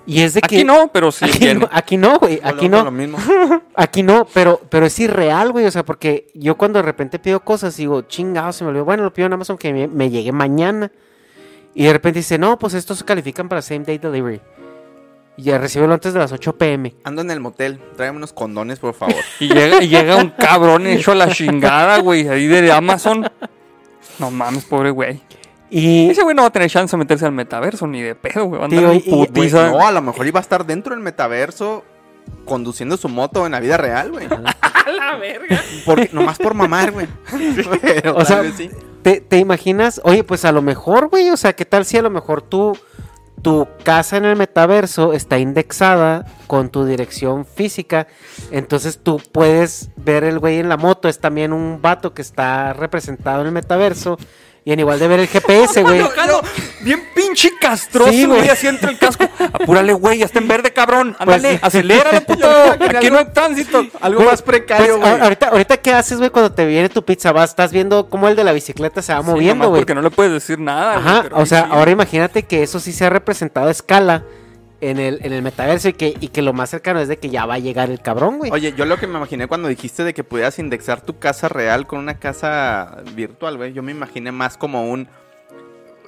[0.05, 0.57] Y es de que...
[0.57, 1.61] Aquí no, pero sí Aquí tiene.
[1.61, 2.39] no, aquí no, güey.
[2.43, 2.83] Aquí no.
[2.83, 3.17] Lo mismo.
[3.75, 5.65] Aquí no, pero, pero es irreal, güey.
[5.65, 8.85] O sea, porque yo cuando de repente pido cosas, digo, chingado, se me olvidó.
[8.85, 10.91] Bueno, lo pido en Amazon que me, me llegue mañana.
[11.73, 14.41] Y de repente dice, no, pues estos se califican para same day delivery.
[15.41, 16.93] Y ya recibelo antes de las 8 pm.
[17.03, 17.79] Ando en el motel.
[17.95, 19.15] Tráigame unos condones, por favor.
[19.39, 23.27] Y llega, y llega un cabrón hecho a la chingada, güey, ahí de Amazon.
[24.19, 25.19] No mames, pobre güey.
[25.71, 28.45] Y Ese güey no va a tener chance de meterse al metaverso ni de pedo,
[28.45, 28.59] güey.
[28.59, 31.83] Va a andar Tío, y- no, a lo mejor iba a estar dentro del metaverso
[32.45, 34.27] conduciendo su moto en la vida real, güey.
[34.85, 35.59] A la verga.
[35.85, 37.07] Porque, nomás por mamar, güey.
[37.81, 38.69] Pero O sea, sí.
[39.01, 40.01] ¿te, te imaginas?
[40.03, 41.29] Oye, pues a lo mejor, güey.
[41.31, 42.77] O sea, ¿qué tal si a lo mejor tú,
[43.41, 48.07] tu casa en el metaverso está indexada con tu dirección física?
[48.51, 51.07] Entonces tú puedes ver el güey en la moto.
[51.07, 54.17] Es también un vato que está representado en el metaverso.
[54.63, 56.01] Y en igual de ver el GPS, güey.
[56.81, 59.23] Bien pinche castroso, Sí, güey, así entra el casco.
[59.53, 61.15] Apúrale, güey, ya está en verde, cabrón.
[61.17, 62.47] Ándale, Pues acelérale, puto.
[62.95, 63.85] Aquí no hay tránsito.
[63.99, 65.21] Algo Güey, más precario, pues, güey.
[65.21, 67.31] ahorita, ahorita, ¿qué haces, güey, cuando te viene tu pizza?
[67.31, 69.81] Vas, estás viendo cómo el de la bicicleta se va Sí, moviendo, güey.
[69.81, 70.97] Porque no le puedes decir nada.
[70.99, 71.69] güey, Ajá, o sea, sí.
[71.71, 74.23] ahora imagínate que eso sí se ha representado a escala
[74.81, 77.29] en el, en el metaverso y que, y que lo más cercano es de que
[77.29, 78.51] ya va a llegar el cabrón, güey.
[78.51, 81.87] Oye, yo lo que me imaginé cuando dijiste de que pudieras indexar tu casa real
[81.87, 85.07] con una casa virtual, güey, yo me imaginé más como un...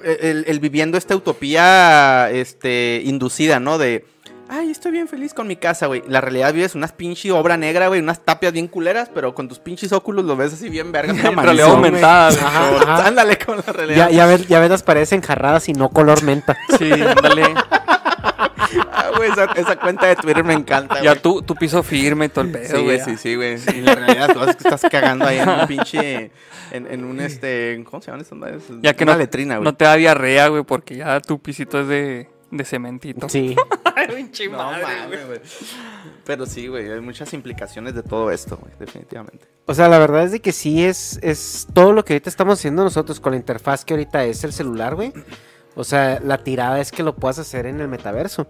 [0.02, 3.78] El, el viviendo esta utopía este, inducida, ¿no?
[3.78, 4.04] De...
[4.48, 6.02] Ay, estoy bien feliz con mi casa, güey.
[6.06, 9.58] La realidad vives unas pinche obra negra, güey, unas tapias bien culeras, pero con tus
[9.58, 11.14] pinches óculos lo ves así bien verga.
[11.30, 12.42] En realidad aumentada, güey.
[12.44, 13.06] Ajá, ajá.
[13.06, 14.10] Ándale con la realidad.
[14.10, 16.58] Ya, ya, ves, ya ves las paredes enjarradas y no color menta.
[16.78, 17.54] Sí, ándale.
[18.92, 22.28] Ah, güey, esa, esa cuenta de Twitter me encanta, Ya tú, tu piso firme y
[22.28, 23.00] todo el pedo, Sí, güey.
[23.00, 23.56] sí, sí, güey.
[23.74, 26.30] Y la realidad cosas es que estás cagando ahí en un pinche...
[26.70, 27.82] En, en un, este...
[27.88, 28.62] ¿Cómo se llaman estas madres?
[28.82, 29.64] Ya que Una no, letrina, güey.
[29.64, 33.28] no te da diarrea, güey, porque ya tu pisito es de, de cementito.
[33.28, 33.54] Sí.
[34.16, 34.96] Pinche No madre, güey.
[34.98, 35.40] mames, güey.
[36.24, 39.46] Pero sí, güey, hay muchas implicaciones de todo esto, güey, definitivamente.
[39.66, 42.58] O sea, la verdad es de que sí es, es todo lo que ahorita estamos
[42.58, 45.12] haciendo nosotros con la interfaz que ahorita es el celular, güey.
[45.76, 48.46] O sea, la tirada es que lo puedas hacer en el metaverso.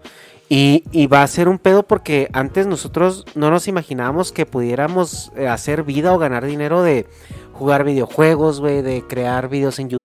[0.47, 5.31] Y, y va a ser un pedo porque antes nosotros no nos imaginábamos que pudiéramos
[5.35, 7.07] eh, hacer vida o ganar dinero de
[7.53, 10.04] jugar videojuegos, güey, de crear videos en YouTube.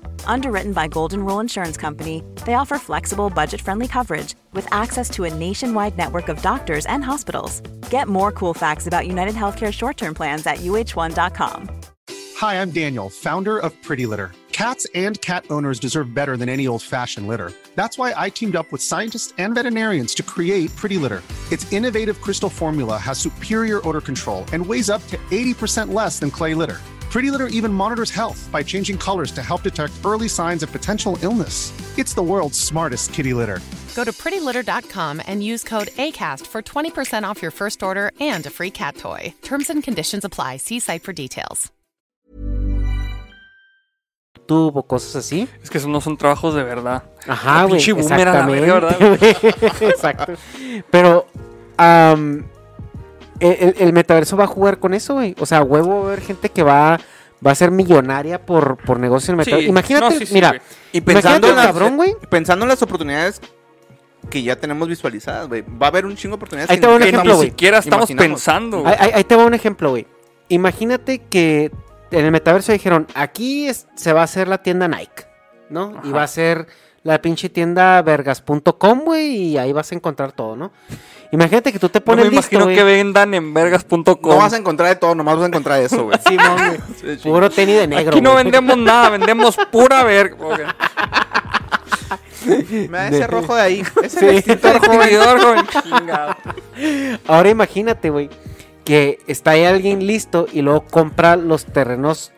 [0.25, 5.25] Underwritten by Golden Rule Insurance Company, they offer flexible, budget friendly coverage with access to
[5.25, 7.61] a nationwide network of doctors and hospitals.
[7.89, 11.69] Get more cool facts about United Healthcare short term plans at uh1.com.
[12.37, 14.31] Hi, I'm Daniel, founder of Pretty Litter.
[14.51, 17.51] Cats and cat owners deserve better than any old fashioned litter.
[17.75, 21.21] That's why I teamed up with scientists and veterinarians to create Pretty Litter.
[21.51, 26.31] Its innovative crystal formula has superior odor control and weighs up to 80% less than
[26.31, 26.79] clay litter.
[27.11, 31.17] Pretty Litter even monitors health by changing colors to help detect early signs of potential
[31.21, 31.73] illness.
[31.97, 33.59] It's the world's smartest kitty litter.
[33.95, 38.49] Go to prettylitter.com and use code ACAST for 20% off your first order and a
[38.49, 39.33] free cat toy.
[39.41, 40.57] Terms and conditions apply.
[40.57, 41.69] See site for details.
[44.37, 45.47] YouTube o cosas así.
[45.61, 47.03] Es que esos no son trabajos de verdad.
[47.27, 47.79] Ajá, La güey.
[47.79, 49.85] pinche boomer la verga, Exactamente.
[49.89, 50.37] Exacto.
[50.89, 51.27] Pero
[51.77, 52.45] am,
[53.41, 55.35] el, metaverso va a jugar con eso, güey.
[55.39, 56.99] O sea, huevo va a haber gente que va,
[57.45, 59.49] va a ser millonaria por, por negocio en el Sí.
[59.51, 59.69] metaverso.
[59.71, 60.61] Imagínate, No, sí, sí, mira, güey.
[60.93, 62.15] Y pensando en, las, cabrón, güey.
[62.29, 63.41] pensando en las oportunidades
[64.29, 65.61] que ya tenemos visualizadas, güey.
[65.61, 67.49] Va a haber un chingo de oportunidades Ahí que te va un ejemplo, ni güey.
[67.49, 68.39] siquiera estamos imaginamos.
[68.39, 68.83] pensando.
[68.85, 70.05] Ahí, ahí- ahí te va un ejemplo, güey.
[70.49, 71.71] Imagínate que
[72.11, 75.25] en el metaverso dijeron, aquí es- se va a hacer la tienda Nike,
[75.69, 75.99] ¿no?
[76.03, 76.67] Y va a ser
[77.03, 80.71] la pinche tienda vergas.com, güey, y ahí vas a encontrar todo, ¿no?
[81.31, 84.17] Imagínate que tú te No pones me listo, imagino que vendan en vergas.com.
[84.23, 86.19] No vas a encontrar de todo, nomás vas a encontrar eso, güey.
[86.27, 86.57] Simón,
[87.01, 87.17] güey.
[87.17, 90.35] Puro tenis de negro, Aquí no vendemos nada, vendemos pura verga.
[92.45, 93.83] Me da ese rojo de ahí.
[94.03, 94.25] Ese Sí.
[94.37, 95.65] extintor, joven.
[95.83, 96.35] Chingado.
[97.27, 98.29] Ahora imagínate, güey,
[98.83, 102.33] que está ahí alguien listo y luego compra los terrenos,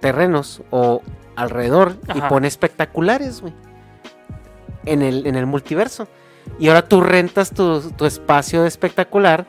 [0.00, 1.02] terrenos o
[1.36, 3.54] alrededor y pone espectaculares, güey.
[4.84, 6.08] En el, en el multiverso.
[6.58, 9.46] Y ahora tú rentas tu, tu espacio de espectacular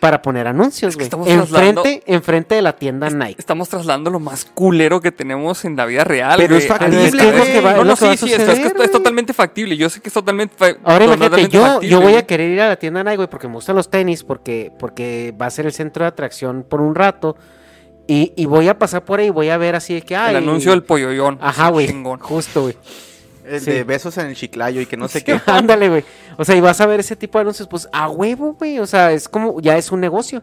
[0.00, 1.32] para poner anuncios, Es que güey.
[1.32, 3.36] enfrente, enfrente de la tienda Nike.
[3.38, 6.34] Estamos trasladando lo más culero que tenemos en la vida real.
[6.36, 6.62] Pero güey.
[6.62, 7.14] es factible, Es
[7.48, 8.90] que va- No, no, sí, sí, es, es que es güey.
[8.90, 9.76] totalmente factible.
[9.76, 10.54] Yo sé que es totalmente
[10.84, 12.16] Ahora imagínate, yo, factible, yo voy güey.
[12.18, 15.34] a querer ir a la tienda Nike, güey, porque me gustan los tenis, porque, porque
[15.40, 17.36] va a ser el centro de atracción por un rato.
[18.06, 20.30] Y, y voy a pasar por ahí y voy a ver así de que hay.
[20.30, 21.38] El anuncio del polloyón.
[21.40, 21.92] Ajá, güey.
[22.20, 22.76] Justo, güey.
[23.48, 23.70] El Sí.
[23.70, 25.40] de besos en el chiclayo y que no sé qué.
[25.46, 26.04] Ándale, güey.
[26.36, 28.78] O sea, y vas a ver ese tipo de anuncios, pues a huevo, güey.
[28.78, 30.42] O sea, es como, ya es un negocio.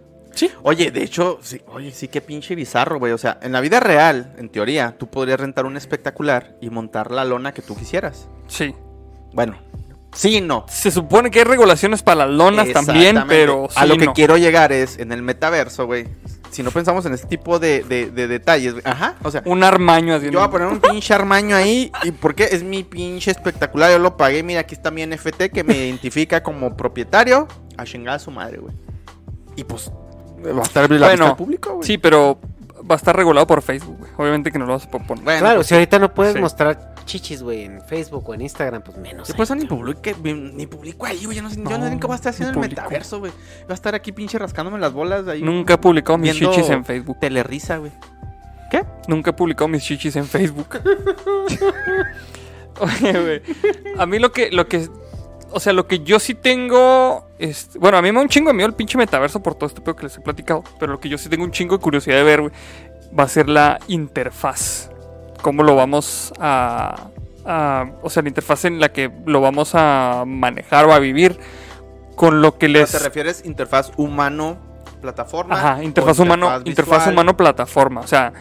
[0.63, 3.11] Oye, de hecho, sí, oye, sí, qué pinche bizarro, güey.
[3.13, 7.11] O sea, en la vida real, en teoría, tú podrías rentar un espectacular y montar
[7.11, 8.27] la lona que tú quisieras.
[8.47, 8.73] Sí.
[9.31, 9.59] Bueno,
[10.11, 10.65] sí y no.
[10.69, 14.13] Se supone que hay regulaciones para las lonas también, pero A sí, lo que no.
[14.13, 16.07] quiero llegar es, en el metaverso, güey,
[16.53, 19.63] si no pensamos en este tipo de, de- de detalles, güey, ajá, o sea, Un
[19.63, 20.25] armaño así.
[20.29, 22.45] yo voy a poner un pinche armaño ahí, ¿y por qué?
[22.51, 26.41] Es mi pinche espectacular, yo lo pagué, mira, aquí está mi NFT que me identifica
[26.43, 27.47] como propietario,
[27.77, 28.73] a chingar a su madre, güey.
[29.55, 29.91] Y pues,
[30.45, 31.87] va a estar la vista Bueno, al público, güey.
[31.87, 32.39] Sí, pero
[32.89, 34.11] va a estar regulado por Facebook, güey.
[34.17, 35.23] Obviamente que no lo vas a poner.
[35.23, 36.39] Bueno, claro, pues, si ahorita no puedes Sí.
[36.39, 39.27] mostrar chichis, güey, en Facebook o en Instagram, pues menos.
[39.27, 41.37] Yo ahí, por eso ni publico, ni publico ahí, güey.
[41.37, 43.31] Yo no sé, yo No, sé qué va a estar haciendo el metaverso, güey.
[43.61, 45.41] Va a estar aquí pinche rascándome las bolas ahí.
[45.41, 47.19] Nunca he publicado mis chichis en Facebook.
[47.19, 47.91] Telerisa, güey.
[49.07, 50.79] Nunca he publicado mis chichis en Facebook.
[52.79, 53.41] Oye, güey.
[53.97, 54.89] A mí lo que, lo que.
[55.51, 57.27] O sea, lo que yo sí tengo.
[57.37, 59.67] Es, bueno, a mí me da un chingo de miedo el pinche metaverso por todo
[59.67, 60.63] este pedo que les he platicado.
[60.79, 62.53] Pero lo que yo sí tengo un chingo de curiosidad de ver, güey.
[63.17, 64.89] Va a ser la interfaz
[65.43, 67.09] cómo lo vamos a,
[67.45, 71.37] a- O sea, la interfaz en la que lo vamos a manejar o a vivir
[72.15, 72.91] con lo que les...
[72.91, 74.57] ¿Te refieres interfaz humano
[75.01, 75.55] plataforma?
[75.55, 78.31] Ajá, interfaz o humano, interfaz humano plataforma, o sea,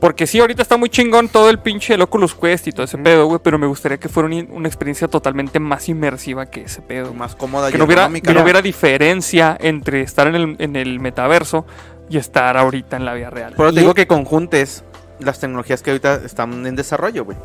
[0.00, 2.98] porque sí, ahorita está muy chingón todo el pinche el Oculus Quest y todo ese
[2.98, 6.82] pedo, güey, pero me gustaría que fuera un- una experiencia totalmente más inmersiva que ese
[6.82, 7.12] pedo.
[7.14, 10.76] Más cómoda Que y no hubiera, que no hubiera diferencia entre estar en el, en
[10.76, 11.66] el metaverso
[12.08, 13.54] y estar ahorita en la vida real.
[13.56, 14.84] Pero te digo que conjuntes
[15.20, 17.36] las tecnologías que ahorita están en desarrollo, güey.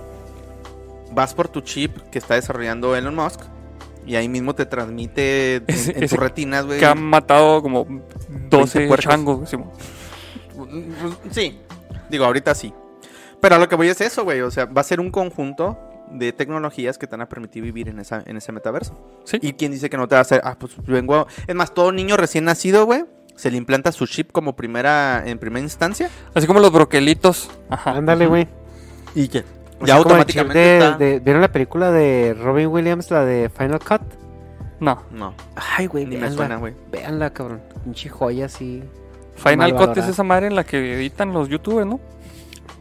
[1.14, 3.42] Vas por tu chip que está desarrollando Elon Musk
[4.06, 6.80] y ahí mismo te transmite en, Ese- en ese tus retinas, güey.
[6.80, 7.86] Que han matado como
[8.50, 9.06] 12 puercos.
[9.06, 9.70] changos, Simón.
[11.32, 11.60] Sí,
[12.10, 12.74] digo, ahorita sí.
[13.40, 14.42] Pero a lo que voy es eso, güey.
[14.42, 15.78] O sea, va a ser un conjunto
[16.12, 18.98] de tecnologías que te van a permitir vivir en, esa, en ese metaverso.
[19.24, 19.38] Sí.
[19.42, 21.26] Y quién dice que no te va a hacer, ah, pues vengo.
[21.48, 23.06] Es más, todo niño recién nacido, güey,
[23.42, 26.12] se le implanta su chip como primera, en primera instancia.
[26.36, 27.50] Así como los broquelitos.
[27.70, 27.92] Ajá.
[27.94, 28.48] Ándale, güey.
[29.16, 29.44] Y que
[29.80, 33.80] O ya automáticamente de- está- de- ¿Vieron la película de Robin Williams, la de Final
[33.80, 34.02] Cut?
[34.80, 35.02] No.
[35.12, 36.76] No, Ay, güey, ni me suena, güey.
[36.92, 37.62] Véanla, cabrón.
[37.84, 38.84] Pinche joya, así.
[39.36, 42.00] Final Cut es esa madre en la que editan los youtubers, ¿no?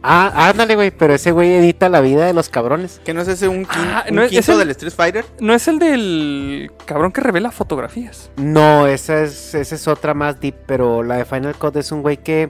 [0.03, 2.99] Ah, ándale, güey, pero ese güey edita la vida de los cabrones.
[3.05, 4.93] ¿Que no es ese un, quin- Ah, un no, es- es quinto el- del Street
[4.93, 5.25] Fighter?
[5.39, 8.31] No es el del cabrón que revela fotografías.
[8.37, 12.01] No, esa es, esa es otra más deep, pero la de Final Cut es un
[12.01, 12.49] güey que,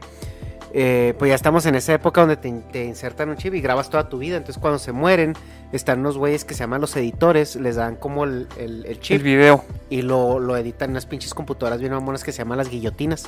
[0.74, 3.90] eh, pues ya estamos en esa época donde te, te insertan un chip y grabas
[3.90, 4.38] toda tu vida.
[4.38, 5.34] Entonces cuando se mueren,
[5.74, 9.18] están unos güeyes que se llaman los editores, les dan como el, el- el chip
[9.18, 9.66] El video.
[9.90, 13.26] y lo, lo editan en unas pinches computadoras bien mamonas que se llaman las guillotinas.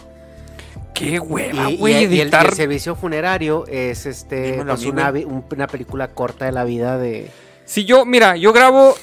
[0.93, 2.45] Qué hueva, güey, y- y el, y editar.
[2.47, 5.11] el servicio funerario es este pues una,
[5.51, 7.29] una película corta de la vida de...
[7.65, 8.95] Si yo, mira, yo grabo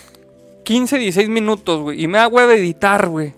[0.64, 3.34] 15, 16 minutos, güey, y me da hueva editar, güey.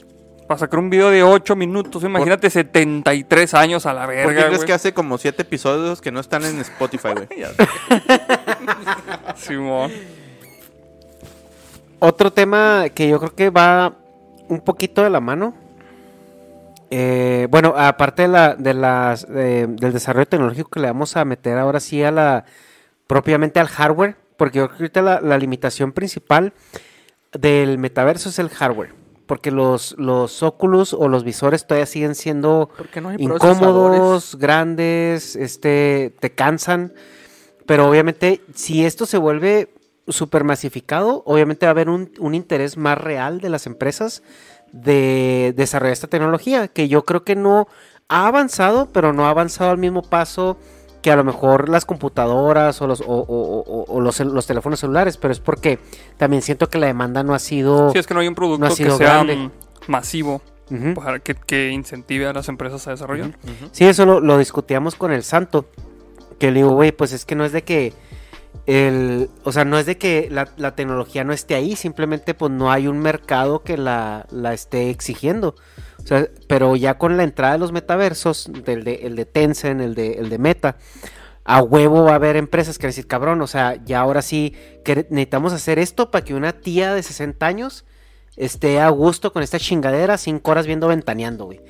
[0.47, 2.03] Para sacar un video de 8 minutos.
[2.05, 6.11] Imagínate 73 años a la ¿Por qué verga, crees que hace como siete episodios que
[6.13, 7.29] no están en Spotify, güey?
[9.37, 9.91] Simón.
[12.01, 13.95] Otro tema que yo creo que va
[14.49, 15.55] un poquito de la mano.
[16.95, 21.25] Eh, bueno, aparte de la, de las, eh, del desarrollo tecnológico que le vamos a
[21.25, 22.45] meter ahora sí a la
[23.07, 26.53] propiamente al hardware, porque yo creo que ahorita la, la limitación principal
[27.33, 28.93] del metaverso es el hardware,
[29.25, 32.69] porque los, los Oculus o los visores todavía siguen siendo
[33.01, 36.93] no incómodos, grandes, este, te cansan.
[37.65, 39.73] Pero obviamente, si esto se vuelve
[40.09, 44.23] super masificado, obviamente va a haber un, un interés más real de las empresas
[44.73, 47.69] de desarrollar esta tecnología, que yo creo que no
[48.09, 50.57] ha avanzado, pero no ha avanzado al mismo paso
[51.03, 54.17] que a lo mejor las computadoras o los, o, o- o- o los,
[54.47, 55.79] teléfonos celulares, pero es porque
[56.17, 57.91] también siento que la demanda no ha sido...
[57.91, 59.51] Si es que no hay un producto no que sea grande.
[59.89, 60.43] masivo
[60.95, 63.37] para que, que incentive a las empresas a desarrollar.
[63.73, 65.67] Sí, eso lo, lo discutíamos con el santo.
[66.39, 67.93] Que le digo, güey, pues es que no es de que
[68.67, 72.71] el, o sea, no es de que la, tecnología no esté ahí, simplemente pues no
[72.71, 75.57] hay un mercado que la, la esté exigiendo.
[76.03, 79.81] O sea, pero ya con la entrada de los metaversos, del de, el de Tencent,
[79.81, 80.77] el de, el de Meta,
[81.45, 84.55] a huevo va a haber empresas que decir, cabrón, o sea, ya ahora sí
[84.85, 87.85] que necesitamos hacer esto para que una tía de 60 años
[88.37, 91.61] esté a gusto con esta chingadera, cinco horas viendo ventaneando, güey.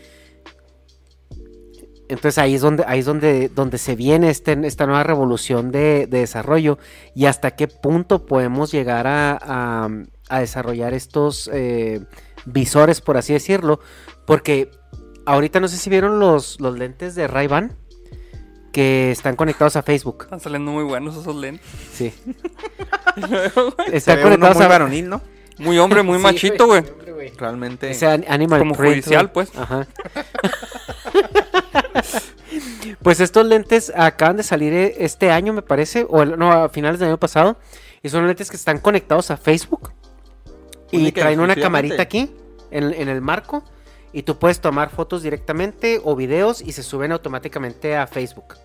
[2.13, 6.07] Entonces ahí es donde, ahí es donde, donde se viene este, esta nueva revolución de,
[6.07, 6.79] de desarrollo
[7.15, 9.89] y hasta qué punto podemos llegar a, a-
[10.29, 12.01] a desarrollar estos eh,
[12.47, 13.81] visores, por así decirlo.
[14.27, 14.71] Porque
[15.27, 17.77] ahorita no sé si vieron los, los lentes de Ray-Ban
[18.73, 20.23] que están conectados a Facebook.
[20.25, 21.67] Están saliendo muy buenos esos lentes.
[21.93, 22.13] Sí.
[23.93, 25.21] Están conectados muy a varonil, ¿no?
[25.59, 26.83] Muy hombre, muy Sí, machito, güey.
[27.37, 27.95] Realmente.
[28.29, 29.51] Animal Como Print, judicial, pues.
[29.57, 29.87] Ajá.
[33.03, 37.01] pues estos lentes acaban de salir eh, este año, me parece, o no, a finales
[37.01, 37.57] del año pasado.
[38.03, 39.93] Y son lentes que están conectados a Facebook.
[40.91, 42.35] Y traen una camarita aquí,
[42.71, 43.65] en, en el marco.
[44.13, 48.57] Y tú puedes tomar fotos directamente o videos y se suben automáticamente a Facebook.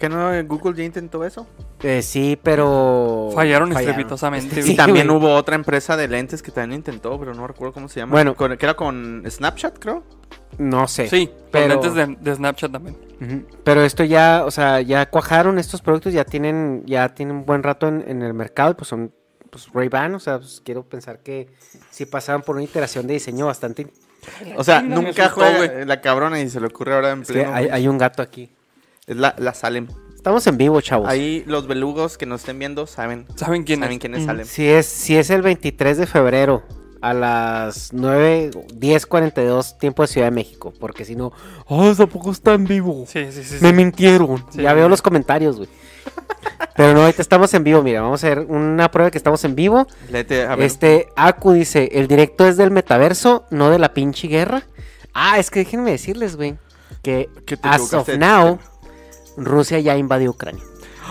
[0.00, 1.46] ¿Por qué no Google ya intentó eso?
[1.82, 3.28] Eh, sí, pero...
[3.34, 5.18] Fallaron estrepitosamente, Y Sí, también güey.
[5.18, 8.12] hubo otra empresa de lentes que también intentó, pero no recuerdo cómo se llama.
[8.12, 8.34] Bueno.
[8.34, 10.02] Con- que era con Snapchat, creo.
[10.56, 11.08] No sé.
[11.08, 12.96] Sí, pero- con lentes de, de Snapchat también.
[13.62, 17.62] Pero esto ya, o sea, ya cuajaron estos productos, ya tienen, ya tienen un buen
[17.62, 19.12] rato en, en el mercado, y pues son
[19.50, 21.48] pues Ray-Ban, o sea, pues quiero pensar que
[21.90, 23.88] sí pasaban por una iteración de diseño bastante.
[24.56, 27.34] O sea, nunca asustó, juega la cabrona y se le ocurre ahora en Es que
[27.34, 27.52] pleno.
[27.52, 28.48] hay, hay un gato aquí.
[29.10, 29.88] Es la, la Salem.
[30.14, 31.08] Estamos en vivo, chavos.
[31.08, 33.98] Ahí los belugos que nos estén viendo saben, ¿Saben quién saben es?
[33.98, 34.24] quién es.
[34.24, 34.46] Salem.
[34.46, 36.62] Si es, si es el 23 de febrero,
[37.00, 40.72] a las 9, 10.42 tiempo de Ciudad de México.
[40.78, 41.32] Porque si no,
[41.66, 43.04] oh, tampoco está en vivo.
[43.08, 43.56] Sí, sí, sí.
[43.60, 43.74] Me sí.
[43.74, 44.44] mintieron.
[44.50, 44.62] Sí.
[44.62, 45.68] Ya veo los comentarios, güey.
[46.76, 49.42] Pero no, ahorita estamos en vivo, mira, vamos a ver una prueba de que estamos
[49.42, 49.88] en vivo.
[50.08, 50.66] Léete, a ver.
[50.66, 54.62] Este, Aku dice, el directo es del metaverso, no de la pinche guerra.
[55.14, 56.56] Ah, es que déjenme decirles, güey,
[57.02, 57.28] que
[57.62, 58.60] as of now,
[59.36, 60.62] Rusia ya invadió Ucrania.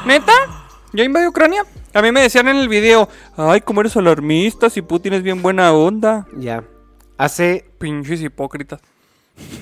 [0.05, 0.33] ¿Neta?
[0.93, 1.65] ¿Ya invadió Ucrania?
[1.93, 5.41] A mí me decían en el video, ay, cómo eres alarmista si Putin es bien
[5.41, 6.27] buena onda.
[6.37, 6.63] Ya.
[7.17, 8.79] Hace, Pinches hipócritas.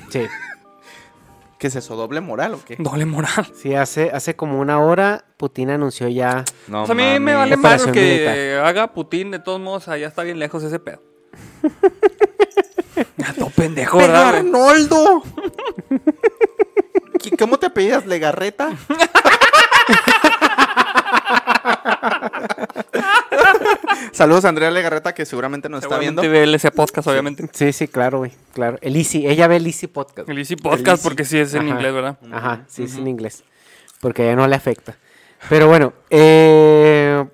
[0.10, 0.26] sí,
[1.58, 1.96] ¿Qué es eso?
[1.96, 2.76] ¿Doble moral o qué?
[2.78, 3.48] Doble moral.
[3.56, 6.46] sí, hace, hace como una hora Putin anunció ya...
[6.68, 8.66] No, O sea, a mí me vale más lo que militar.
[8.68, 11.02] haga Putin, de todos modos, allá está bien lejos ese pedo.
[13.16, 14.40] Ya todo pendejo, ¡Pero ¿verdad, güey?
[14.40, 15.24] Arnoldo!
[17.22, 18.06] ¿Qué- ¿Cómo te apellidas?
[18.06, 18.72] ¿Legarreta?
[24.12, 26.22] Saludos a Andrea Legarreta, que seguramente nos está viendo.
[26.22, 27.48] Seguramente ve ese podcast, obviamente.
[27.54, 28.78] Sí, sí, claro, güey, claro.
[28.82, 30.28] El Easy, ella ve el Easy Podcast.
[30.30, 31.70] El Easy Podcast, porque sí es en Ajá.
[31.70, 32.18] inglés, ¿verdad?
[32.32, 33.44] Ajá, sí, es en inglés.
[34.02, 34.96] Porque ya no le afecta.
[35.50, 37.26] Pero bueno, eh,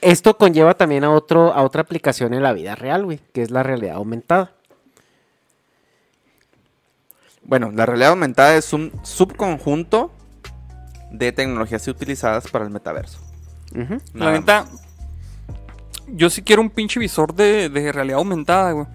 [0.00, 3.50] esto conlleva también a, otro, a otra aplicación en la vida real, güey, que es
[3.50, 4.52] la realidad aumentada.
[7.50, 10.12] Bueno, la realidad aumentada es un subconjunto
[11.10, 13.18] de tecnologías utilizadas para el metaverso.
[13.74, 13.98] Ujú.
[14.14, 14.66] La neta,
[16.06, 18.86] yo sí quiero un pinche visor de, de realidad aumentada, güey.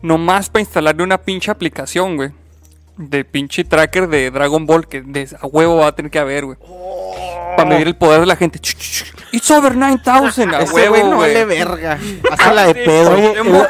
[0.00, 2.30] Nomás para instalarle una pinche aplicación, güey.
[2.96, 6.46] De pinche tracker de Dragon Ball que de- a huevo va a tener que haber,
[6.46, 6.56] güey.
[7.58, 8.58] Para medir el poder de la gente.
[9.32, 11.34] It's over 9000 a huevo, güey no güey.
[11.34, 11.98] vale verga.
[12.38, 13.66] Hazla de Sí, pedo.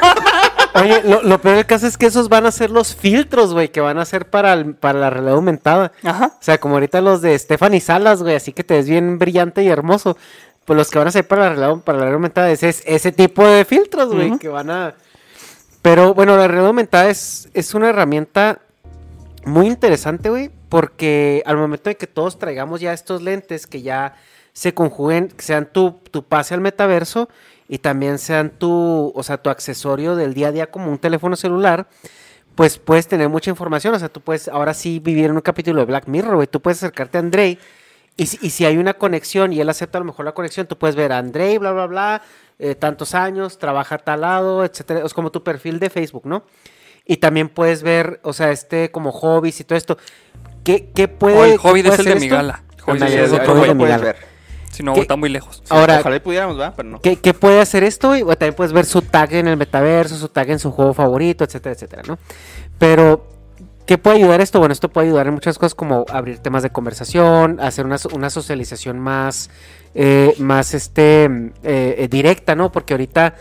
[0.81, 3.81] Oye, lo, peor del caso es que esos van a ser los filtros, güey, que
[3.81, 5.91] van a ser para, el- para la realidad aumentada.
[6.03, 6.33] Ajá.
[6.39, 9.63] O sea, como ahorita los de Stephanie Salas, güey, así que te ves bien brillante
[9.63, 10.17] y hermoso.
[10.65, 12.83] Pues los que van a ser para la realidad, para la realidad aumentada es, es
[12.85, 14.93] ese tipo de filtros, güey, que van a...
[15.81, 18.59] Pero bueno, la realidad aumentada es, es una herramienta
[19.45, 24.13] muy interesante, güey, porque al momento de que todos traigamos ya estos lentes que ya
[24.59, 27.29] se conjuguen, que sean tu, tu pase al metaverso
[27.69, 31.37] y también sean tu, o sea, tu accesorio del día a día como un teléfono
[31.37, 31.87] celular,
[32.55, 33.93] pues puedes tener mucha información.
[33.93, 36.47] O sea, tú puedes ahora sí vivir en un capítulo de Black Mirror, güey.
[36.47, 37.57] Tú puedes acercarte a Andrei
[38.17, 40.67] y, si- y si hay una conexión y él acepta a lo mejor la conexión,
[40.67, 42.21] tú puedes ver a Andrei, bla, bla, bla,
[42.57, 45.05] eh, tantos años, trabaja a tal lado, etcétera.
[45.05, 46.43] Es como tu perfil de Facebook, ¿no?
[47.05, 49.97] Y también puedes ver, o sea, este como hobbies y todo esto.
[50.65, 52.19] ¿Qué, qué puede O el puede es el de esto?
[52.25, 52.63] Migala.
[52.87, 53.67] El Ándale, es güey.
[53.69, 54.15] de Migala.
[54.79, 55.01] Si no, ¿Qué?
[55.01, 55.61] está muy lejos.
[55.67, 56.73] Ahora, Ojalá y pudiéramos, ¿verdad?
[56.77, 57.01] Pero no.
[57.01, 58.11] ¿Qué, qué puede hacer esto?
[58.11, 61.43] O también puedes ver su tag en el metaverso, su tag en su juego favorito,
[61.43, 62.17] etcétera, etcétera, ¿no?
[62.77, 63.27] Pero,
[63.85, 64.59] ¿qué puede ayudar esto?
[64.59, 68.29] Bueno, esto puede ayudar en muchas cosas como abrir temas de conversación, hacer una, una
[68.29, 69.49] socialización más,
[69.95, 71.29] eh, más este,
[71.63, 72.71] eh, directa, ¿no?
[72.71, 73.35] Porque ahorita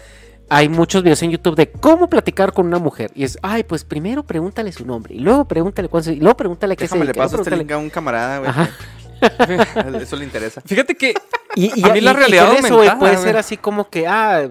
[0.51, 3.13] hay muchos videos en YouTube de cómo platicar con una mujer.
[3.15, 6.37] Y es, ay, pues primero pregúntale su nombre, y luego pregúntale cuándo se- y luego
[6.37, 8.51] pregúntale qué se Déjame le dedica, y paso este link a un camarada, güey.
[10.03, 10.61] Eso le interesa.
[10.65, 11.15] Fíjate que
[11.55, 14.07] Y, y- A mí la y- y realidad con eso, puede ser así como que,
[14.07, 14.49] ah,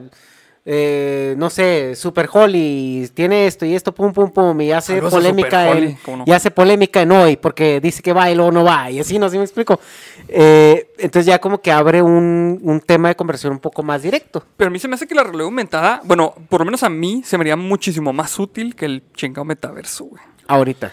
[0.70, 5.14] eh, no sé, Super Holly tiene esto y esto, pum, pum, pum, y hace Saludos
[5.14, 8.66] polémica Holly, en, y hace polémica en hoy, porque dice que va y luego no
[8.66, 9.80] va, y así, no sé si me explico.
[10.28, 14.44] Eh, entonces ya como que abre un, un tema de conversación un poco más directo.
[14.58, 16.90] Pero a mí se me hace que la realidad aumentada, bueno, por lo menos a
[16.90, 20.22] mí se me haría muchísimo más útil que el chingado metaverso, güey.
[20.50, 20.92] Ahorita.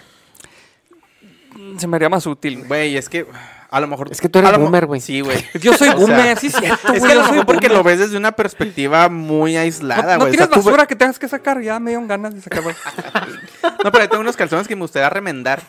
[1.78, 2.64] Se me haría más útil.
[2.68, 3.26] Güey, es que
[3.74, 4.08] a lo mejor.
[4.10, 5.00] Es que tú eres boomer, güey.
[5.00, 5.44] Sí, güey.
[5.60, 7.98] Yo soy boomer, sí, es cierto, Es güey, que a lo mejor porque lo ves
[7.98, 10.28] desde una perspectiva muy No, aislada, no güey.
[10.28, 12.40] O tienes sea, tú ve- basura que tengas que sacar, ya me dieron ganas de
[12.40, 12.62] sacar.
[12.62, 12.74] güey.
[13.84, 15.60] No, pero ahí tengo unos calzones que me gustaría remendar.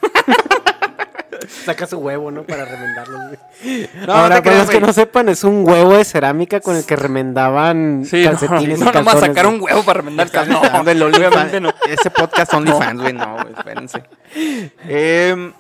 [1.66, 2.44] Saca su huevo, ¿no?
[2.44, 3.18] Para remendarlo.
[3.28, 3.90] güey.
[4.08, 6.86] No, Ahora, no para los que no sepan, es un huevo de cerámica con el
[6.86, 9.20] que remendaban Sí, no, calcetines no, y nomás calzones.
[9.30, 9.56] sacar güey.
[9.58, 11.70] un huevo para remendar Estás No, no.
[11.88, 14.04] Ese podcast OnlyFans, güey, no, güey, espérense.
[14.88, 15.54] Em,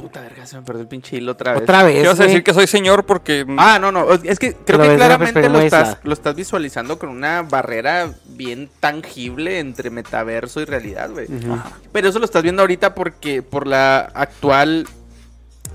[0.00, 1.62] puta verga, se me perdió el pinche hilo otra vez.
[1.62, 2.28] Otra vez, ¿Qué vas a güey.
[2.28, 3.44] decir que soy señor porque...
[3.58, 6.00] Ah, no, no, es que creo que claramente lo estás, aislada.
[6.02, 11.28] lo estás visualizando con una barrera bien tangible entre metaverso y realidad, güey.
[11.50, 11.72] Ajá.
[11.92, 14.86] Pero eso lo estás viendo ahorita porque por la actual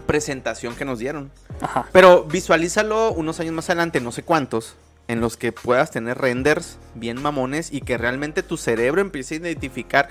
[0.06, 1.31] presentación que nos dieron.
[1.61, 1.88] Ajá.
[1.91, 4.76] Pero visualízalo unos años más adelante, no sé cuántos,
[5.07, 9.38] en los que puedas tener renders bien mamones y que realmente tu cerebro empiece a
[9.38, 10.10] identificar.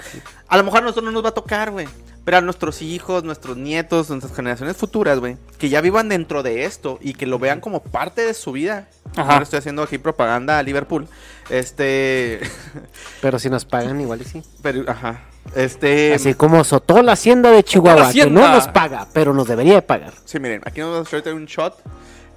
[0.49, 1.89] A lo mejor a nosotros no nos va a tocar, güey.
[2.25, 6.65] Pero a nuestros hijos, nuestros nietos, nuestras generaciones futuras, güey, que ya vivan dentro de
[6.65, 8.89] esto y que lo vean como parte de su vida.
[9.15, 9.33] Ajá.
[9.33, 11.07] Ahora estoy haciendo aquí propaganda a Liverpool.
[11.51, 12.41] Este.
[13.21, 14.43] Pero si nos pagan igual y sí.
[14.63, 15.23] Pero, ajá.
[15.55, 16.15] Este.
[16.15, 19.83] Así como Sotó la hacienda de Chihuahua, que no nos paga, pero nos debería de
[19.83, 20.15] pagar.
[20.25, 21.75] Sí, miren, aquí nos vamos a hacer un shot.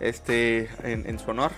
[0.02, 0.70] Este.
[0.84, 1.52] En, en su honor.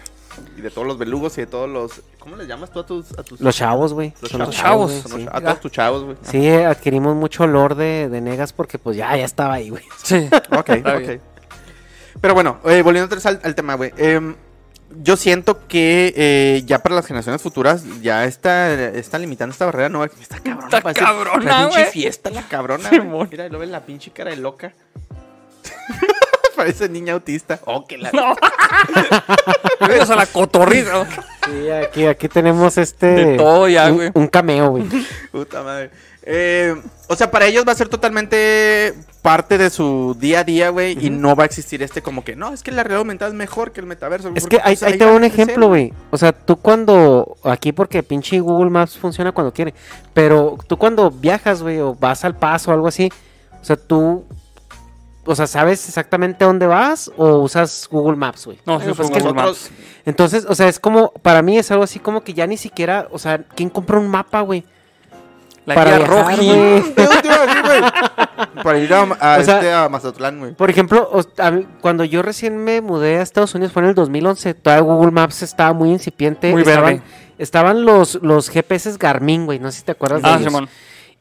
[0.57, 2.01] Y de todos los belugos y de todos los.
[2.19, 3.18] ¿Cómo les llamas tú a tus.
[3.18, 3.39] A tus...
[3.41, 4.14] Los chavos, güey.
[4.22, 4.91] Los Son chavos.
[4.91, 5.27] sí.
[5.31, 6.18] A todos tus chavos, güey.
[6.22, 9.84] Sí, adquirimos mucho olor de, de negas porque pues ya, ya estaba ahí, güey.
[10.03, 10.30] Sí.
[10.57, 11.19] Ok, ok.
[12.22, 13.93] Pero bueno, eh, volviendo otra vez al, al tema, güey.
[13.97, 14.35] em,
[15.01, 19.88] yo siento que eh, ya para las generaciones futuras, ya está, está limitando esta barrera
[19.88, 20.11] nueva.
[20.19, 22.89] Está cabrona, Está parece cabrona, una pinche fiesta la cabrona.
[23.30, 24.73] Mira, lo ven la pinche cara de loca.
[26.60, 27.57] Parece niña autista.
[27.64, 28.11] Oh, que la...
[28.11, 28.36] No.
[29.80, 31.07] A la cotorriza.
[31.45, 33.06] Sí, aquí, aquí tenemos este.
[33.06, 34.11] De todo ya, un- güey.
[34.14, 34.84] Un, cameo, güey.
[35.31, 35.90] Puta madre.
[36.23, 36.76] Eh,
[37.07, 40.98] o sea, para ellos va a ser totalmente parte de su día a día, güey.
[40.99, 43.38] Y no va a existir este como que, no, es que la realidad aumentada es
[43.38, 44.34] mejor que el metaverso.
[44.36, 45.94] Es que ahí, pues, ahí te va doy un ejemplo, güey.
[46.11, 47.38] O sea, tú cuando.
[47.45, 49.73] Aquí, porque pinche Google Maps funciona cuando quiere.
[50.14, 53.10] Pero tú cuando viajas, güey, o vas al paso o algo así.
[53.61, 54.26] O sea, tú.
[55.30, 58.57] O sea, ¿sabes exactamente dónde vas o usas Google Maps, güey?
[58.65, 59.72] No, sí, Bueno, pues Google nosotros- Maps.
[60.06, 61.11] Entonces, o sea, es como.
[61.22, 63.07] Para mí es algo así como que ya ni siquiera.
[63.11, 64.64] O sea, ¿quién compra un mapa, güey?
[65.65, 66.47] La para guía viajar, roji.
[66.47, 66.77] güey.
[66.97, 68.64] Eso te iba a decir, güey.
[68.64, 69.03] Para ir a, a
[69.39, 70.53] O sea- este, a Mazatlán, güey.
[70.56, 73.89] Por ejemplo, o- a mí- cuando yo recién me mudé a Estados Unidos fue en
[73.89, 76.51] el 2011, todavía Google Maps estaba muy incipiente.
[76.51, 77.03] Muy estaban, verde.
[77.38, 80.45] estaban los, los GPS Garmin, güey, no sé si te acuerdas de Ah, ellos.
[80.45, 80.69] Simón.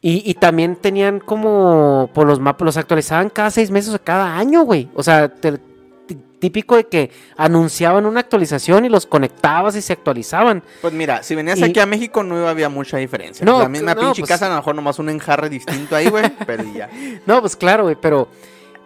[0.01, 4.37] Y, y también tenían como, por los mapas, los actualizaban cada seis meses o cada
[4.39, 4.89] año, güey.
[4.95, 5.59] O sea, te-
[6.07, 10.63] tí- típico de que anunciaban una actualización y los conectabas y se actualizaban.
[10.83, 13.45] Pues mira, si venías Y- aquí a México no había mucha diferencia.
[13.45, 16.09] No, la misma no, pinche pues- casa, a lo mejor nomás un enjarre distinto ahí,
[16.09, 16.25] güey.
[16.47, 16.89] pero ya.
[17.27, 18.29] No, pues claro, güey, pero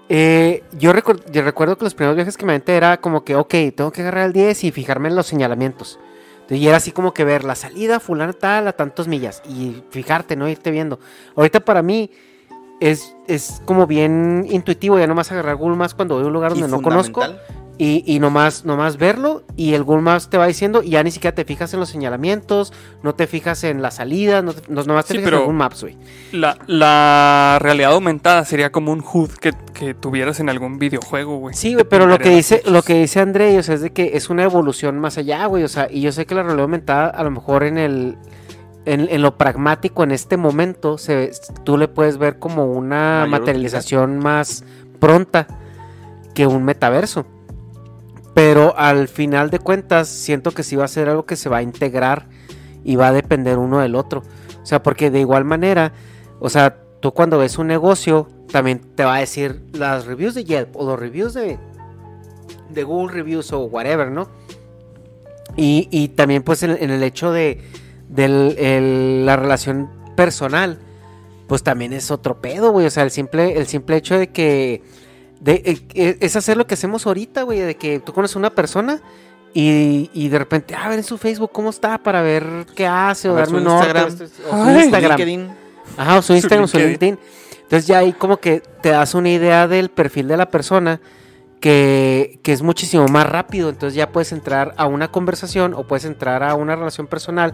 [0.08, 3.36] eh, yo, recuer- yo recuerdo que los primeros viajes que me aventé era como que,
[3.36, 5.98] ok, tengo que agarrar el 10 y fijarme en los señalamientos.
[6.56, 10.36] Y era así como que ver la salida fulano tal a tantos millas y fijarte,
[10.36, 10.98] no irte viendo.
[11.36, 12.10] Ahorita para mí
[12.80, 16.52] es, es como bien intuitivo, ya nomás agarrar Google Maps cuando voy a un lugar
[16.52, 17.22] donde no conozco.
[17.78, 21.10] Y, y nomás, nomás verlo y el Google Maps te va diciendo y ya ni
[21.10, 22.72] siquiera te fijas en los señalamientos,
[23.02, 25.42] no te fijas en la salida, no te- no- nomás te Sí, fijas pero- en
[25.44, 25.96] Google Maps, güey.
[26.32, 31.54] La, la realidad aumentada sería como un HUD que, que tuvieras en algún videojuego, güey.
[31.54, 33.90] Sí, güey, pero lo que dice, las lo que dice André, o sea, es de
[33.90, 35.64] que es una evolución más allá, güey.
[35.64, 38.16] O sea, y yo sé que la realidad aumentada, a lo mejor en el.
[38.84, 41.30] En, en lo pragmático en este momento, se,
[41.64, 44.64] tú le puedes ver como una Mayor materialización más
[44.98, 45.46] pronta
[46.34, 47.24] que un metaverso.
[48.34, 51.58] Pero al final de cuentas, siento que sí va a ser algo que se va
[51.58, 52.28] a integrar
[52.82, 54.22] y va a depender uno del otro.
[54.62, 55.92] O sea, porque de igual manera,
[56.40, 60.44] o sea, tú cuando ves un negocio, también te va a decir las reviews de
[60.44, 61.58] Yelp o los reviews de,
[62.70, 64.28] de Google Reviews o whatever, ¿no?
[65.56, 67.60] Y, y también pues en, el hecho de
[68.16, 70.78] el- la relación personal,
[71.46, 72.86] pues también es otro pedo, güey.
[72.86, 74.82] O sea, el simple, el simple hecho de que
[75.42, 78.50] de, eh, es hacer lo que hacemos ahorita, güey, de que tú conoces a una
[78.50, 79.00] persona
[79.52, 82.44] y, y de repente, a ver en su Facebook cómo está para ver
[82.76, 84.06] qué hace o A darme su un Instagram.
[84.06, 84.70] o su.
[84.70, 85.18] Instagram.
[85.18, 85.50] LinkedIn.
[85.96, 87.18] Ajá, o su Instagram su LinkedIn.
[87.62, 91.00] Entonces ya ahí como que te das una idea del perfil de la persona
[91.58, 93.68] que, que es muchísimo más rápido.
[93.68, 97.52] Entonces ya puedes entrar a una conversación o puedes entrar a una relación personal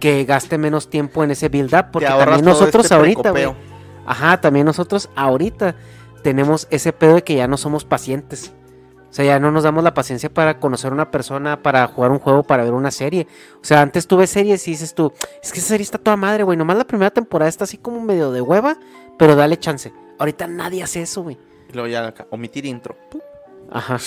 [0.00, 1.86] que gaste menos tiempo en ese build up.
[1.92, 3.54] Porque también todo nosotros este ahorita, güey.
[4.06, 5.74] Ajá, también nosotros ahorita
[6.22, 8.52] tenemos ese pedo de que ya no somos pacientes.
[9.08, 12.10] O sea, ya no nos damos la paciencia para conocer a una persona, para jugar
[12.10, 13.26] un juego, para ver una serie.
[13.62, 15.12] O sea, antes tú ves series y dices tú,
[15.42, 16.58] es que esa serie está toda madre, güey.
[16.58, 18.76] Nomás la primera temporada está así como medio de hueva,
[19.18, 19.92] pero dale chance.
[20.18, 21.38] Ahorita nadie hace eso, güey.
[21.68, 22.96] Y luego ya acá, omitir intro.
[23.70, 23.98] Ajá.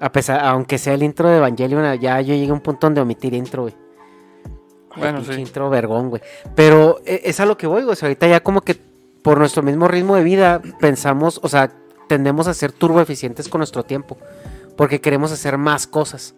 [0.00, 3.00] A pesar, aunque sea el intro de Evangelion, ya yo llegué a un punto donde
[3.00, 3.74] omitir intro, güey.
[4.96, 5.32] Bueno, sí.
[5.32, 6.22] intro vergón, güey.
[6.54, 7.92] Pero eh, es a lo que voy, güey.
[7.92, 8.80] O sea, ahorita ya como que
[9.22, 11.70] por nuestro mismo ritmo de vida pensamos, o sea,
[12.08, 14.16] tendemos a ser turbo eficientes con nuestro tiempo.
[14.76, 16.34] Porque queremos hacer más cosas.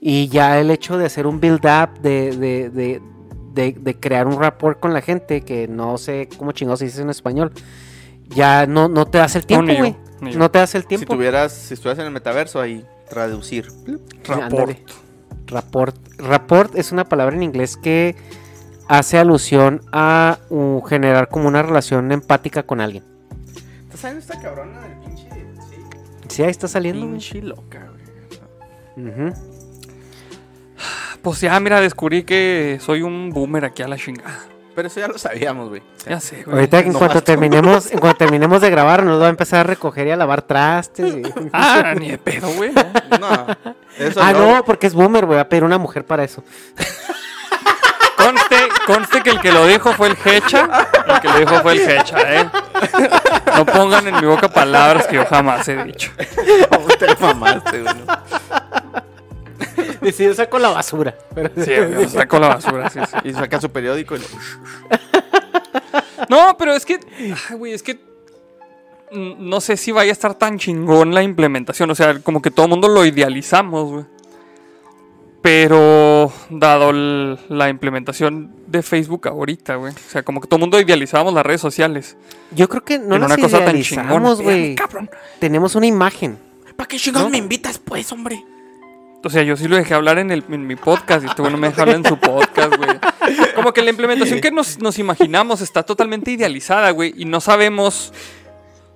[0.00, 3.00] Y ya el hecho de hacer un build up, de, de, de,
[3.54, 7.00] de- de crear un rapport con la gente, que no sé cómo chingados se dice
[7.00, 7.52] en español,
[8.28, 9.96] ya no, no te das el tiempo, güey.
[10.20, 10.38] ni yo.
[10.38, 11.14] No te das el Si tiempo.
[11.14, 13.68] tuvieras, si estuvieras en el metaverso ahí, traducir.
[14.24, 14.76] Rapport.
[15.46, 15.96] Rapport.
[16.18, 18.14] Rapport es una palabra en inglés que
[18.88, 23.04] hace alusión a uh, generar como una relación empática con alguien.
[23.84, 25.28] ¿Estás sabiendo esta cabrona del pinche?
[25.68, 25.76] Sí.
[26.28, 27.00] Sí, ahí está saliendo.
[27.00, 27.12] güey.
[27.12, 27.88] Pinche loca,
[28.96, 29.08] güey.
[29.08, 29.34] Ujú.
[31.22, 34.40] Pues ya, mira, descubrí que soy un boomer aquí a la chingada.
[34.74, 35.82] Pero eso ya lo sabíamos, güey.
[36.06, 36.56] Ya sé, güey.
[36.56, 39.62] Ahorita en no cuanto terminemos, en cuanto terminemos de grabar, nos va a empezar a
[39.62, 41.14] recoger y a lavar trastes.
[41.14, 42.72] y- Ah, ni de pedo, güey.
[42.72, 43.46] No.
[43.96, 46.42] Eso ah, no, porque es boomer, voy a pedir una mujer para eso.
[48.16, 50.88] Conste, conste que el que lo dijo fue el Hecha.
[51.06, 52.50] El que lo dijo fue el Hecha, ¿eh?
[53.56, 56.10] No pongan en mi boca palabras que yo jamás he dicho.
[56.98, 57.94] te mamaste, güey.
[60.02, 61.14] Y si yo saco la basura.
[61.34, 61.50] Pero...
[61.56, 63.16] Sí, yo saco la basura, sí, sí.
[63.24, 64.24] Y saca su periódico y lo...
[66.28, 67.98] No, pero es que, ay, güey, es que
[69.12, 71.90] no sé si vaya a estar tan chingón la implementación.
[71.90, 74.04] O sea, como que todo el mundo lo idealizamos, güey.
[75.44, 79.92] Pero dado el- la implementación de Facebook ahorita, güey.
[79.92, 82.16] O sea, como que todo el mundo idealizábamos las redes sociales.
[82.52, 84.06] Yo creo que no En nos una cosa tan idealizamos,
[84.38, 84.42] chingona.
[84.42, 84.74] güey.
[84.74, 85.10] Cabrón.
[85.40, 86.38] Tenemos una imagen.
[86.76, 88.42] ¿Para qué chingados me invitas, pues, hombre?
[89.22, 91.52] O sea, yo sí lo dejé hablar en, el, en mi podcast y este güey
[91.52, 92.88] no me deja hablar en su podcast, güey.
[93.54, 97.12] Como que la implementación que nos, nos imaginamos está totalmente idealizada, güey.
[97.18, 98.14] Y no sabemos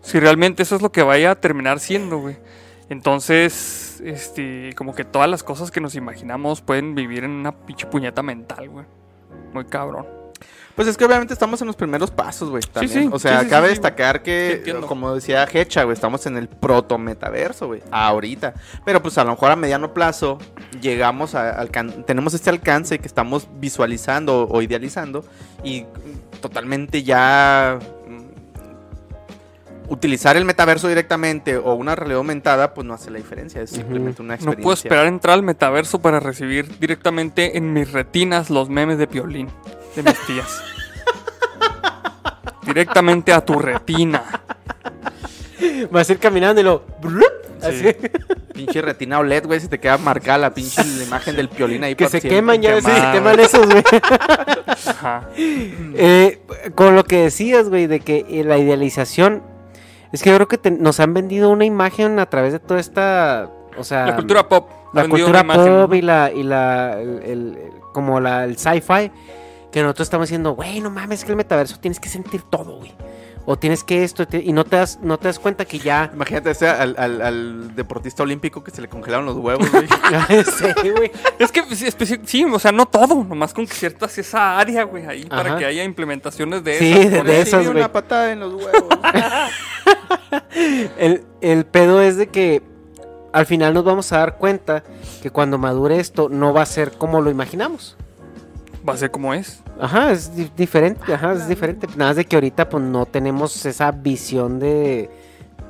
[0.01, 2.37] si realmente eso es lo que vaya a terminar siendo, güey.
[2.89, 7.87] Entonces, este, como que todas las cosas que nos imaginamos pueden vivir en una pinche
[7.87, 8.87] puñeta mental, güey.
[9.53, 10.19] Muy cabrón.
[10.79, 12.63] Pues es que obviamente estamos en los primeros pasos, güey.
[12.63, 13.03] también.
[13.03, 13.81] sí, o sea, sí, sí, cabe sí, sí.
[13.81, 17.83] destacar Sí, que, como decía Hecha, güey, estamos en el proto-metaverso, güey.
[17.91, 18.55] Ahorita.
[18.85, 20.39] Pero pues a lo mejor a mediano plazo
[20.81, 21.67] llegamos a
[22.07, 25.25] tenemos este alcance que estamos visualizando o idealizando
[25.65, 25.85] y
[26.41, 27.81] totalmente ya
[29.89, 33.63] utilizar el metaverso directamente o una realidad aumentada, pues no hace la diferencia.
[33.63, 34.63] Es simplemente una No experiencia.
[34.63, 39.07] puedo esperar a entrar al metaverso para recibir directamente en mis retinas los memes de
[39.07, 39.49] piolín
[39.97, 40.63] de mis tías.
[42.67, 44.23] directamente a tu retina.
[45.91, 46.85] Vas a ir caminando y lo.
[47.63, 47.85] Así.
[48.55, 51.95] Pinche retina OLED, güey, se te queda marcada la pinche la imagen del piolín ahí.
[51.95, 53.83] Que se siempre queman ya, sí, se queman esos, güey.
[55.95, 56.41] Eh,
[56.75, 59.43] con lo que decías, güey, de que eh, la idealización.
[60.13, 62.81] Es que yo creo que te- nos han vendido una imagen a través de toda
[62.81, 63.51] esta.
[63.77, 64.07] O sea.
[64.07, 64.69] La cultura pop.
[64.93, 67.59] la cultura imagen, pop y la, y la el, el-
[67.93, 69.11] como la, el sci-fi,
[69.71, 72.79] que nosotros estamos diciendo, güey, no mames, es que el metaverso tienes que sentir todo,
[72.79, 72.95] güey.
[73.51, 76.11] O tienes que esto, y no te das, no te das cuenta que ya.
[76.13, 79.87] Imagínate ese al, al- al deportista olímpico que se le congelaron los huevos, güey.
[80.83, 81.11] sí, güey.
[81.39, 81.65] Es que
[82.27, 85.65] sí, o sea, no todo, nomás con que ciertas esa área, güey, ahí para que
[85.65, 87.25] haya implementaciones de Sí, esas.
[87.25, 87.79] de- esas, Sí, güey.
[87.79, 88.99] una patada en los huevos.
[90.99, 92.63] El, el pedo es de que
[93.33, 94.83] al final nos vamos a dar cuenta
[95.23, 97.97] que cuando madure esto no va a ser como lo imaginamos.
[98.89, 99.61] Va a ser como es.
[99.81, 101.87] Ajá, es di- diferente, ajá, es diferente.
[101.97, 105.11] Nada más de que ahorita pues no tenemos esa visión de,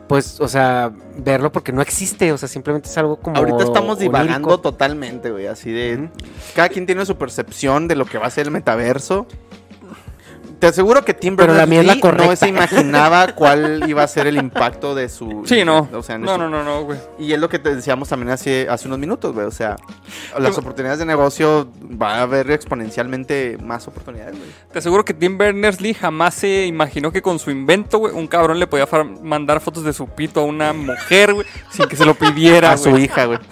[0.09, 3.36] pues, o sea, verlo porque no existe, o sea, simplemente es algo como...
[3.36, 4.61] Ahorita estamos divagando onírico.
[4.61, 5.47] totalmente, güey.
[5.49, 6.09] Así de.
[6.55, 9.27] Cada quien tiene su percepción de lo que va a ser el metaverso.
[10.59, 15.09] Te aseguro que Tim Berners-Lee no se imaginaba cuál iba a ser el impacto de
[15.09, 15.45] su.
[15.47, 15.89] Sí, no.
[15.93, 16.99] O sea, en no, su- no, no, no, güey.
[17.19, 19.47] Y es lo que te decíamos también hace, hace unos minutos, güey.
[19.47, 19.77] O sea,
[20.37, 21.69] las oportunidades de negocio
[22.01, 24.51] va a haber exponencialmente más oportunidades, güey.
[24.73, 28.59] Te aseguro que Tim Berners-Lee jamás se imaginó que con su invento, güey, un cabrón
[28.59, 28.89] le podía
[29.23, 32.77] mandar fotos de su pito a una mujer, güey, sin que se lo pidiera, A
[32.79, 33.39] su hija, güey.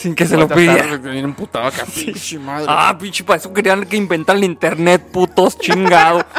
[0.00, 0.96] Sin que se lo pidiera.
[0.96, 2.66] Bien emputado acá, pinche madre.
[2.68, 6.24] Ah, pinche, para eso querían que inventar el internet, putos, chingado.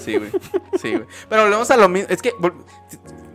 [0.00, 0.30] Sí, güey.
[0.80, 1.04] Sí, güey.
[1.28, 2.08] Pero volvemos a lo mismo.
[2.10, 2.54] Es que vol-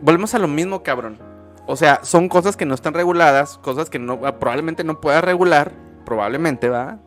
[0.00, 1.18] volvemos a lo mismo, cabrón.
[1.66, 5.72] O sea, son cosas que no están reguladas, cosas que no probablemente no pueda regular,
[6.04, 6.98] probablemente, ¿va?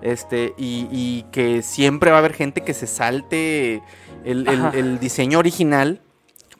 [0.00, 3.82] Este, y, y que siempre va a haber gente que se salte
[4.24, 4.70] el, el- Ajá.
[4.74, 6.00] el diseño original,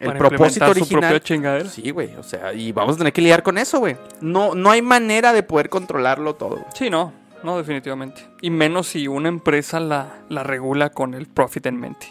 [0.01, 1.21] el Para propósito implementar su propia original.
[1.23, 1.69] chingadera.
[1.69, 3.97] Sí, güey, o sea, y vamos a tener que lidiar con eso, güey.
[4.21, 6.65] No, no hay manera de poder controlarlo todo.
[6.75, 7.13] Sí, no,
[7.43, 8.27] no, definitivamente.
[8.41, 12.07] Y menos si una empresa la, la regula con el profit en mente.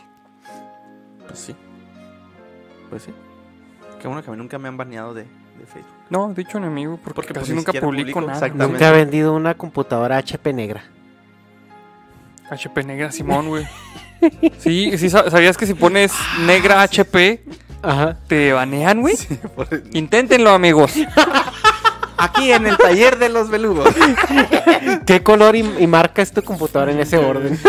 [1.28, 1.56] Pues sí.
[2.90, 3.12] Pues sí.
[4.02, 5.92] Qué bueno que a mí nunca me han baneado de, de Facebook.
[6.10, 8.34] No, dicho enemigo, porque, Porque, pues, casi nunca publico, publico, nada.
[8.34, 8.72] exactamente.
[8.74, 10.84] Nunca ha vendido una computadora HP negra.
[12.50, 13.68] HP negra, Simón, güey.
[14.60, 16.14] Sí, sí, sa- ¿sabías que si pones
[16.46, 17.44] negra HP
[17.82, 18.18] Ajá.
[18.28, 19.16] te banean, güey?
[19.94, 20.94] Inténtenlo, amigos.
[22.20, 23.94] Aquí en el taller de los beludos.
[25.06, 27.60] ¿Qué color y, y marca es tu computadora en ese orden?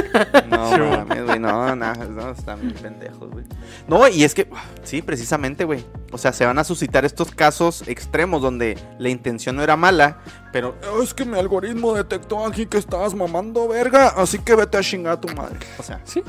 [0.49, 3.45] No, mames, güey, no, no, no, están bien pendejos, güey.
[3.87, 4.49] No, y es que,
[4.85, 5.85] sí, precisamente, güey.
[6.13, 10.17] O sea, se van a suscitar estos casos extremos donde la intención no era mala,
[10.51, 14.79] pero "Oh, es que mi algoritmo detectó aquí que estabas mamando verga, así que vete
[14.79, 15.59] a chingar a tu madre.
[15.79, 16.23] O sea, Sí,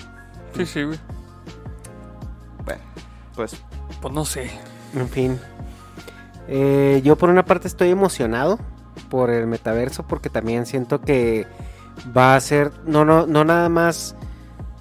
[0.58, 1.00] sí, sí, güey.
[2.66, 2.82] bueno,
[3.34, 3.54] pues,
[4.02, 4.52] Pues no sé.
[4.96, 5.40] En fin.
[6.48, 8.60] Eh, yo por una parte estoy emocionado
[9.10, 11.46] por el metaverso porque también siento que
[12.16, 14.16] va a ser, no, no, no nada más,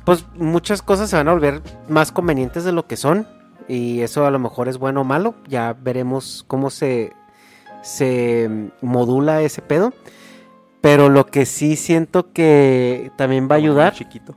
[0.05, 3.27] pues muchas cosas se van a volver más convenientes de lo que son
[3.69, 7.13] y eso a lo mejor es bueno o malo, ya veremos cómo se,
[7.83, 9.93] se modula ese pedo,
[10.81, 14.35] pero lo que sí siento que también va a ayudar chiquito.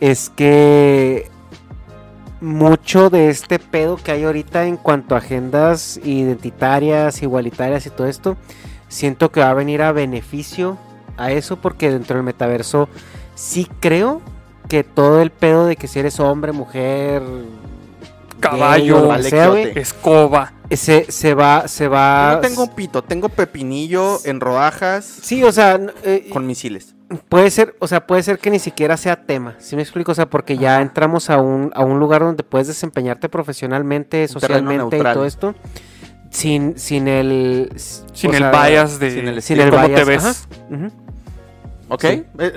[0.00, 1.30] es que
[2.44, 8.06] mucho de este pedo que hay ahorita en cuanto a agendas identitarias, igualitarias y todo
[8.06, 8.36] esto,
[8.88, 10.78] siento que va a venir a beneficio
[11.16, 12.88] a eso porque dentro del metaverso
[13.34, 14.20] sí creo
[14.68, 17.22] que todo el pedo de que si eres hombre, mujer,
[18.40, 20.52] Caballo, gay sea, escoba.
[20.70, 22.30] se, se va, se va.
[22.30, 26.93] Yo no tengo pito, tengo pepinillo en rodajas Sí, o sea, eh, con misiles.
[27.28, 30.12] Puede ser, o sea, puede ser que ni siquiera sea tema, ¿sí me explico?
[30.12, 34.98] O sea, porque ya entramos a un, a un lugar donde puedes desempeñarte profesionalmente, socialmente
[34.98, 35.54] y todo esto,
[36.30, 37.72] sin, sin el...
[38.12, 40.24] Sin el sea, bias de sin el sin el cómo bias, te ves.
[40.24, 40.90] ajá.
[41.90, 42.00] ¿Ok?
[42.00, 42.24] Sí.
[42.38, 42.52] Eh.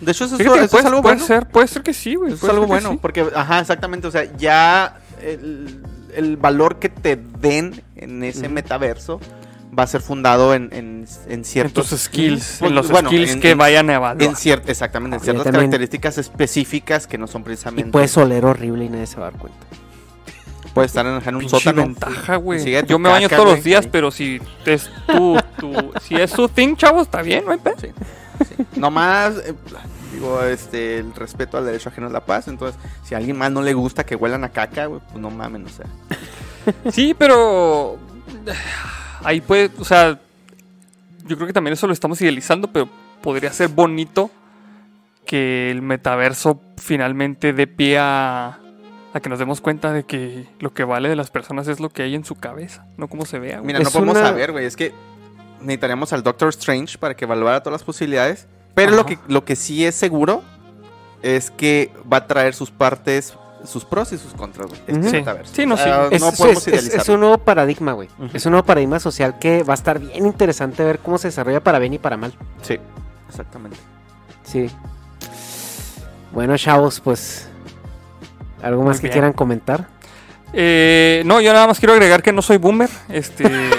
[0.00, 1.26] De hecho, eso, es- Fíjate, eso es puede, algo puede bueno.
[1.26, 2.32] ser, puede ser que sí, güey.
[2.32, 2.98] Es algo bueno, sí.
[3.02, 5.82] porque, ajá, exactamente, o sea, ya el,
[6.14, 9.20] el valor que te den en ese metaverso
[9.78, 11.88] va a ser fundado en, en, en ciertos...
[11.88, 14.22] tus skills, Pues, en los bueno, skills en- que en- vayan a evaluar.
[14.22, 17.90] En cier- exactamente, en Ya ciertas características específicas que no son Y precisamente...
[17.90, 19.58] puedes oler horrible y nadie se va a dar cuenta.
[20.74, 21.82] puede estar en, en un Pinche sótano.
[21.82, 22.84] ventaja, güey.
[22.86, 26.74] Yo me baño todos los días, pero si es tu, tu- si es su thing,
[26.76, 27.74] chavo, está bien, no hay pedo.
[27.80, 27.88] Sí,
[28.48, 28.64] sí.
[28.76, 29.54] Nomás, eh,
[30.12, 32.48] digo, este, el respeto al derecho ajeno es la paz.
[32.48, 35.30] Entonces, si a alguien más no le gusta que huelan a caca, güey, pues no
[35.30, 35.86] mamen, o sea.
[36.90, 37.98] Sí, pero
[39.24, 40.18] ahí puede, o sea,
[41.26, 42.88] yo creo que también eso lo estamos idealizando, pero
[43.22, 44.30] podría ser bonito
[45.26, 48.58] que el metaverso finalmente dé pie a,
[49.14, 51.88] a que nos demos cuenta de que lo que vale de las personas es lo
[51.88, 53.56] que hay en su cabeza, no cómo se vea.
[53.58, 53.66] güey.
[53.68, 54.66] Mira, no podemos una- saber, güey.
[54.66, 54.92] Es que
[55.60, 58.46] necesitaríamos al Doctor Strange para que evaluara todas las posibilidades.
[58.74, 60.42] Pero lo que, lo que sí es seguro
[61.22, 63.34] es que va a traer sus partes,
[63.66, 64.80] sus pros y sus contras, güey.
[64.86, 65.08] este.
[65.10, 65.16] Sí.
[65.16, 65.54] metaverso.
[65.54, 66.14] Sí, no, O sea, sí.
[66.16, 68.08] Es, no podemos es- es un nuevo paradigma, güey.
[68.32, 71.62] Es un nuevo paradigma social que va a estar bien interesante ver cómo se desarrolla
[71.62, 72.34] para bien y para mal.
[72.62, 72.78] Sí,
[73.28, 73.78] exactamente.
[74.44, 74.70] Sí.
[76.32, 77.48] Bueno, chavos, pues.
[78.62, 79.12] ¿Algo más Muy que bien.
[79.12, 79.86] quieran comentar?
[80.52, 82.88] Eh, no, yo nada más quiero agregar que no soy boomer.
[83.08, 83.44] Este,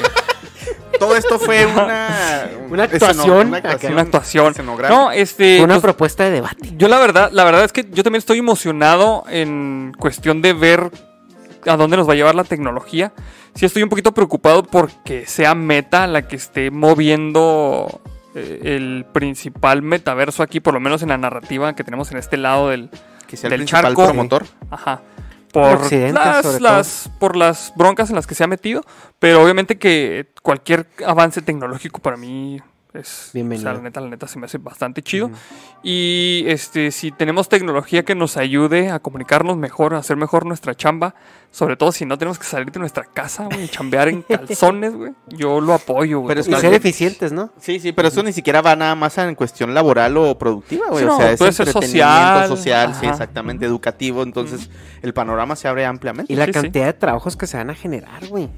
[1.00, 2.50] Todo esto fue una...
[2.70, 4.52] Una actuación, una una actuación.
[4.52, 5.00] escenográfica.
[5.00, 6.74] No, este, Fue una pues, propuesta de debate.
[6.76, 10.92] Yo la verdad, la verdad es que yo también estoy emocionado en cuestión de ver
[11.66, 13.14] a dónde nos va a llevar la tecnología.
[13.54, 18.02] Sí estoy un poquito preocupado porque sea Meta la que esté moviendo
[18.36, 22.38] eh, el principal metaverso aquí, por lo menos en la narrativa que tenemos en este
[22.38, 22.90] lado del,
[23.28, 24.06] que sea el del principal charco.
[24.06, 24.46] promotor.
[24.70, 25.02] Ajá.
[25.56, 28.84] Por las, las- por las broncas en las que se ha metido.
[29.20, 32.60] Pero obviamente que cualquier avance tecnológico para mí
[32.98, 33.32] es.
[33.34, 33.70] Bienvenido.
[33.70, 35.30] O sea, la neta, la neta se me hace bastante chido.
[35.84, 40.76] Y este, si tenemos tecnología que nos ayude a comunicarnos mejor, a hacer mejor nuestra
[40.76, 41.16] chamba,
[41.52, 44.94] sobre todo si no tenemos que salir de nuestra casa, güey, y chambear en calzones,
[44.96, 46.30] güey, yo lo apoyo, güey.
[46.30, 47.52] Pero es que- ser eficientes, ¿no?
[47.60, 51.04] Sí, sí, pero eso ni siquiera va nada más en cuestión laboral o productiva, güey.
[51.04, 53.12] Sí, o no, sea, es puede ser entretenimiento social, social, sí, ajá.
[53.12, 54.24] exactamente, educativo.
[54.24, 54.70] Entonces,
[55.02, 56.32] el panorama se abre ampliamente.
[56.34, 56.60] Y la Sí, sí.
[56.62, 58.50] cantidad de trabajos que se van a generar, güey.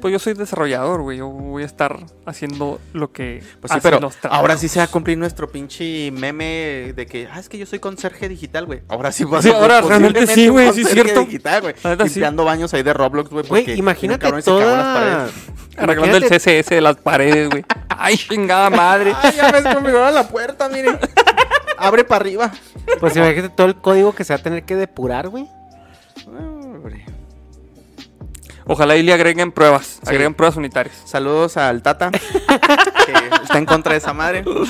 [0.00, 1.18] Pues yo soy desarrollador, güey.
[1.18, 3.42] Yo voy a estar haciendo lo que.
[3.60, 7.06] Pues sí, hacen pero los ahora sí se va a cumplir nuestro pinche meme de
[7.06, 8.82] que, ah, es que yo soy conserje digital, güey.
[8.88, 11.24] Ahora sí va a Sí, ser ahora realmente sí, güey, sí es conserje cierto.
[11.26, 11.74] digital, güey.
[11.84, 12.14] Neta sí.
[12.14, 13.46] Limpiando baños ahí de Roblox, güey.
[13.46, 14.94] Güey, porque imagínate un cabrón se cagó en las toda...
[14.94, 15.32] paredes.
[15.78, 17.64] Arreglando el CSS de las paredes, güey.
[17.88, 19.14] Ay, chingada madre.
[19.22, 20.98] Ay, ya me configuraron la puerta, miren.
[21.78, 22.52] Abre para arriba.
[23.00, 25.48] Pues imagínate todo el código que se va a tener que depurar, güey.
[26.26, 27.04] Hombre.
[28.66, 29.86] Ojalá y le agreguen pruebas.
[29.86, 30.00] Sí.
[30.06, 30.96] Agreguen pruebas unitarias.
[31.04, 32.10] Saludos al Tata,
[33.06, 33.12] que
[33.42, 34.42] está en contra de esa madre.
[34.44, 34.64] Pero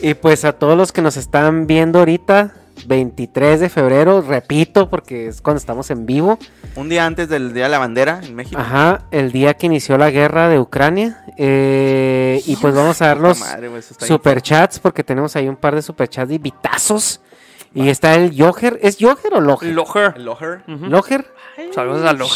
[0.00, 2.54] Y pues a todos los que nos están viendo ahorita,
[2.86, 6.38] 23 de febrero, repito, porque es cuando estamos en vivo.
[6.76, 8.58] un día antes del Día de la Bandera en México.
[8.60, 11.24] Ajá, el día que inició la guerra de Ucrania.
[11.36, 15.82] eh, y pues vamos a dar los madre, superchats, porque tenemos ahí un par de
[15.82, 17.20] superchats y vitazos.
[17.74, 18.78] Y está el Joher.
[18.82, 19.72] ¿Es Joher o Loger?
[19.72, 20.12] Loher.
[20.16, 20.62] El Loher.
[20.66, 20.86] Ujú.
[20.86, 21.26] Loger.
[21.72, 22.32] Saludos a Loher.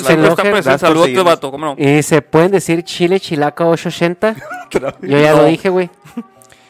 [0.00, 1.50] Saludos, gracias por Saludos, vato.
[1.50, 1.74] ¿Cómo no?
[1.76, 4.36] Y se pueden decir Chile Chilaca 880.
[5.02, 5.90] Yo ya lo dije, güey.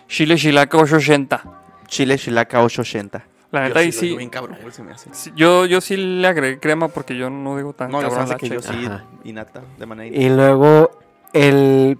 [0.08, 1.42] Chile Chilaca 880.
[1.86, 3.24] Chile Chilaca 880.
[3.50, 4.18] La neta, ahí sí lo digo sí.
[4.18, 5.08] bien cabrón, güey, se me hace.
[5.12, 8.36] sí, Yo, yo sí le agregué crema porque yo no digo tan No, cabrón la
[8.36, 9.04] que yo sí, Ajá.
[9.24, 10.90] innata, de manera Y luego
[11.32, 11.98] el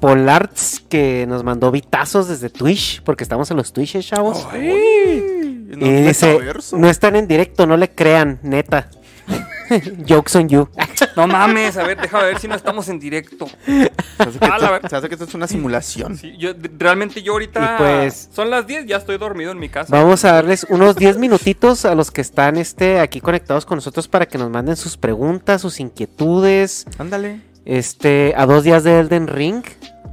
[0.00, 4.46] Polarts que nos mandó vitazos desde Twitch, porque estamos en los Twitches, chavos.
[5.74, 5.86] Innata.
[5.86, 6.38] y dice,
[6.76, 8.88] no están en directo, no le crean, neta.
[10.08, 10.68] Jokes on you.
[11.16, 13.46] No mames, a ver, déjame ver si no estamos en directo.
[13.66, 13.90] Se
[14.22, 16.16] hace, que Ah, esto, ver- se hace que esto es una simulación.
[16.16, 17.74] Sí, yo, de- realmente yo ahorita.
[17.74, 19.88] Y pues- Son las 10, ya estoy dormido en mi casa.
[19.90, 24.06] Vamos a darles unos 10 minutitos a los que están este, aquí conectados con nosotros
[24.06, 26.86] para que nos manden sus preguntas, sus inquietudes.
[26.98, 27.40] Ándale.
[27.64, 29.64] Este, a dos días de Elden Ring.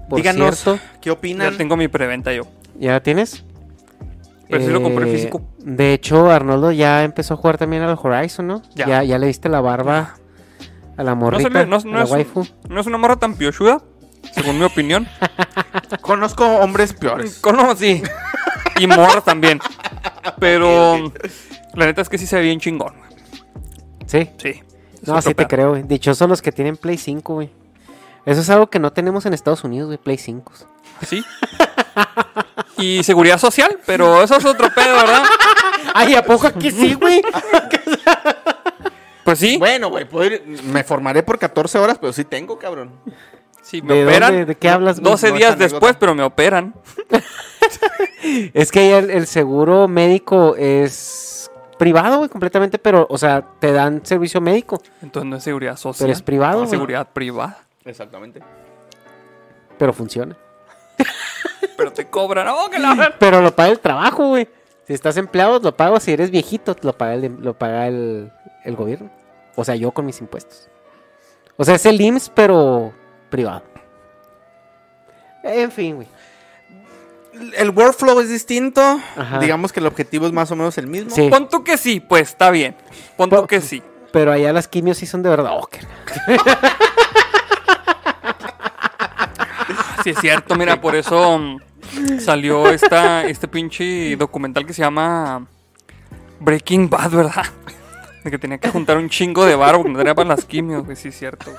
[0.09, 0.81] Por Díganos cierto.
[0.99, 1.51] qué opinan.
[1.51, 2.47] Ya tengo mi preventa yo.
[2.80, 3.43] ¿Ya tienes?
[4.53, 5.41] Pero sí lo compré Eh, físico.
[5.59, 8.61] De hecho, Arnoldo ya empezó a jugar también al Horizon, ¿no?
[8.75, 8.88] Ya.
[8.88, 10.15] Ya, ya, le viste la barba
[10.97, 12.45] a la No, morrita, no- a no la es, waifu.
[12.69, 13.81] no es una morra tan piochuda,
[14.34, 15.07] según mi opinión.
[16.01, 17.39] Conozco hombres peores.
[17.39, 18.01] Cono, sí.
[18.77, 19.59] Y morras también.
[20.39, 21.11] Pero
[21.73, 22.93] la neta es que sí se ve bien chingón.
[22.97, 23.11] güey.
[24.05, 24.30] Sí.
[24.38, 24.61] Sí.
[25.05, 25.84] No, sí te creo, güey.
[25.84, 27.49] Dichosos los que tienen Play 5, güey.
[28.25, 29.97] Eso es algo que no tenemos en Estados Unidos, güey.
[29.97, 30.51] Play 5.
[31.05, 31.23] Sí.
[32.77, 35.23] Y seguridad social, pero eso es otro pedo, ¿verdad?
[35.93, 37.21] Ay, ¿a poco aquí sí, güey?
[39.23, 39.57] Pues sí.
[39.57, 42.91] Bueno, güey, puedo ir- me formaré por 14 horas, pero sí tengo, cabrón.
[43.61, 44.31] Sí, me ¿De operan.
[44.31, 44.45] dónde?
[44.45, 45.11] ¿De qué hablas, güey?
[45.11, 46.73] 12 No es días después, pero me operan.
[48.53, 54.05] Es que el, el seguro médico es privado, güey, completamente, pero, o sea, te dan
[54.05, 56.05] servicio médico, Entonces no es seguridad social.
[56.07, 57.59] pero es privado, es seguridad privada.
[57.85, 58.41] Exactamente.
[59.77, 60.37] Pero funciona.
[61.77, 62.47] Pero te cobran.
[62.49, 64.47] ¡Oh, que la Pero lo paga el trabajo, güey.
[64.87, 65.99] Si estás empleado, lo pago.
[65.99, 68.31] Si eres viejito, lo paga el, lo paga el,
[68.63, 69.09] el gobierno.
[69.55, 70.69] O sea, yo con mis impuestos.
[71.57, 72.93] O sea, es el IMSS, pero
[73.29, 73.63] privado.
[75.43, 76.07] En fin, güey.
[77.57, 78.81] El workflow es distinto.
[79.15, 79.39] Ajá.
[79.39, 81.11] Digamos que el objetivo es más o menos el mismo.
[81.11, 81.29] Sí.
[81.29, 82.75] Pon tú que sí, pues está bien.
[83.17, 83.81] Pon tú que sí.
[84.11, 85.51] Pero allá las quimios sí son de verdad.
[85.57, 85.79] Oh, que-
[90.03, 95.47] Sí, es cierto, mira, por eso mm, salió esta, este pinche documental que se llama
[96.41, 97.45] Breaking Bad, ¿verdad?
[98.23, 100.97] De que tenía que juntar un chingo de varo porque no para las quimios, güey,
[100.97, 101.51] sí es cierto.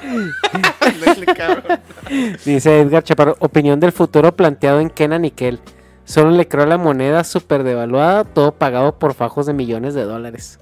[2.45, 5.61] Dice Edgar Chaparro, opinión del futuro planteado en Kenan y Kel.
[6.05, 10.05] Solo le creo a la moneda súper devaluada, todo pagado por fajos de millones de
[10.05, 10.59] dólares.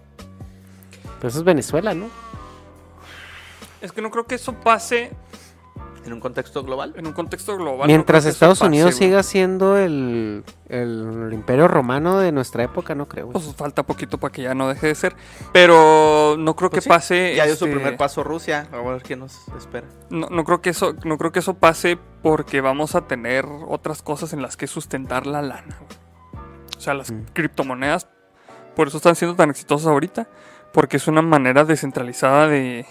[1.18, 2.06] Pero eso es Venezuela, ¿no?
[3.80, 5.10] Es que no creo que eso pase
[6.04, 6.94] En un contexto global.
[6.96, 7.86] en un contexto global.
[7.86, 13.30] Mientras Estados Unidos siga siendo el, el imperio romano de nuestra época, no creo.
[13.30, 15.14] Pues falta poquito para que ya no deje de ser.
[15.52, 17.34] Pero no creo Pues que sí, pase.
[17.36, 18.66] Ya dio su este, primer paso Rusia.
[18.72, 19.86] A ver qué nos espera.
[20.10, 24.02] No, no creo que eso, no creo que eso pase porque vamos a tener otras
[24.02, 25.76] cosas en las que sustentar la lana.
[25.80, 25.98] güey.
[26.76, 27.26] O sea, las Mm.
[27.32, 28.08] criptomonedas,
[28.74, 30.28] por eso están siendo tan exitosas ahorita,
[30.72, 32.86] porque es una manera descentralizada de,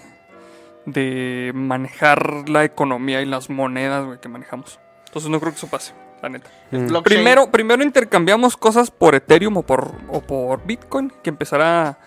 [0.86, 4.80] de manejar la economía y las monedas güey, que manejamos.
[5.08, 6.50] Entonces no creo que eso pase, la neta.
[6.72, 7.02] Mm.
[7.04, 11.98] Primero, primero intercambiamos cosas por Ethereum o por, o por Bitcoin, que empezar a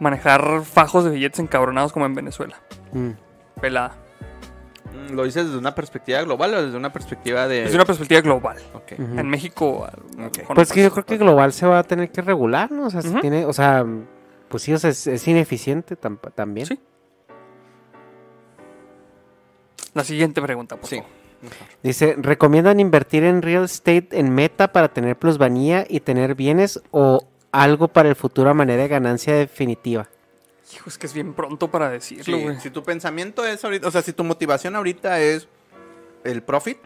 [0.00, 2.56] manejar fajos de billetes encabronados como en Venezuela.
[2.92, 3.10] Mm.
[3.60, 3.94] Pelada.
[5.10, 7.62] ¿Lo dices desde una perspectiva global o desde una perspectiva de.?
[7.62, 8.56] Desde una perspectiva global.
[8.74, 8.92] Ok.
[8.98, 9.18] Ujú.
[9.18, 9.84] En México.
[9.84, 10.38] a- a lo Ok.
[10.38, 12.86] mejor Pues que yo creo que global se va a tener que regular, ¿no?
[12.86, 13.20] O sea, se Ujú.
[13.20, 13.84] tiene, o sea,
[14.48, 16.66] pues sí, o sea, es, es ineficiente tam- también.
[16.66, 16.78] Sí.
[19.94, 20.96] La siguiente pregunta, por Sí.
[20.96, 21.10] favor.
[21.82, 27.26] Dice, ¿recomiendan invertir en real estate en meta para tener plusvalía y tener bienes o
[27.52, 30.08] algo para el futuro a manera de ganancia definitiva?
[30.74, 32.58] Hijo, es que es bien pronto para decirlo, Sí, güey.
[32.60, 35.46] si tu pensamiento es ahorita, o sea, si tu motivación ahorita es
[36.24, 36.78] el profit,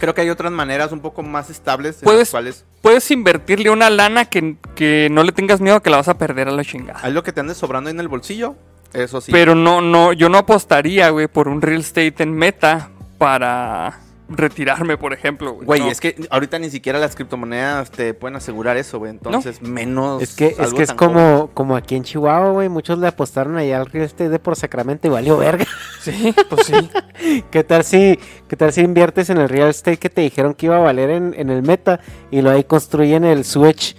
[0.00, 3.70] creo que hay otras maneras un poco más estables en Puedes- las cuales Puedes invertirle
[3.70, 6.52] una lana que, que no le tengas miedo a que la vas a perder a
[6.52, 7.00] la chingada.
[7.02, 8.56] hay lo que te ande sobrando ahí en el bolsillo,
[8.94, 9.32] eso sí.
[9.32, 13.98] Pero no, no, yo no apostaría, güey, por un real estate en meta para
[14.28, 15.66] retirarme, por ejemplo, güey.
[15.66, 15.88] Güey, No.
[15.90, 19.10] es que ahorita ni siquiera las criptomonedas te pueden asegurar eso, güey.
[19.10, 20.22] Entonces, menos.
[20.22, 20.96] Es que es, que es joven.
[20.96, 24.56] como, como aquí en Chihuahua, güey, muchos le apostaron allá al real estate de por
[24.56, 25.66] Sacramento y valió verga.
[26.00, 27.44] Sí, pues sí.
[27.50, 30.66] ¿Qué tal si, qué tal si inviertes en el real estate que te dijeron que
[30.66, 32.00] iba a valer en, en el meta
[32.30, 33.94] y lo ahí construyen el switch?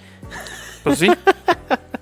[0.83, 1.07] Pues sí.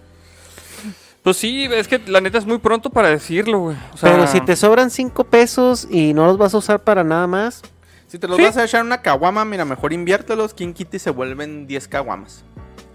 [1.24, 3.78] Pues sí, es que la neta es muy pronto para decirlo, güey.
[3.94, 7.04] O sea, Pero si te sobran cinco pesos y no los vas a usar para
[7.04, 7.62] nada más,
[8.08, 8.44] Si te los Sí.
[8.44, 10.54] vas a echar en una caguama, mira, mejor inviértelos.
[10.54, 12.44] King Kitty se vuelven 10 caguamas.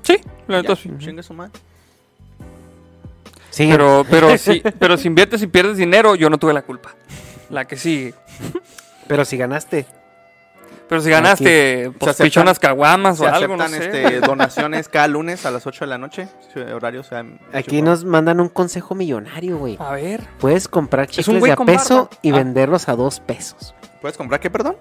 [0.02, 0.90] Sí, la neta sí.
[0.98, 1.52] chingue su madre.
[3.50, 3.68] sí.
[3.70, 6.94] Pero, pero si, pero si inviertes y pierdes dinero, yo no tuve la culpa.
[7.48, 8.12] La que sí.
[9.08, 9.86] Pero si ganaste.
[10.88, 13.84] Pero si ganaste, pues aceptan- pichonas caguamas Se o no aceptan sé.
[14.06, 16.28] este, donaciones cada lunes a las 8 de la noche.
[16.74, 19.76] Horario sea Aquí nos mandan un consejo millonario, güey.
[19.80, 20.22] A ver.
[20.38, 22.10] Puedes comprar chicles de a con peso barba.
[22.22, 22.34] y Ah.
[22.36, 23.74] venderlos a dos pesos.
[24.00, 24.76] ¿Puedes comprar qué, perdón?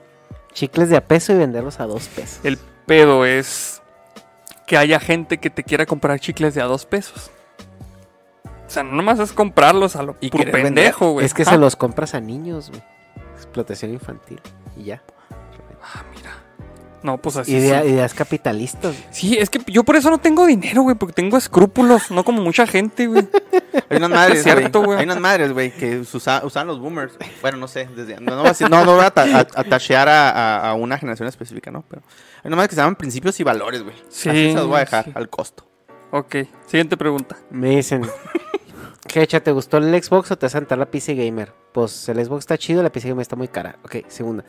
[0.54, 2.40] Chicles de a peso y venderlos a dos pesos.
[2.44, 3.82] El pedo es
[4.68, 7.32] que haya gente que te quiera comprar chicles de a dos pesos.
[8.68, 11.26] O sea, no nomás es comprarlos a lo Y pendejo, güey.
[11.26, 12.84] es que se los compras a niños, güey.
[13.36, 14.40] Explotación infantil.
[14.78, 15.02] Y ya.
[15.94, 16.32] Ah, mira.
[17.04, 17.56] No, pues así.
[17.56, 17.90] Idea- sí.
[17.90, 18.96] Ideas capitalistas.
[19.12, 22.42] Sí, es que yo por eso no tengo dinero, güey, porque tengo escrúpulos, no como
[22.42, 23.28] mucha gente, güey.
[23.90, 24.98] Hay unas madres, Es cierto, güey.
[24.98, 27.14] Hay unas madres, güey, que usa- usan los boomers.
[27.42, 27.88] Bueno, no sé.
[27.96, 30.74] Desde, no, no, voy a no, no voy a, ata- a- atachear a, a- a
[30.74, 31.84] una generación específica, ¿no?
[31.88, 32.02] Pero
[32.44, 33.96] hay unas madres que se llaman principios y valores, güey.
[34.10, 35.12] Sí, Así se los voy a dejar sí.
[35.14, 35.68] al costo.
[36.10, 36.36] Ok,
[36.66, 37.38] siguiente pregunta.
[37.52, 38.02] Me dicen,
[39.14, 41.54] Hecha, ¿te gustó el Xbox o te vas a sentar la PC Gamer?
[41.72, 43.78] pues el Xbox está chido, la PC Gamer está muy cara.
[43.84, 44.46] Ok, segunda.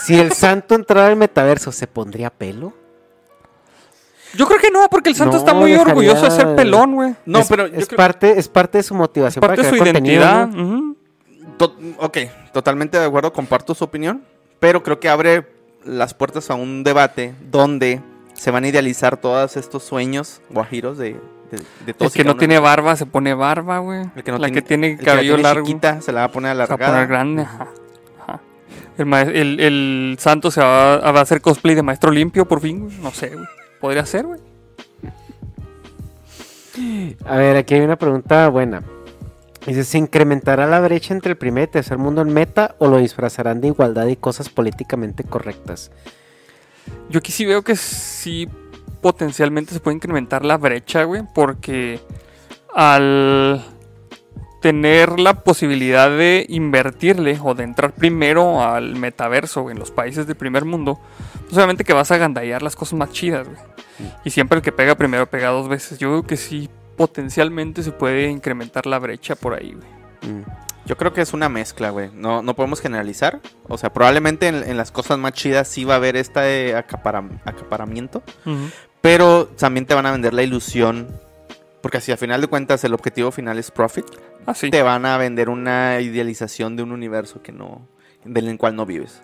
[0.00, 2.72] Si el santo entrara al metaverso, ¿se pondría pelo?
[4.34, 6.94] Yo creo que no, porque el santo No, está muy dejaría- orgulloso de ser pelón,
[6.94, 7.14] güey.
[7.26, 9.76] No, es, pero yo es creo- parte, es parte de su motivación Parte de su
[9.76, 10.48] identidad.
[10.48, 10.96] ¿no?
[11.58, 12.18] To- ok,
[12.52, 14.24] totalmente de acuerdo, comparto su opinión,
[14.58, 15.46] pero creo que abre
[15.84, 18.00] las puertas a un debate donde
[18.32, 21.10] se van a idealizar todos estos sueños guajiros de,
[21.50, 22.12] de, de El todos.
[22.14, 22.38] que no uno.
[22.38, 24.00] tiene barba se pone barba, güey.
[24.16, 26.10] El que no la tiene, que tiene el que la cabello tiene largo chiquita se
[26.10, 26.92] la va a poner se va a alargada.
[26.92, 27.42] poner grande.
[27.42, 27.68] Ajá.
[28.98, 32.60] El, el, el santo se va, a- va a hacer cosplay de maestro limpio por
[32.60, 32.88] fin.
[33.02, 33.46] No sé, güey.
[33.80, 34.40] Podría ser, güey.
[37.26, 38.82] A ver, aquí hay una pregunta buena.
[39.66, 42.98] Dice, ¿se incrementará la brecha entre el primer y tercer mundo en meta o lo
[42.98, 45.90] disfrazarán de igualdad y cosas políticamente correctas?
[47.10, 48.48] Yo aquí sí veo que sí
[49.00, 52.00] potencialmente se puede incrementar la brecha, güey, porque
[52.74, 53.62] al
[54.62, 60.36] tener la posibilidad de invertirle o de entrar primero al metaverso en los países del
[60.36, 60.98] primer mundo,
[61.42, 63.58] pues obviamente que vas a gandallar las cosas más chidas, güey.
[64.24, 65.98] Y siempre el que pega primero pega dos veces.
[65.98, 70.32] Yo creo que sí potencialmente se puede incrementar la brecha por ahí, güey.
[70.32, 70.44] Mm.
[70.86, 72.10] Yo creo que es una mezcla, güey.
[72.14, 73.40] No, no podemos generalizar.
[73.68, 77.40] O sea, probablemente en, en las cosas más chidas sí va a haber este acapara-
[77.44, 78.22] acaparamiento.
[79.00, 81.08] Pero también te van a vender la ilusión.
[81.82, 84.06] Porque si al final de cuentas el objetivo final es profit,
[84.46, 84.70] Ah, sí.
[84.70, 87.86] te van a vender una idealización de un universo que no,
[88.24, 89.22] del cual no vives.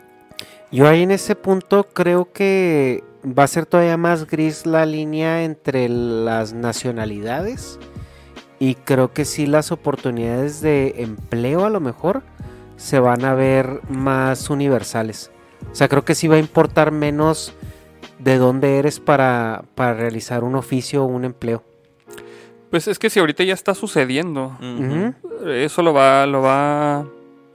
[0.70, 5.44] Yo ahí en ese punto creo que va a ser todavía más gris la línea
[5.44, 7.78] entre las nacionalidades
[8.58, 12.22] y creo que sí las oportunidades de empleo a lo mejor
[12.76, 15.30] se van a ver más universales.
[15.72, 17.54] O sea, creo que sí va a importar menos
[18.18, 21.64] de dónde eres para, para realizar un oficio o un empleo.
[22.70, 24.56] Pues es que si ahorita ya está sucediendo,
[25.46, 26.98] eso lo va, lo va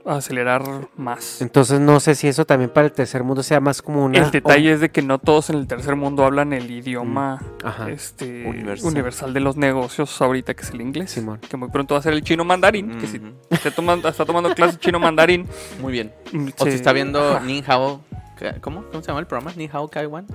[0.06, 0.62] a acelerar
[0.96, 1.40] más.
[1.40, 4.18] Entonces no sé si eso también para el tercer mundo sea más como una...
[4.18, 7.90] El detalle es de que no todos en el tercer mundo hablan el idioma Ajá.
[7.90, 8.88] este, Universal.
[8.92, 9.32] universal.
[9.34, 11.12] de los negocios ahorita, que es el inglés.
[11.12, 11.38] Simón.
[11.48, 12.98] Que muy pronto va a ser el chino mandarín.
[12.98, 13.28] Que si Ujú.
[13.50, 15.46] está tomando, está tomando clases chino mandarín.
[15.80, 16.12] Muy bien.
[16.32, 17.40] mm, O se- si está viendo Ajá.
[17.46, 18.00] Ni Hao.
[18.38, 18.82] Ka- ¿Cómo?
[18.90, 19.52] ¿Cómo se llama el programa?
[19.56, 20.26] Ni Hao Kaiwan.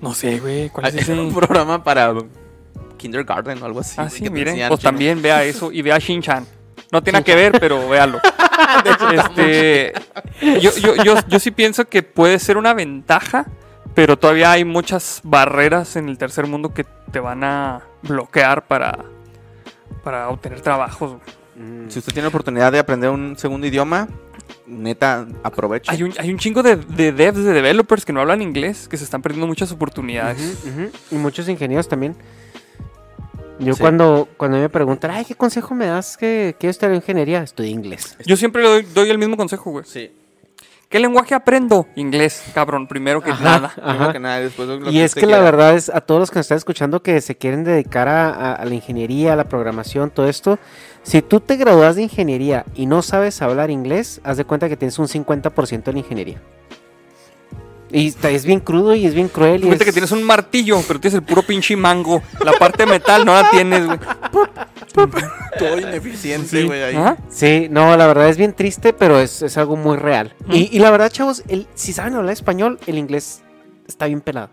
[0.00, 0.70] No sé, güey.
[0.70, 1.12] ¿Cuál es ese?
[1.12, 2.14] un programa para
[2.98, 3.96] kindergarten o algo así.
[3.98, 4.54] Ah, sí, que miren.
[4.68, 4.90] Pues chino.
[4.90, 6.46] también vea eso y vea Shin-Chan.
[6.92, 8.20] No tiene que ver, pero véalo.
[9.12, 9.92] este,
[10.60, 13.46] yo, yo, yo, yo sí pienso que puede ser una ventaja,
[13.94, 19.04] pero todavía hay muchas barreras en el tercer mundo que te van a bloquear para,
[20.02, 21.12] para obtener trabajos.
[21.12, 21.38] güey.
[21.90, 24.08] Si usted tiene oportunidad de aprender un segundo idioma,
[24.66, 25.90] neta, aproveche.
[25.90, 28.96] Hay un, hay un chingo de, de devs, de developers que no hablan inglés, que
[28.96, 30.58] se están perdiendo muchas oportunidades.
[30.64, 30.90] Ujú, ujú.
[31.10, 32.16] Y muchos ingenieros también.
[33.58, 33.80] Yo Sí.
[33.80, 37.42] cuando, cuando me preguntan, ay, ¿qué consejo me das que quiero estudiar ingeniería?
[37.42, 38.16] Estudio inglés.
[38.24, 39.84] Yo siempre le doy, doy el mismo consejo, güey.
[39.86, 40.12] Sí.
[40.88, 41.86] ¿Qué lenguaje aprendo?
[41.96, 43.44] Inglés, cabrón, primero que Ajá.
[43.44, 43.72] nada.
[43.74, 44.12] Primero Ajá.
[44.12, 46.38] que nada, después lo Y es usted que la verdad es, a todos los que
[46.38, 50.08] nos están escuchando que se quieren dedicar a, a- a la ingeniería, a la programación,
[50.10, 50.58] todo esto,
[51.02, 54.78] si tú te gradúas de ingeniería y no sabes hablar inglés, haz de cuenta que
[54.78, 56.40] tienes un 50% en ingeniería.
[57.90, 59.64] Y está- es bien crudo y es bien cruel.
[59.64, 62.22] Y es- que tienes un martillo, pero tienes el puro pinche mango.
[62.44, 63.98] La parte de metal no la tienes, güey.
[65.58, 66.66] Todo ineficiente, Sí.
[66.66, 66.96] güey, ahí.
[66.96, 67.16] Ajá.
[67.30, 70.34] Sí, no, la verdad es bien triste, pero es, es algo muy real.
[70.50, 73.42] Y, y la verdad, chavos, el, si saben hablar español, el inglés
[73.86, 74.50] está bien pelado.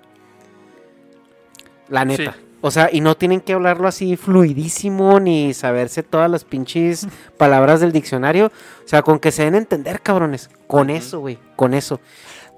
[1.89, 2.33] La neta.
[2.33, 2.39] Sí.
[2.61, 7.07] O sea, y no tienen que hablarlo así fluidísimo ni saberse todas las pinches
[7.37, 8.47] palabras del diccionario.
[8.47, 10.49] O sea, con que se den a entender, cabrones.
[10.65, 11.37] Con eso, güey.
[11.55, 11.99] Con eso.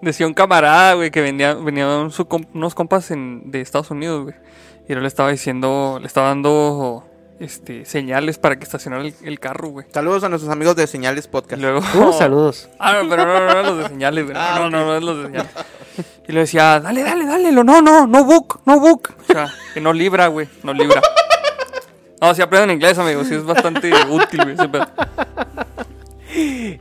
[0.02, 2.12] Decía un camarada, güey, que venía, venían
[2.54, 4.36] unos compas en- de Estados Unidos, güey.
[4.88, 7.04] Y él le estaba diciendo, le estaba dando
[7.40, 9.86] este, señales para que estacionara el, el carro, güey.
[9.92, 11.62] Saludos a nuestros amigos de Señales Y Podcast.
[11.62, 11.80] luego.
[11.96, 12.70] Uh, saludos.
[12.80, 14.38] Ah, no, pero no, no, no, los de señales, güey.
[14.40, 15.52] Ah, no, no, no, es los de señales.
[16.28, 17.52] Y le decía, dale, dale, dale.
[17.52, 19.14] Lo, no, no, no book, no book.
[19.22, 21.02] O sea, que no libra, güey, no libra.
[22.22, 24.56] No, si aprenden inglés, amigos, sí es bastante útil, güey.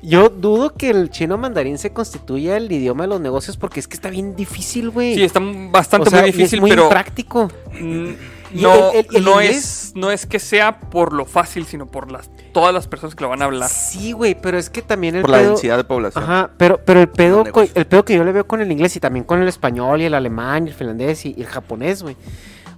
[0.02, 3.88] Yo dudo que el chino mandarín se constituya el idioma de los negocios porque es
[3.88, 5.14] que está bien difícil, güey.
[5.14, 7.48] Sí, está bastante O sea, muy y es difícil, muy pero práctico.
[7.80, 8.10] mm,
[8.54, 11.86] Y no, el- el- el no, es, no es que sea por lo fácil, sino
[11.86, 13.68] por las todas las personas que lo van a hablar.
[13.68, 16.24] Sí, güey, pero es que también el Por la pedo- densidad de población.
[16.24, 19.00] Ajá, pero, pero el pedo, el pedo que yo le veo con el inglés y
[19.00, 22.16] también con el español y el alemán y el finlandés y, y el japonés, güey,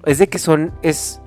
[0.04, 1.20] es de que son, es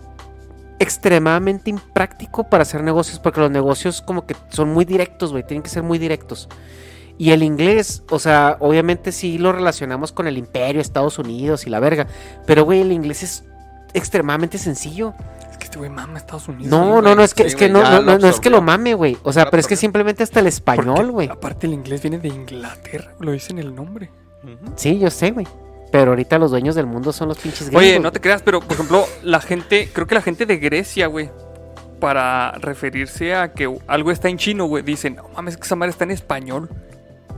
[0.82, 5.62] extremadamente impráctico para hacer negocios porque los negocios como que son muy directos, güey, tienen
[5.62, 6.50] que ser muy directos.
[7.20, 11.70] Y el inglés, o sea, obviamente sí lo relacionamos con el imperio, Estados Unidos y
[11.70, 12.08] la verga,
[12.48, 13.44] pero güey, el inglés es
[13.94, 15.14] extremadamente sencillo.
[15.52, 16.72] Es que este güey mama Estados Unidos.
[16.72, 17.04] No, güey.
[17.04, 18.64] no, no, es que, Sí, es que güey, no, no, no, no es que lo
[18.64, 19.18] mame, güey.
[19.22, 21.30] O sea, pero es que simplemente hasta el Porque español, güey.
[21.30, 24.10] Aparte el inglés viene de Inglaterra, lo dice en el nombre.
[24.76, 25.46] Sí, yo sé, güey.
[25.92, 27.84] Pero ahorita los dueños del mundo son los pinches gringos.
[27.84, 31.08] Oye, no te creas, pero por ejemplo, la gente, creo que la gente de Grecia,
[31.08, 31.30] güey,
[32.00, 35.92] para referirse a que algo está en chino, güey, dicen, no mames, que esa madre
[35.92, 36.70] está en español.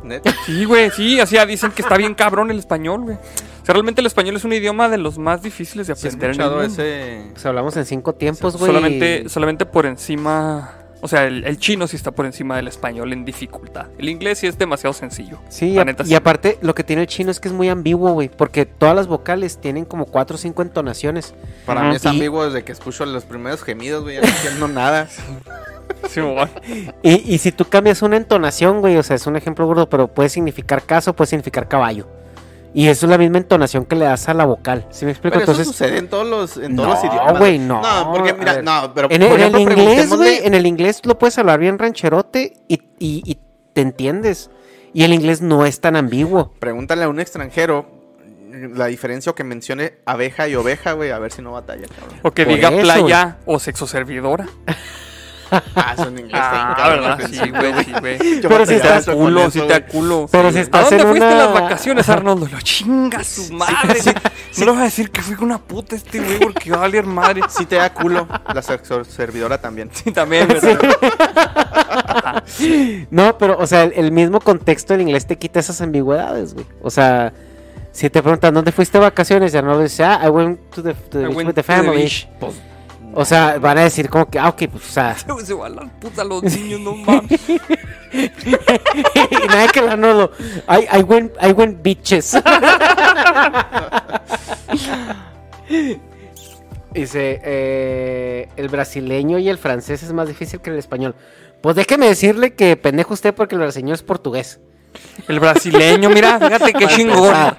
[0.04, 0.36] Neta.
[0.46, 3.16] Sí, güey, sí, así ah, dicen que está bien cabrón el español, güey.
[3.16, 6.12] O sea, realmente el español es un idioma de los más difíciles de ¿Se ha
[6.12, 6.84] aprender en el escuchado mundo.
[6.84, 7.30] ese...?
[7.32, 8.68] Pues hablamos en cinco tiempos, güey.
[8.68, 10.74] solamente, solamente por encima,
[11.04, 13.88] o sea, el, el chino sí está por encima del español en dificultad.
[14.00, 15.38] El inglés sí es demasiado sencillo.
[15.50, 16.16] Sí, La y, neta, y sí.
[16.16, 18.30] aparte lo que tiene el chino es que es muy ambiguo, güey.
[18.30, 21.36] Porque todas las vocales tienen como cuatro o cinco entonaciones.
[21.66, 21.90] Para Ajá.
[21.90, 24.16] mí es Y- ambiguo desde que escucho los primeros gemidos, güey.
[24.16, 25.08] Ya no entiendo nada.
[26.10, 26.20] Sí.
[27.02, 30.08] Y, y si tú cambias una entonación, güey, o sea, es un ejemplo gordo, pero
[30.10, 32.08] puede significar caso, puede significar caballo.
[32.76, 34.88] Y eso es la misma entonación que le das a la vocal.
[34.90, 35.34] ¿Sí me explico?
[35.34, 37.38] Pero eso Entonces, sucede en todos los, en todos No, los idiomas.
[37.40, 37.82] güey, no.
[37.82, 38.64] No, porque mira, ver.
[38.64, 41.60] no, pero en, por en ejemplo, el inglés, güey, en el inglés lo puedes hablar
[41.60, 43.38] bien rancherote y, y- y
[43.74, 44.50] te entiendes.
[44.91, 46.54] Y el inglés no es tan ambiguo.
[46.60, 47.86] Pregúntale a un extranjero
[48.52, 52.20] la diferencia o que mencione abeja y oveja, güey, a ver si no batalla, cabrón.
[52.24, 54.48] O que Por diga eso, playa o sexo servidora.
[55.76, 57.20] Ah, eso en inglés Ah, ¿verdad?
[57.30, 58.42] Sí, güey, sí, güey.
[58.42, 60.28] Yo Pero si estás culo, si te a culo.
[60.32, 62.48] Pero si ¿A estás dónde en fuiste una- las vacaciones, Arnoldo?
[62.52, 64.00] Lo chinga su madre.
[64.58, 66.80] No le vas a decir que fui con una puta este güey porque va a
[66.82, 67.42] valer madre.
[67.50, 69.90] Sí te da culo, la servidora también.
[69.94, 70.48] Sí, también.
[73.12, 76.66] No, pero, o sea, el, el mismo contexto del inglés te quita esas ambigüedades, güey.
[76.82, 77.32] O sea,
[77.92, 80.84] si te preguntan dónde fuiste de vacaciones, ya no lo dices, ah, I went to
[80.84, 82.02] the, to the I beach went with the to the family.
[82.04, 82.28] beach.
[83.15, 85.84] O sea, van a decir como que, ah, ok, pues, o sea, se van a
[85.84, 87.40] la puta los niños, no mames.
[87.49, 87.60] y
[89.48, 90.31] nada que la no lo,
[90.68, 92.35] I, I went, I went bitches.
[96.94, 101.15] Dice, eh, el brasileño y el francés es más difícil que el español.
[101.61, 104.60] Pues déjeme decirle que pendejo usted porque el brasileño es portugués.
[105.28, 107.56] El brasileño, mira, fíjate qué chingón.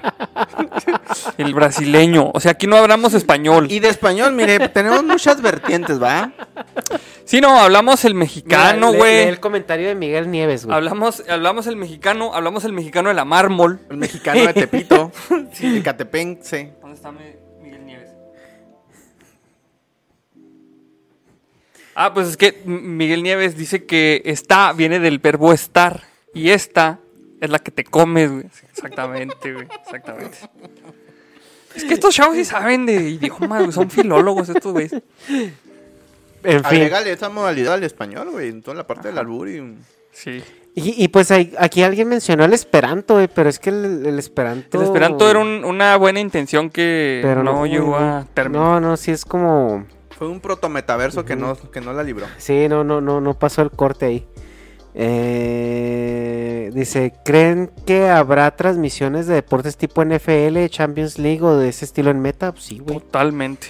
[1.39, 2.31] El brasileño.
[2.35, 3.71] O sea, aquí no hablamos español.
[3.71, 6.33] Y de español, mire, tenemos muchas vertientes, ¿va?
[7.25, 9.29] Sí, no, hablamos el mexicano, güey.
[9.29, 10.77] el comentario de Miguel Nieves, güey.
[10.77, 13.81] Hablamos, hablamos el mexicano, hablamos el mexicano de la mármol.
[13.89, 15.11] El mexicano de Tepito,
[15.61, 16.75] de Catepense.
[16.81, 17.21] ¿Dónde está mi-
[17.63, 18.11] Miguel Nieves?
[21.95, 26.03] Ah, pues es que Miguel Nieves dice que está viene del verbo estar
[26.35, 26.99] y esta
[27.45, 28.45] es la que te comes, güey.
[28.71, 29.67] Exactamente, güey.
[29.83, 30.39] Exactamente.
[31.75, 33.73] Es que estos chavos sí saben de idiomas, güey.
[33.73, 34.93] Son filólogos estos güeyes.
[36.45, 36.65] En fin.
[36.65, 39.77] Agrégale esa modalidad al español, güey, en toda la parte del albur y...
[40.13, 40.43] Sí.
[40.77, 44.19] Y, y pues hay- aquí alguien mencionó el esperanto, güey, pero es que el, el
[44.19, 44.79] esperanto...
[44.79, 48.63] El esperanto era un- una buena intención que Pero no, llegó a término.
[48.63, 49.87] No, no, sí es como...
[50.11, 52.27] Fue un protometaverso que, no, que no la libró.
[52.39, 54.27] Sí, no, no, no, no pasó el corte ahí.
[54.95, 61.85] Eh, dice, ¿creen que habrá transmisiones de deportes tipo NFL, Champions League o de ese
[61.85, 62.53] estilo en meta?
[62.53, 62.99] Pues sí, güey.
[62.99, 63.69] Totalmente.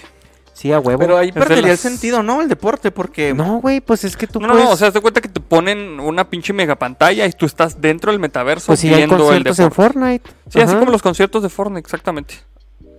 [0.53, 0.99] Sí, a huevo.
[0.99, 2.41] Pero ahí de perdería las- el sentido, ¿no?
[2.41, 3.33] El deporte, porque...
[3.33, 4.65] No, güey, pues es que tú No, no, puedes...
[4.67, 7.81] no, o sea, de cuenta que te ponen una pinche mega pantalla y tú estás
[7.81, 9.93] dentro del metaverso pues sí, hay viendo el conciertos en deporte.
[9.93, 10.29] Fortnite.
[10.49, 12.35] Sí, así como los conciertos de Fortnite, exactamente.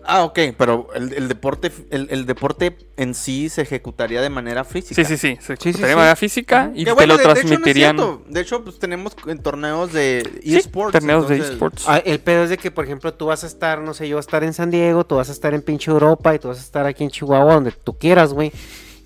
[0.08, 4.64] Ah, ok, pero el, el deporte el, el deporte en sí se ejecutaría de manera
[4.64, 4.94] física.
[4.94, 5.36] Sí, sí, sí.
[5.40, 5.96] Se Sí, sí, ejecutaría de sí.
[5.96, 7.96] manera física y Que te bueno, lo de- de hecho no es transmitirían.
[7.96, 8.22] cierto.
[8.28, 10.92] De hecho, pues tenemos en torneos de Sí, eSports.
[10.92, 11.84] torneos de esports.
[11.88, 14.16] Ah, el pedo es de que, por ejemplo, tú vas a estar, no sé, yo
[14.16, 16.48] voy a estar en San Diego, tú vas a estar en pinche Europa y tú
[16.48, 18.52] vas a estar aquí en Chihuahua, donde tú quieras, güey.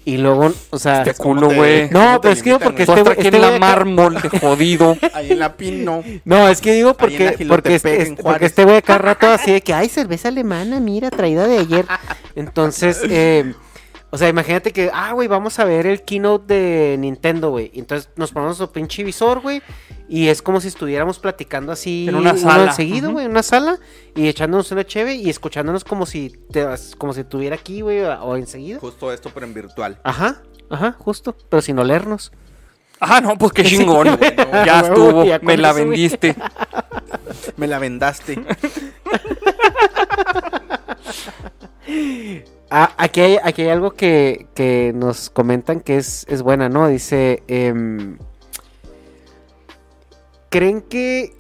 [0.05, 1.03] Y luego, o sea...
[1.03, 1.91] Este ¿Cómo culo, güey.
[1.91, 3.05] No, pero es que limitan, porque Tú güey?
[3.09, 4.97] este este en la mármol de jodido.
[5.15, 6.03] Ahí en la pin, no.
[6.25, 9.61] No, es que digo porque, porque, este, este- porque este güey acá rato así de
[9.61, 11.85] que, ay, cerveza alemana, mira, traída de ayer.
[12.35, 13.53] Entonces, eh,
[14.11, 17.71] o sea, imagínate que, ah, güey, vamos a ver el keynote de Nintendo, güey.
[17.75, 19.63] Entonces nos ponemos su pinche visor, güey.
[20.09, 22.73] Y es como si estuviéramos platicando así En una sala.
[22.73, 23.79] seguido, güey, en una sala.
[24.17, 26.67] Y echándonos una cheve y escuchándonos como si, te,
[26.99, 28.81] como si estuviera aquí, güey, o enseguida.
[28.81, 30.01] Justo esto, pero en virtual.
[30.03, 31.37] Ajá, ajá, justo.
[31.49, 32.33] Pero sin olernos.
[32.99, 34.17] Ah, no, pues qué chingón.
[34.17, 34.37] güey.
[34.67, 35.25] ya estuvo.
[35.25, 36.35] ya Me la vendiste.
[37.57, 38.45] Me la vendaste.
[42.73, 46.87] Ah, aquí, hay, aquí hay algo que, que nos comentan que es, es buena, ¿no?
[46.87, 48.17] Dice, em,
[50.51, 51.35] ¿creen que,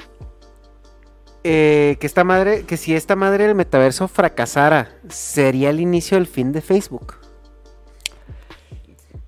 [1.44, 6.27] eh, que esta madre, que si esta madre del metaverso fracasara, sería el inicio del
[6.27, 7.15] fin de Facebook?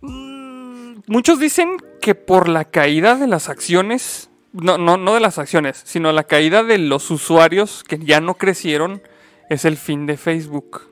[0.01, 5.39] Mm, Muchos dicen que por la caída de las acciones, no, no, no de las
[5.39, 9.03] acciones, sino la caída de los usuarios que ya no crecieron,
[9.51, 10.92] es el fin de Facebook.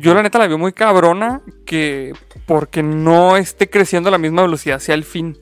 [0.00, 2.12] Yo la neta la veo muy cabrona que
[2.46, 5.38] porque no esté creciendo a la misma velocidad sea el fin.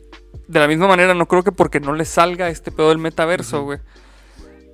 [0.49, 3.63] De la misma manera, no creo que porque no le salga este pedo del metaverso,
[3.65, 3.79] güey.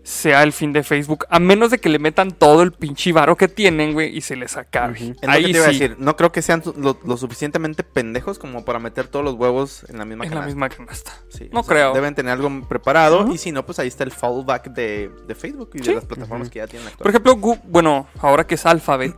[0.02, 1.26] Sea el fin de Facebook.
[1.30, 4.36] A menos de que le metan todo el pinche varo que tienen, güey, y se
[4.36, 4.96] les acabe.
[5.00, 5.96] Es lo que Ahí te iba a sí, decir.
[5.98, 9.98] No creo que sean lo, lo suficientemente pendejos como para meter todos los huevos en
[9.98, 11.12] la misma en la misma canasta.
[11.28, 11.92] Sí, No o sea, creo.
[11.92, 13.26] Deben tener algo preparado.
[13.32, 15.88] Y si no, pues ahí está el fallback de, de Facebook y Sí.
[15.88, 17.28] de las plataformas que ya tienen Por actualmente.
[17.30, 19.16] ejemplo, Gu- bueno, ahora que es Alphabet,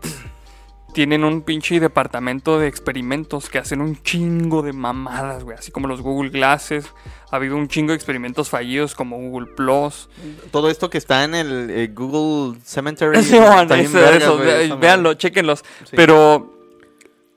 [0.93, 5.57] tienen un pinche departamento de experimentos que hacen un chingo de mamadas, güey.
[5.59, 6.87] Así como los Google Glasses.
[7.31, 10.09] Ha habido un chingo de experimentos fallidos como Google Plus.
[10.51, 13.23] Todo esto que está en el eh, Google Cemetery.
[13.23, 14.77] Sí, man, eso, vergas, eso, madre.
[14.77, 15.63] véanlo, chequenlos.
[15.85, 15.95] Sí.
[15.95, 16.55] Pero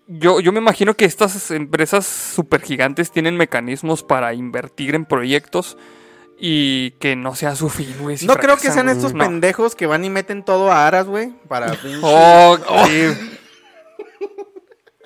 [0.07, 5.77] yo, yo me imagino que estas empresas super gigantes tienen mecanismos para invertir en proyectos
[6.39, 8.17] y que no sea su fin, güey.
[8.17, 9.23] si No creo que sean estos no.
[9.25, 11.33] pendejos que van y meten todo a aras, güey.
[11.49, 12.57] Para pinche- Oh,
[12.87, 13.37] sí.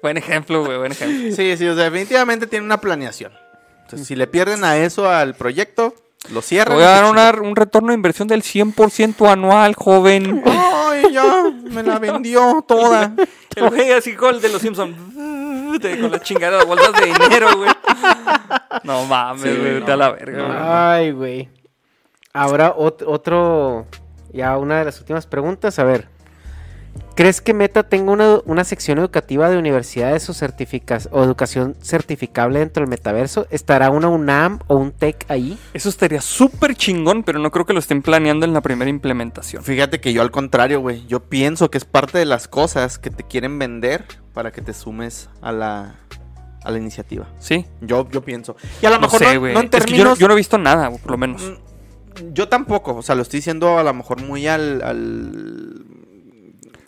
[0.06, 1.36] Buen ejemplo, güey, buen ejemplo.
[1.36, 3.32] Sí, sí, o sea, definitivamente tienen una planeación.
[3.82, 5.96] Entonces, si le pierden a eso al proyecto,
[6.32, 6.76] lo cierran.
[6.78, 10.44] voy a dar una- un retorno de inversión del 100% anual, joven.
[10.46, 13.14] Ay, ya, me la vendió toda.
[13.56, 14.96] El güey así con el de los Simpsons.
[16.02, 17.70] Con las chingadas bolsas de dinero, güey.
[18.84, 19.74] No mames, Sí, güey.
[19.74, 19.80] no.
[19.80, 20.58] vete a la verga, güey.
[20.62, 21.50] Ay, güey.
[22.34, 23.86] Ahora ot- otro,
[24.34, 26.10] ya una de las últimas preguntas, a ver.
[27.16, 32.60] ¿Crees que Meta tenga una, una sección educativa de universidades o, certificas, o educación certificable
[32.60, 33.48] dentro del metaverso?
[33.52, 35.58] ¿Estará una UNAM o un TEC ahí?
[35.74, 39.64] Eso estaría súper chingón, pero no creo que lo estén planeando en la primera implementación.
[39.64, 41.06] Fíjate que yo al contrario, güey.
[41.08, 44.74] Yo pienso que es parte de las cosas que te quieren vender para que te
[44.74, 45.96] sumes a la,
[46.66, 47.28] a la iniciativa.
[47.40, 47.66] Sí.
[47.80, 48.58] Yo, yo pienso.
[48.82, 50.20] Y a lo No mejor sé, no, en Es que yo, no- términos...
[50.20, 51.42] yo no he visto nada, güey, por lo menos.
[51.44, 55.86] Mm, Yo tampoco, o sea, lo estoy diciendo a lo mejor muy al, al,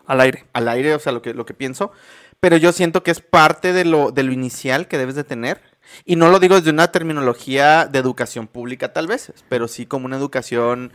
[0.07, 0.45] Al aire.
[0.53, 1.91] al aire, o sea, lo que, lo que pienso.
[2.39, 5.61] Pero yo siento que es parte de lo, de lo inicial que debes de tener.
[6.05, 10.05] Y no lo digo desde una terminología de educación pública, tal vez, pero sí como
[10.05, 10.91] una educación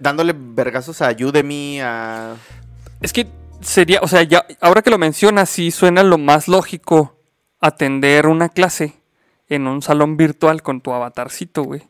[0.00, 2.34] dándole vergazos a Udemy, a...
[3.00, 3.26] Es que
[3.60, 7.18] sería, o sea, ya, ahora que lo mencionas, sí suena lo más lógico
[7.60, 8.94] atender una clase
[9.48, 11.82] en un salón virtual con tu avatarcito, güey.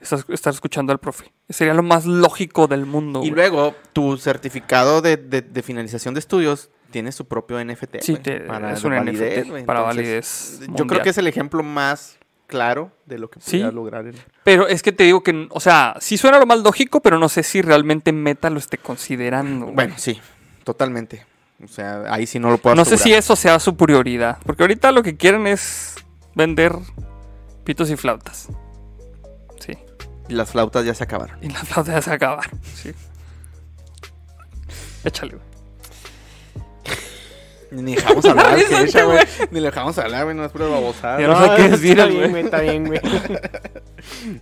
[0.00, 1.32] Estar escuchando al profe.
[1.48, 3.32] Sería lo más lógico del mundo, Y güey.
[3.34, 8.00] luego tu certificado de, de- de finalización de estudios tiene su propio NFT.
[8.00, 9.64] Sí, güey, te- es un NFT güey.
[9.64, 12.16] para validez Yo creo que es el ejemplo más
[12.46, 13.58] claro de lo que Sí.
[13.58, 14.06] podría lograr.
[14.06, 17.18] el- Pero es que te digo que, o sea, sí suena lo más lógico, pero
[17.18, 19.66] no sé si realmente Meta lo esté considerando.
[19.66, 19.74] güey.
[19.76, 20.20] Bueno, sí,
[20.64, 21.24] totalmente.
[21.62, 24.38] O sea, ahí sí no lo puedo no sé si eso sea su prioridad.
[24.44, 25.94] Porque ahorita lo que quieren es
[26.34, 26.74] vender
[27.64, 28.48] pitos y flautas.
[29.58, 29.76] Sí.
[30.28, 31.38] Y las flautas ya se acabaron.
[31.42, 32.60] Y las flautas ya se acabaron.
[32.74, 32.92] Sí.
[35.04, 35.50] Échale, güey.
[37.72, 39.18] Ni dejamos hablar, No, que es ella, güey.
[39.52, 41.20] Ni le dejamos hablar, güey, no es pura babosada.
[41.20, 42.16] Ya no sé qué decir, está güey.
[42.18, 42.44] bien, güey.
[42.44, 43.00] Está bien, güey.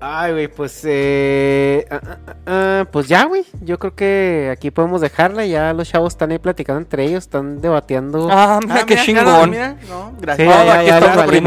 [0.00, 3.44] Ay, güey, pues, eh, ah, ah, ah, pues ya, güey.
[3.62, 5.44] Yo creo que aquí podemos dejarla.
[5.44, 8.28] Ya los chavos están ahí platicando entre ellos, están debatiendo.
[8.30, 9.50] Ah, mira Ah, qué mira, chingón.
[9.50, 10.48] mira, no, Sí, gracias.
[10.48, 11.00] Oh, ya, ya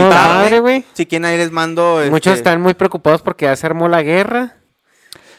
[0.10, 0.60] madre, ¿eh?
[0.60, 0.86] güey.
[0.94, 2.02] Si quieren ahí les mando.
[2.10, 4.56] Muchos este, están muy preocupados porque ya se armó la guerra.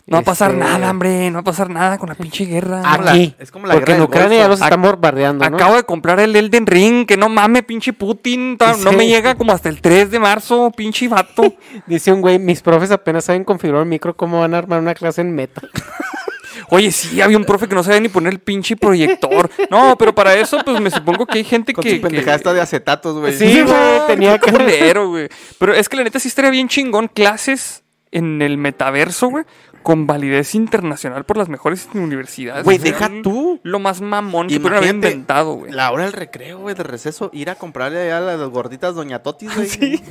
[0.05, 1.31] No va a pasar Este, nada, hombre.
[1.31, 2.83] No va a pasar nada con la pinche guerra.
[2.83, 3.35] como la- Aquí.
[3.39, 5.57] es como la porque guerra en Ucrania ya los están bombardeando, ¿no?
[5.57, 7.07] Acabo de comprar el Elden Ring.
[7.07, 8.59] Que no mames, pinche Putin.
[8.83, 11.55] No me llega como hasta el 3 de marzo, pinche vato.
[11.87, 14.95] Dice un güey, mis profes apenas saben configurar el micro, ¿cómo van a armar una
[14.95, 15.63] clase en meta?
[16.69, 19.51] Oye, sí, había un profe que no sabía ni poner el pinche proyector.
[19.71, 21.97] No, pero para eso, pues me supongo que hay gente Con que.
[21.97, 23.35] su pendejada que- esta de acetatos, güey.
[23.37, 24.51] Sí, güey, tenía que...
[24.53, 25.29] culero, güey.
[25.59, 29.45] Pero es que la neta sí estaría bien chingón clases en el metaverso, güey,
[29.83, 32.65] con validez internacional por las mejores universidades.
[32.65, 33.61] Güey, deja tú.
[33.63, 35.73] Lo más mamón que pudieron haber inventado, güey.
[35.73, 39.55] La hora del recreo, güey, de receso, ir a comprarle a las gorditas Doña Totis,
[39.55, 39.69] güey.
[39.73, 40.03] Sí.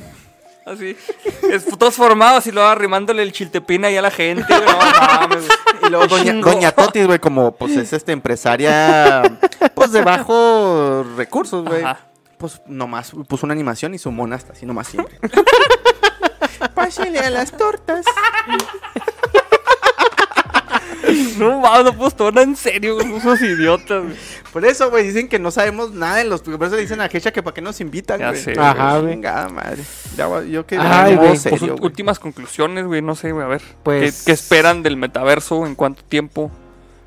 [0.64, 0.96] Así.
[1.50, 4.64] Es, todos formados y luego arrimándole el chiltepín ahí a la gente, güey.
[4.64, 5.48] No mames.
[5.84, 6.34] Y luego Doña.
[6.34, 9.22] Doña Totis, güey, como pues es este empresaria,
[9.74, 11.82] pues de bajos recursos, güey.
[12.38, 15.18] Pues nomás puso una animación y su mona hasta así nomás siempre.
[16.74, 18.04] Pásale a las tortas.
[21.38, 23.16] No mames, no puedo tomar en serio, güey.
[23.16, 24.16] Esos idiotas, güey.
[24.52, 26.42] Por eso, güey, dicen que no sabemos nada en los...
[26.42, 28.42] Por eso le dicen a Hecha que para qué nos invitan, Ya güey.
[28.42, 29.12] sé, Ajá, güey.
[29.14, 29.82] Chingada madre.
[30.16, 30.76] Ya, yo que...
[30.78, 31.38] Ay, modo güey.
[31.38, 31.84] serio, Pues, güey.
[31.84, 33.00] últimas conclusiones, güey.
[33.02, 33.44] No sé, güey.
[33.44, 33.62] A ver.
[33.82, 35.66] Pues- ¿Qué, qué esperan del metaverso?
[35.66, 36.50] ¿En cuánto tiempo?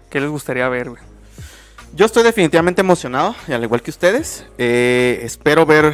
[0.10, 1.02] ¿Qué les gustaría ver, güey?
[1.94, 4.45] Yo estoy definitivamente emocionado, y al igual que ustedes.
[4.57, 5.94] Eh, espero ver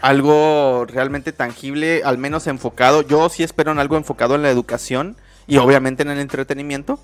[0.00, 3.02] algo realmente tangible, al menos enfocado.
[3.02, 7.00] Yo sí espero en algo enfocado en la educación y obviamente en el entretenimiento.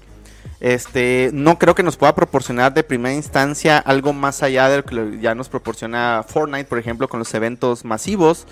[0.63, 4.85] Este, no creo que nos pueda proporcionar de primera instancia algo más allá de lo
[4.85, 8.47] que ya nos proporciona Fortnite, por ejemplo, con los eventos masivos.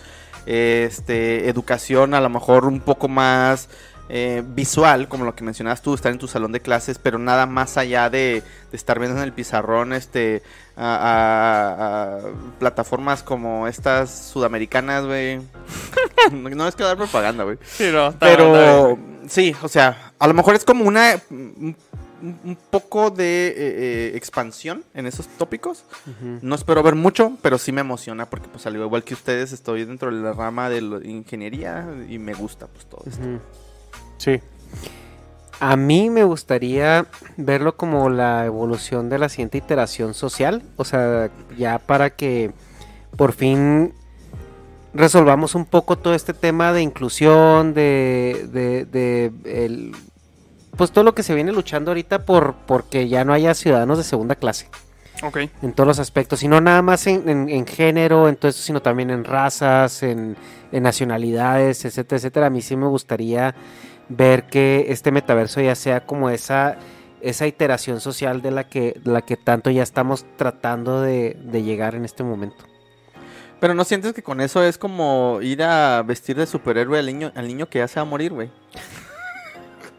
[0.45, 3.69] Este, educación a lo mejor un poco más
[4.09, 7.47] eh, visual, como lo que mencionabas tú, estar en tu salón de clases, pero nada
[7.47, 8.43] más allá de,
[8.73, 10.43] estar viendo en el pizarrón este
[10.77, 12.19] a,
[12.59, 15.41] plataformas como estas sudamericanas, güey.
[16.33, 17.59] no es que dar propaganda, güey.
[18.19, 21.77] pero sí, o sea, a lo mejor es como una un,
[22.69, 25.85] poco de eh, eh, expansión en esos tópicos.
[26.43, 29.87] No espero ver mucho, pero sí me emociona porque pues al igual que ustedes estoy
[29.87, 33.25] dentro de la rama de la ingeniería y me gusta pues todo esto.
[34.19, 34.41] Sí.
[35.59, 37.07] A mí me gustaría
[37.39, 40.63] verlo como la evolución de la siguiente iteración social.
[40.77, 42.53] O sea, ya para que
[43.17, 43.95] por fin
[44.93, 49.83] resolvamos un poco todo este tema de inclusión, de, de,
[50.81, 54.05] pues todo lo que se viene luchando ahorita por porque ya no haya ciudadanos de
[54.05, 54.71] segunda clase.
[55.23, 55.37] Ok.
[55.61, 59.11] En todos los aspectos, y no nada más en, género, en todo eso, sino también
[59.11, 60.39] en razas, en,
[60.73, 62.47] en nacionalidades, etcétera, etcétera.
[62.47, 63.55] A mí sí me gustaría
[64.09, 66.79] ver que este metaverso ya sea como esa,
[67.21, 72.07] esa iteración social de la que, la que tanto ya estamos tratando de, llegar en
[72.07, 72.65] este momento.
[73.61, 77.33] Pero no sientes que con eso es como ir a vestir de superhéroe al niño,
[77.35, 78.51] al niño que ya se va a morir, güey.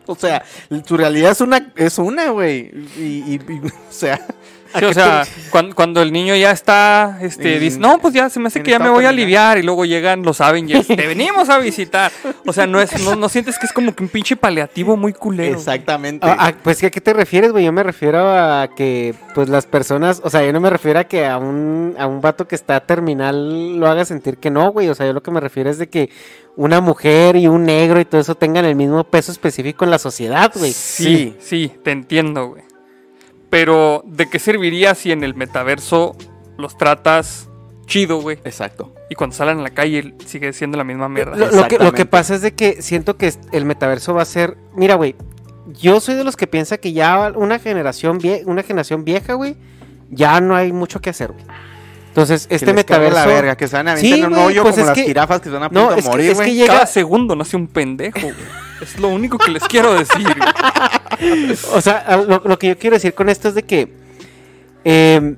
[0.05, 0.43] O sea,
[0.85, 2.71] tu realidad es una, es una, güey.
[2.97, 4.25] y, o sea,
[4.73, 5.25] o sea,
[5.75, 8.79] cuando, el niño ya está, este, dice, no, pues ya se me hace que ya
[8.79, 12.11] me voy a aliviar y luego llegan los Avengers, te venimos a visitar.
[12.45, 15.57] O sea, no es, no, sientes que es como que un pinche paliativo muy culero.
[15.57, 16.27] Exactamente.
[16.27, 17.65] Ah, ah, pues, ¿a qué te refieres, güey?
[17.65, 21.03] Yo me refiero a que, pues, las personas, o sea, yo no me refiero a
[21.03, 24.89] que a un, a un vato que está terminal lo haga sentir que no, güey.
[24.89, 26.09] O sea, yo lo que me refiero es de que
[26.55, 29.99] una mujer y un negro y todo eso tengan el mismo peso específico en la
[29.99, 30.73] sociedad, güey.
[30.73, 32.70] Sí, sí, te entiendo, güey.
[33.51, 36.15] Pero, ¿de qué serviría si en el metaverso
[36.57, 37.49] los tratas
[37.85, 38.39] chido, güey?
[38.45, 38.95] Exacto.
[39.09, 41.35] Y cuando salen a la calle sigue siendo la misma mierda.
[41.35, 44.57] Lo, que, lo que pasa es de que siento que el metaverso va a ser.
[44.73, 45.15] Mira, güey.
[45.67, 49.57] Yo soy de los que piensa que ya una generación, una generación vieja, güey,
[50.09, 51.45] ya no hay mucho que hacer, güey.
[52.07, 53.19] Entonces, este metaverso.
[53.19, 55.55] la verga, que se van a sí, un hoyo pues como las jirafas que se
[55.55, 56.55] van a punto no, morir, güey.
[56.55, 56.73] llega...
[56.73, 58.35] Cada segundo nace un pendejo, güey.
[58.81, 60.27] Es lo único que les quiero decir.
[61.73, 63.93] o sea, lo, que yo quiero decir con esto es de que.
[64.83, 65.37] Em,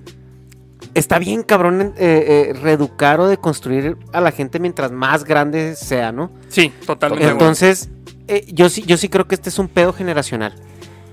[0.93, 5.75] está bien, cabrón, eh, eh, reeducar o de construir a la gente mientras más grande
[5.75, 6.31] sea, ¿no?
[6.49, 7.29] Sí, totalmente.
[7.29, 7.89] Entonces,
[8.27, 10.55] eh, yo, sí, yo sí creo que este es un pedo generacional.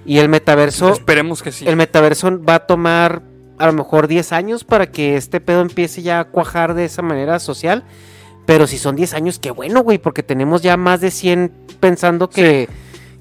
[0.05, 0.93] Y el metaverso.
[0.93, 1.69] Esperemos que sí.
[1.69, 3.23] El metaverso va a tomar
[3.59, 7.03] a lo mejor 10 años para que este pedo empiece ya a cuajar de esa
[7.03, 7.85] manera social.
[8.47, 12.31] Pero si son 10 años, qué bueno, güey, porque tenemos ya más de 100 pensando
[12.31, 12.69] que,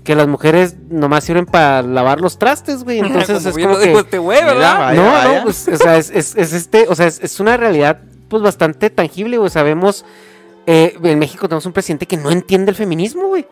[0.09, 2.97] que las mujeres nomás sirven para lavar los trastes, güey.
[3.05, 3.93] Entonces es como que...
[3.93, 4.95] Este güey, ¿verdad?
[4.95, 8.89] no, no, pues, o sea, es, es, este, o sea, es, una realidad, pues, bastante
[8.89, 9.51] tangible, güey.
[9.51, 10.05] Sabemos,
[10.65, 13.45] eh, en México tenemos un presidente que no entiende el feminismo, güey.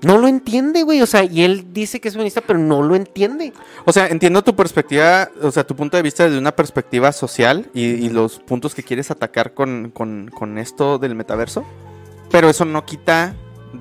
[0.00, 1.02] No lo entiende, güey.
[1.02, 3.52] O sea, y él dice que es feminista, pero no lo entiende.
[3.84, 7.68] O sea, entiendo tu perspectiva, o sea, tu punto de vista desde una perspectiva social
[7.74, 9.92] y, los puntos que quieres atacar con,
[10.56, 11.66] esto del metaverso.
[12.30, 13.34] Pero eso no quita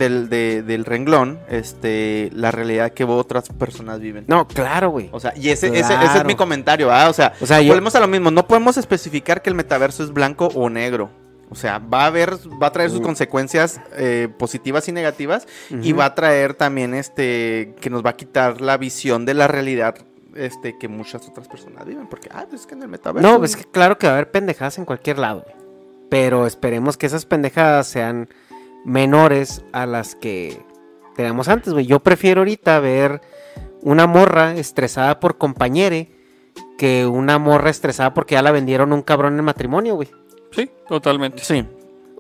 [0.10, 4.26] del, del renglón este, la realidad que otras personas viven.
[4.28, 5.10] No, claro, güey.
[5.12, 7.10] O sea, y ese, ese, es mi comentario, ¿ah?
[7.10, 8.32] O sea, o sea volvemos a lo mismo.
[8.32, 11.10] No podemos especificar que el metaverso es blanco o negro.
[11.50, 15.92] O sea, va a haber, va a traer sus consecuencias eh, positivas y negativas y
[15.92, 19.96] va a traer también este que nos va a quitar la visión de la realidad
[20.34, 23.58] este que muchas otras personas viven, porque ah, es que en el metaverso No, es
[23.58, 25.46] que claro que va a haber pendejadas en cualquier lado.
[26.10, 28.30] Pero esperemos que esas pendejadas sean
[28.86, 30.62] menores a las que
[31.16, 31.86] teníamos antes, güey.
[31.86, 33.22] Yo prefiero ahorita ver
[33.82, 36.10] una morra estresada por compañere
[36.78, 40.10] que una morra estresada porque ya la vendieron un cabrón en matrimonio, güey.
[40.52, 41.44] Sí, totalmente.
[41.44, 41.66] Sí.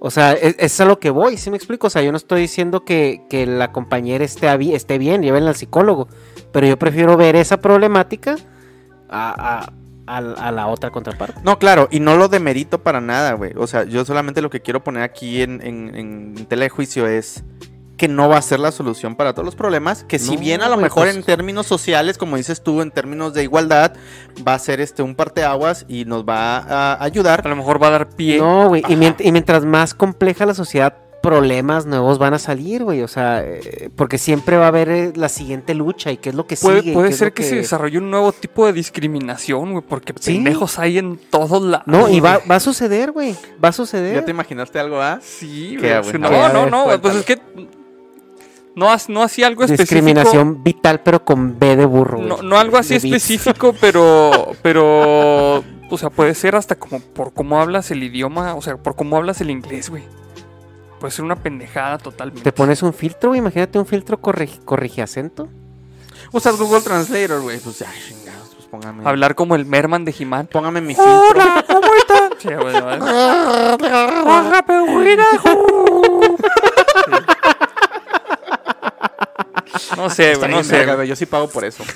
[0.03, 1.87] O sea, es, es, a lo que voy, ¿sí me explico?
[1.87, 6.07] O sea, yo no estoy diciendo que, la compañera esté, esté bien, llévenla al psicólogo,
[6.51, 8.35] pero yo prefiero ver esa problemática
[9.09, 9.71] a,
[10.19, 11.39] la otra contraparte.
[11.43, 13.53] No, claro, y no lo demerito para nada, güey.
[13.55, 16.47] O sea, yo solamente lo que quiero poner aquí en, en,
[17.07, 17.43] es
[18.01, 20.69] que no va a ser la solución para todos los problemas, que si bien a
[20.69, 23.93] lo mejor pues en términos sociales, como dices tú, en términos de igualdad,
[24.45, 27.45] va a ser este un parteaguas y nos va a ayudar.
[27.45, 28.39] A lo mejor va a dar pie.
[28.39, 33.01] No, güey, y, mientras más compleja la sociedad, problemas nuevos van a salir, güey.
[33.01, 36.35] O sea, eh, porque siempre va a haber eh, la siguiente lucha y qué es
[36.35, 36.93] lo que sigue.
[36.93, 41.17] Puede ser que, se desarrolle un nuevo tipo de discriminación, güey, porque pendejos hay en
[41.17, 41.87] todos lados.
[41.87, 43.35] No, y va, va a suceder, güey.
[43.63, 44.15] Va a suceder.
[44.15, 45.19] ¿Ya te imaginaste algo, ah?
[45.21, 46.19] Sí, güey.
[46.19, 47.39] No, no, no, pues es que
[48.75, 49.95] No, no así algo específico.
[49.95, 52.17] Discriminación vital, pero con B de burro.
[52.17, 52.29] güey.
[52.29, 53.15] No, no algo así De bits.
[53.15, 58.61] específico, pero, pero, o sea, puede ser hasta como por cómo hablas el idioma, o
[58.61, 60.03] sea, por cómo hablas el inglés, güey.
[61.01, 62.43] Puede ser una pendejada totalmente.
[62.43, 63.39] Te pones un filtro, güey.
[63.39, 65.49] Imagínate un filtro corrigi, corrigiacento.
[66.31, 67.59] Usas Google Translator, güey.
[67.59, 69.09] Pues, ay, chingados, pues póngame.
[69.09, 70.45] Hablar como el Merman de He-Man.
[70.45, 71.11] Póngame mi filtro.
[72.37, 72.99] Sí, güey, güey.
[79.95, 81.07] No sé, güey, no sé.
[81.07, 81.83] Yo sí pago por eso.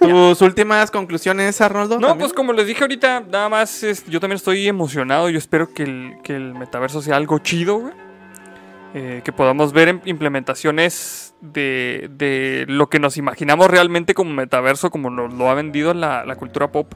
[0.00, 1.96] ¿Tus últimas conclusiones, Arnoldo?
[1.96, 2.18] No, también?
[2.20, 5.28] pues como les dije ahorita, nada más es- yo también estoy emocionado.
[5.28, 7.94] Yo espero que el, que el metaverso sea algo chido, güey.
[8.94, 14.90] Eh, que podamos ver en- implementaciones de, de lo que nos imaginamos realmente como metaverso,
[14.90, 16.92] como nos lo ha vendido la, la cultura pop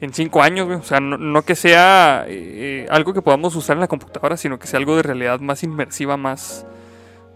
[0.00, 0.78] en cinco años, güey.
[0.78, 4.58] O sea, no, no que sea eh, algo que podamos usar en la computadora, sino
[4.58, 6.66] que sea algo de realidad más inmersiva, más,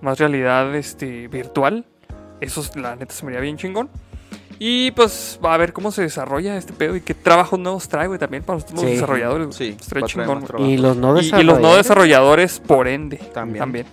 [0.01, 1.84] más realidad este, virtual.
[2.40, 3.89] Eso, es- la neta, se me haría bien chingón.
[4.59, 8.07] Y pues va a ver cómo se desarrolla este pedo y qué trabajos nuevos trae,
[8.07, 8.87] güey, también para los Sí.
[8.87, 9.55] desarrolladores.
[9.55, 9.77] Sí,
[10.07, 10.45] chingón.
[10.59, 13.59] Y los no Y, y los no desarrolladores, por ende, También.
[13.59, 13.87] también.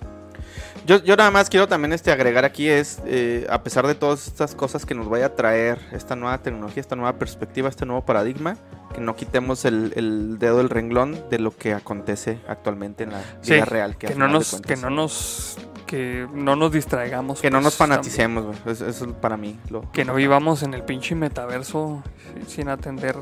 [0.86, 4.26] Yo, yo nada más quiero también este, agregar aquí es, eh, a pesar de todas
[4.28, 8.04] estas cosas que nos vaya a traer esta nueva tecnología, esta nueva perspectiva, este nuevo
[8.04, 8.56] paradigma,
[8.96, 13.22] que no quitemos el, el dedo del renglón de lo que acontece actualmente en la
[13.42, 13.98] Sí, vida real.
[13.98, 15.58] que, a no nos, que no nos,
[15.90, 17.42] que no nos distraigamos.
[17.42, 18.58] que no pues, nos fanaticemos, güey.
[18.68, 19.58] Eso, es para mí.
[19.72, 19.92] Lo.
[19.92, 22.04] Que no vivamos en el pinche metaverso
[22.46, 23.16] si- sin atender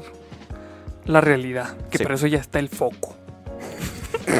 [1.05, 1.77] la realidad.
[1.89, 2.03] Que Sí.
[2.03, 3.15] por eso ya está el foco.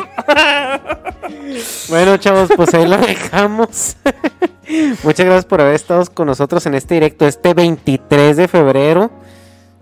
[1.90, 3.96] Bueno, chavos, pues ahí lo dejamos.
[5.04, 9.10] Muchas gracias por haber estado con nosotros en este directo, este 23 de febrero.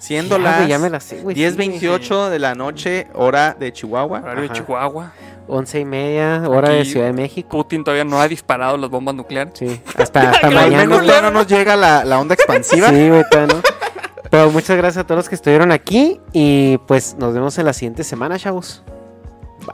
[0.06, 3.74] Siendo las güey, ya me la sé, güey, sí, 10.28 de la noche, hora de
[3.74, 4.20] Chihuahua.
[4.20, 4.54] Horario de Ajá.
[4.56, 5.12] Chihuahua.
[5.48, 7.50] Once y media, hora de Aquí- Ciudad de México.
[7.50, 9.54] Putin todavía no ha disparado las bombas nucleares.
[9.58, 10.78] Sí, hasta, hasta Al mañana.
[10.86, 12.90] menos ya no nos llega la, la onda expansiva.
[12.90, 13.62] Sí, güey, todavía no.
[14.32, 17.74] Pero muchas gracias a todos los que estuvieron aquí y pues nos vemos en la
[17.74, 18.84] siguiente semana, chavos.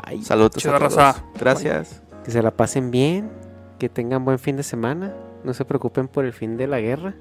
[0.07, 0.23] Bye.
[0.23, 0.95] Saludos Chido, a todos.
[0.95, 1.23] raza.
[1.39, 2.01] Gracias.
[2.25, 3.31] Que se la pasen bien,
[3.79, 5.13] que tengan buen fin de semana.
[5.43, 7.13] No se preocupen por el fin de la guerra.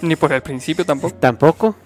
[0.00, 1.14] Ni por el principio tampoco.
[1.20, 1.76] Tampoco.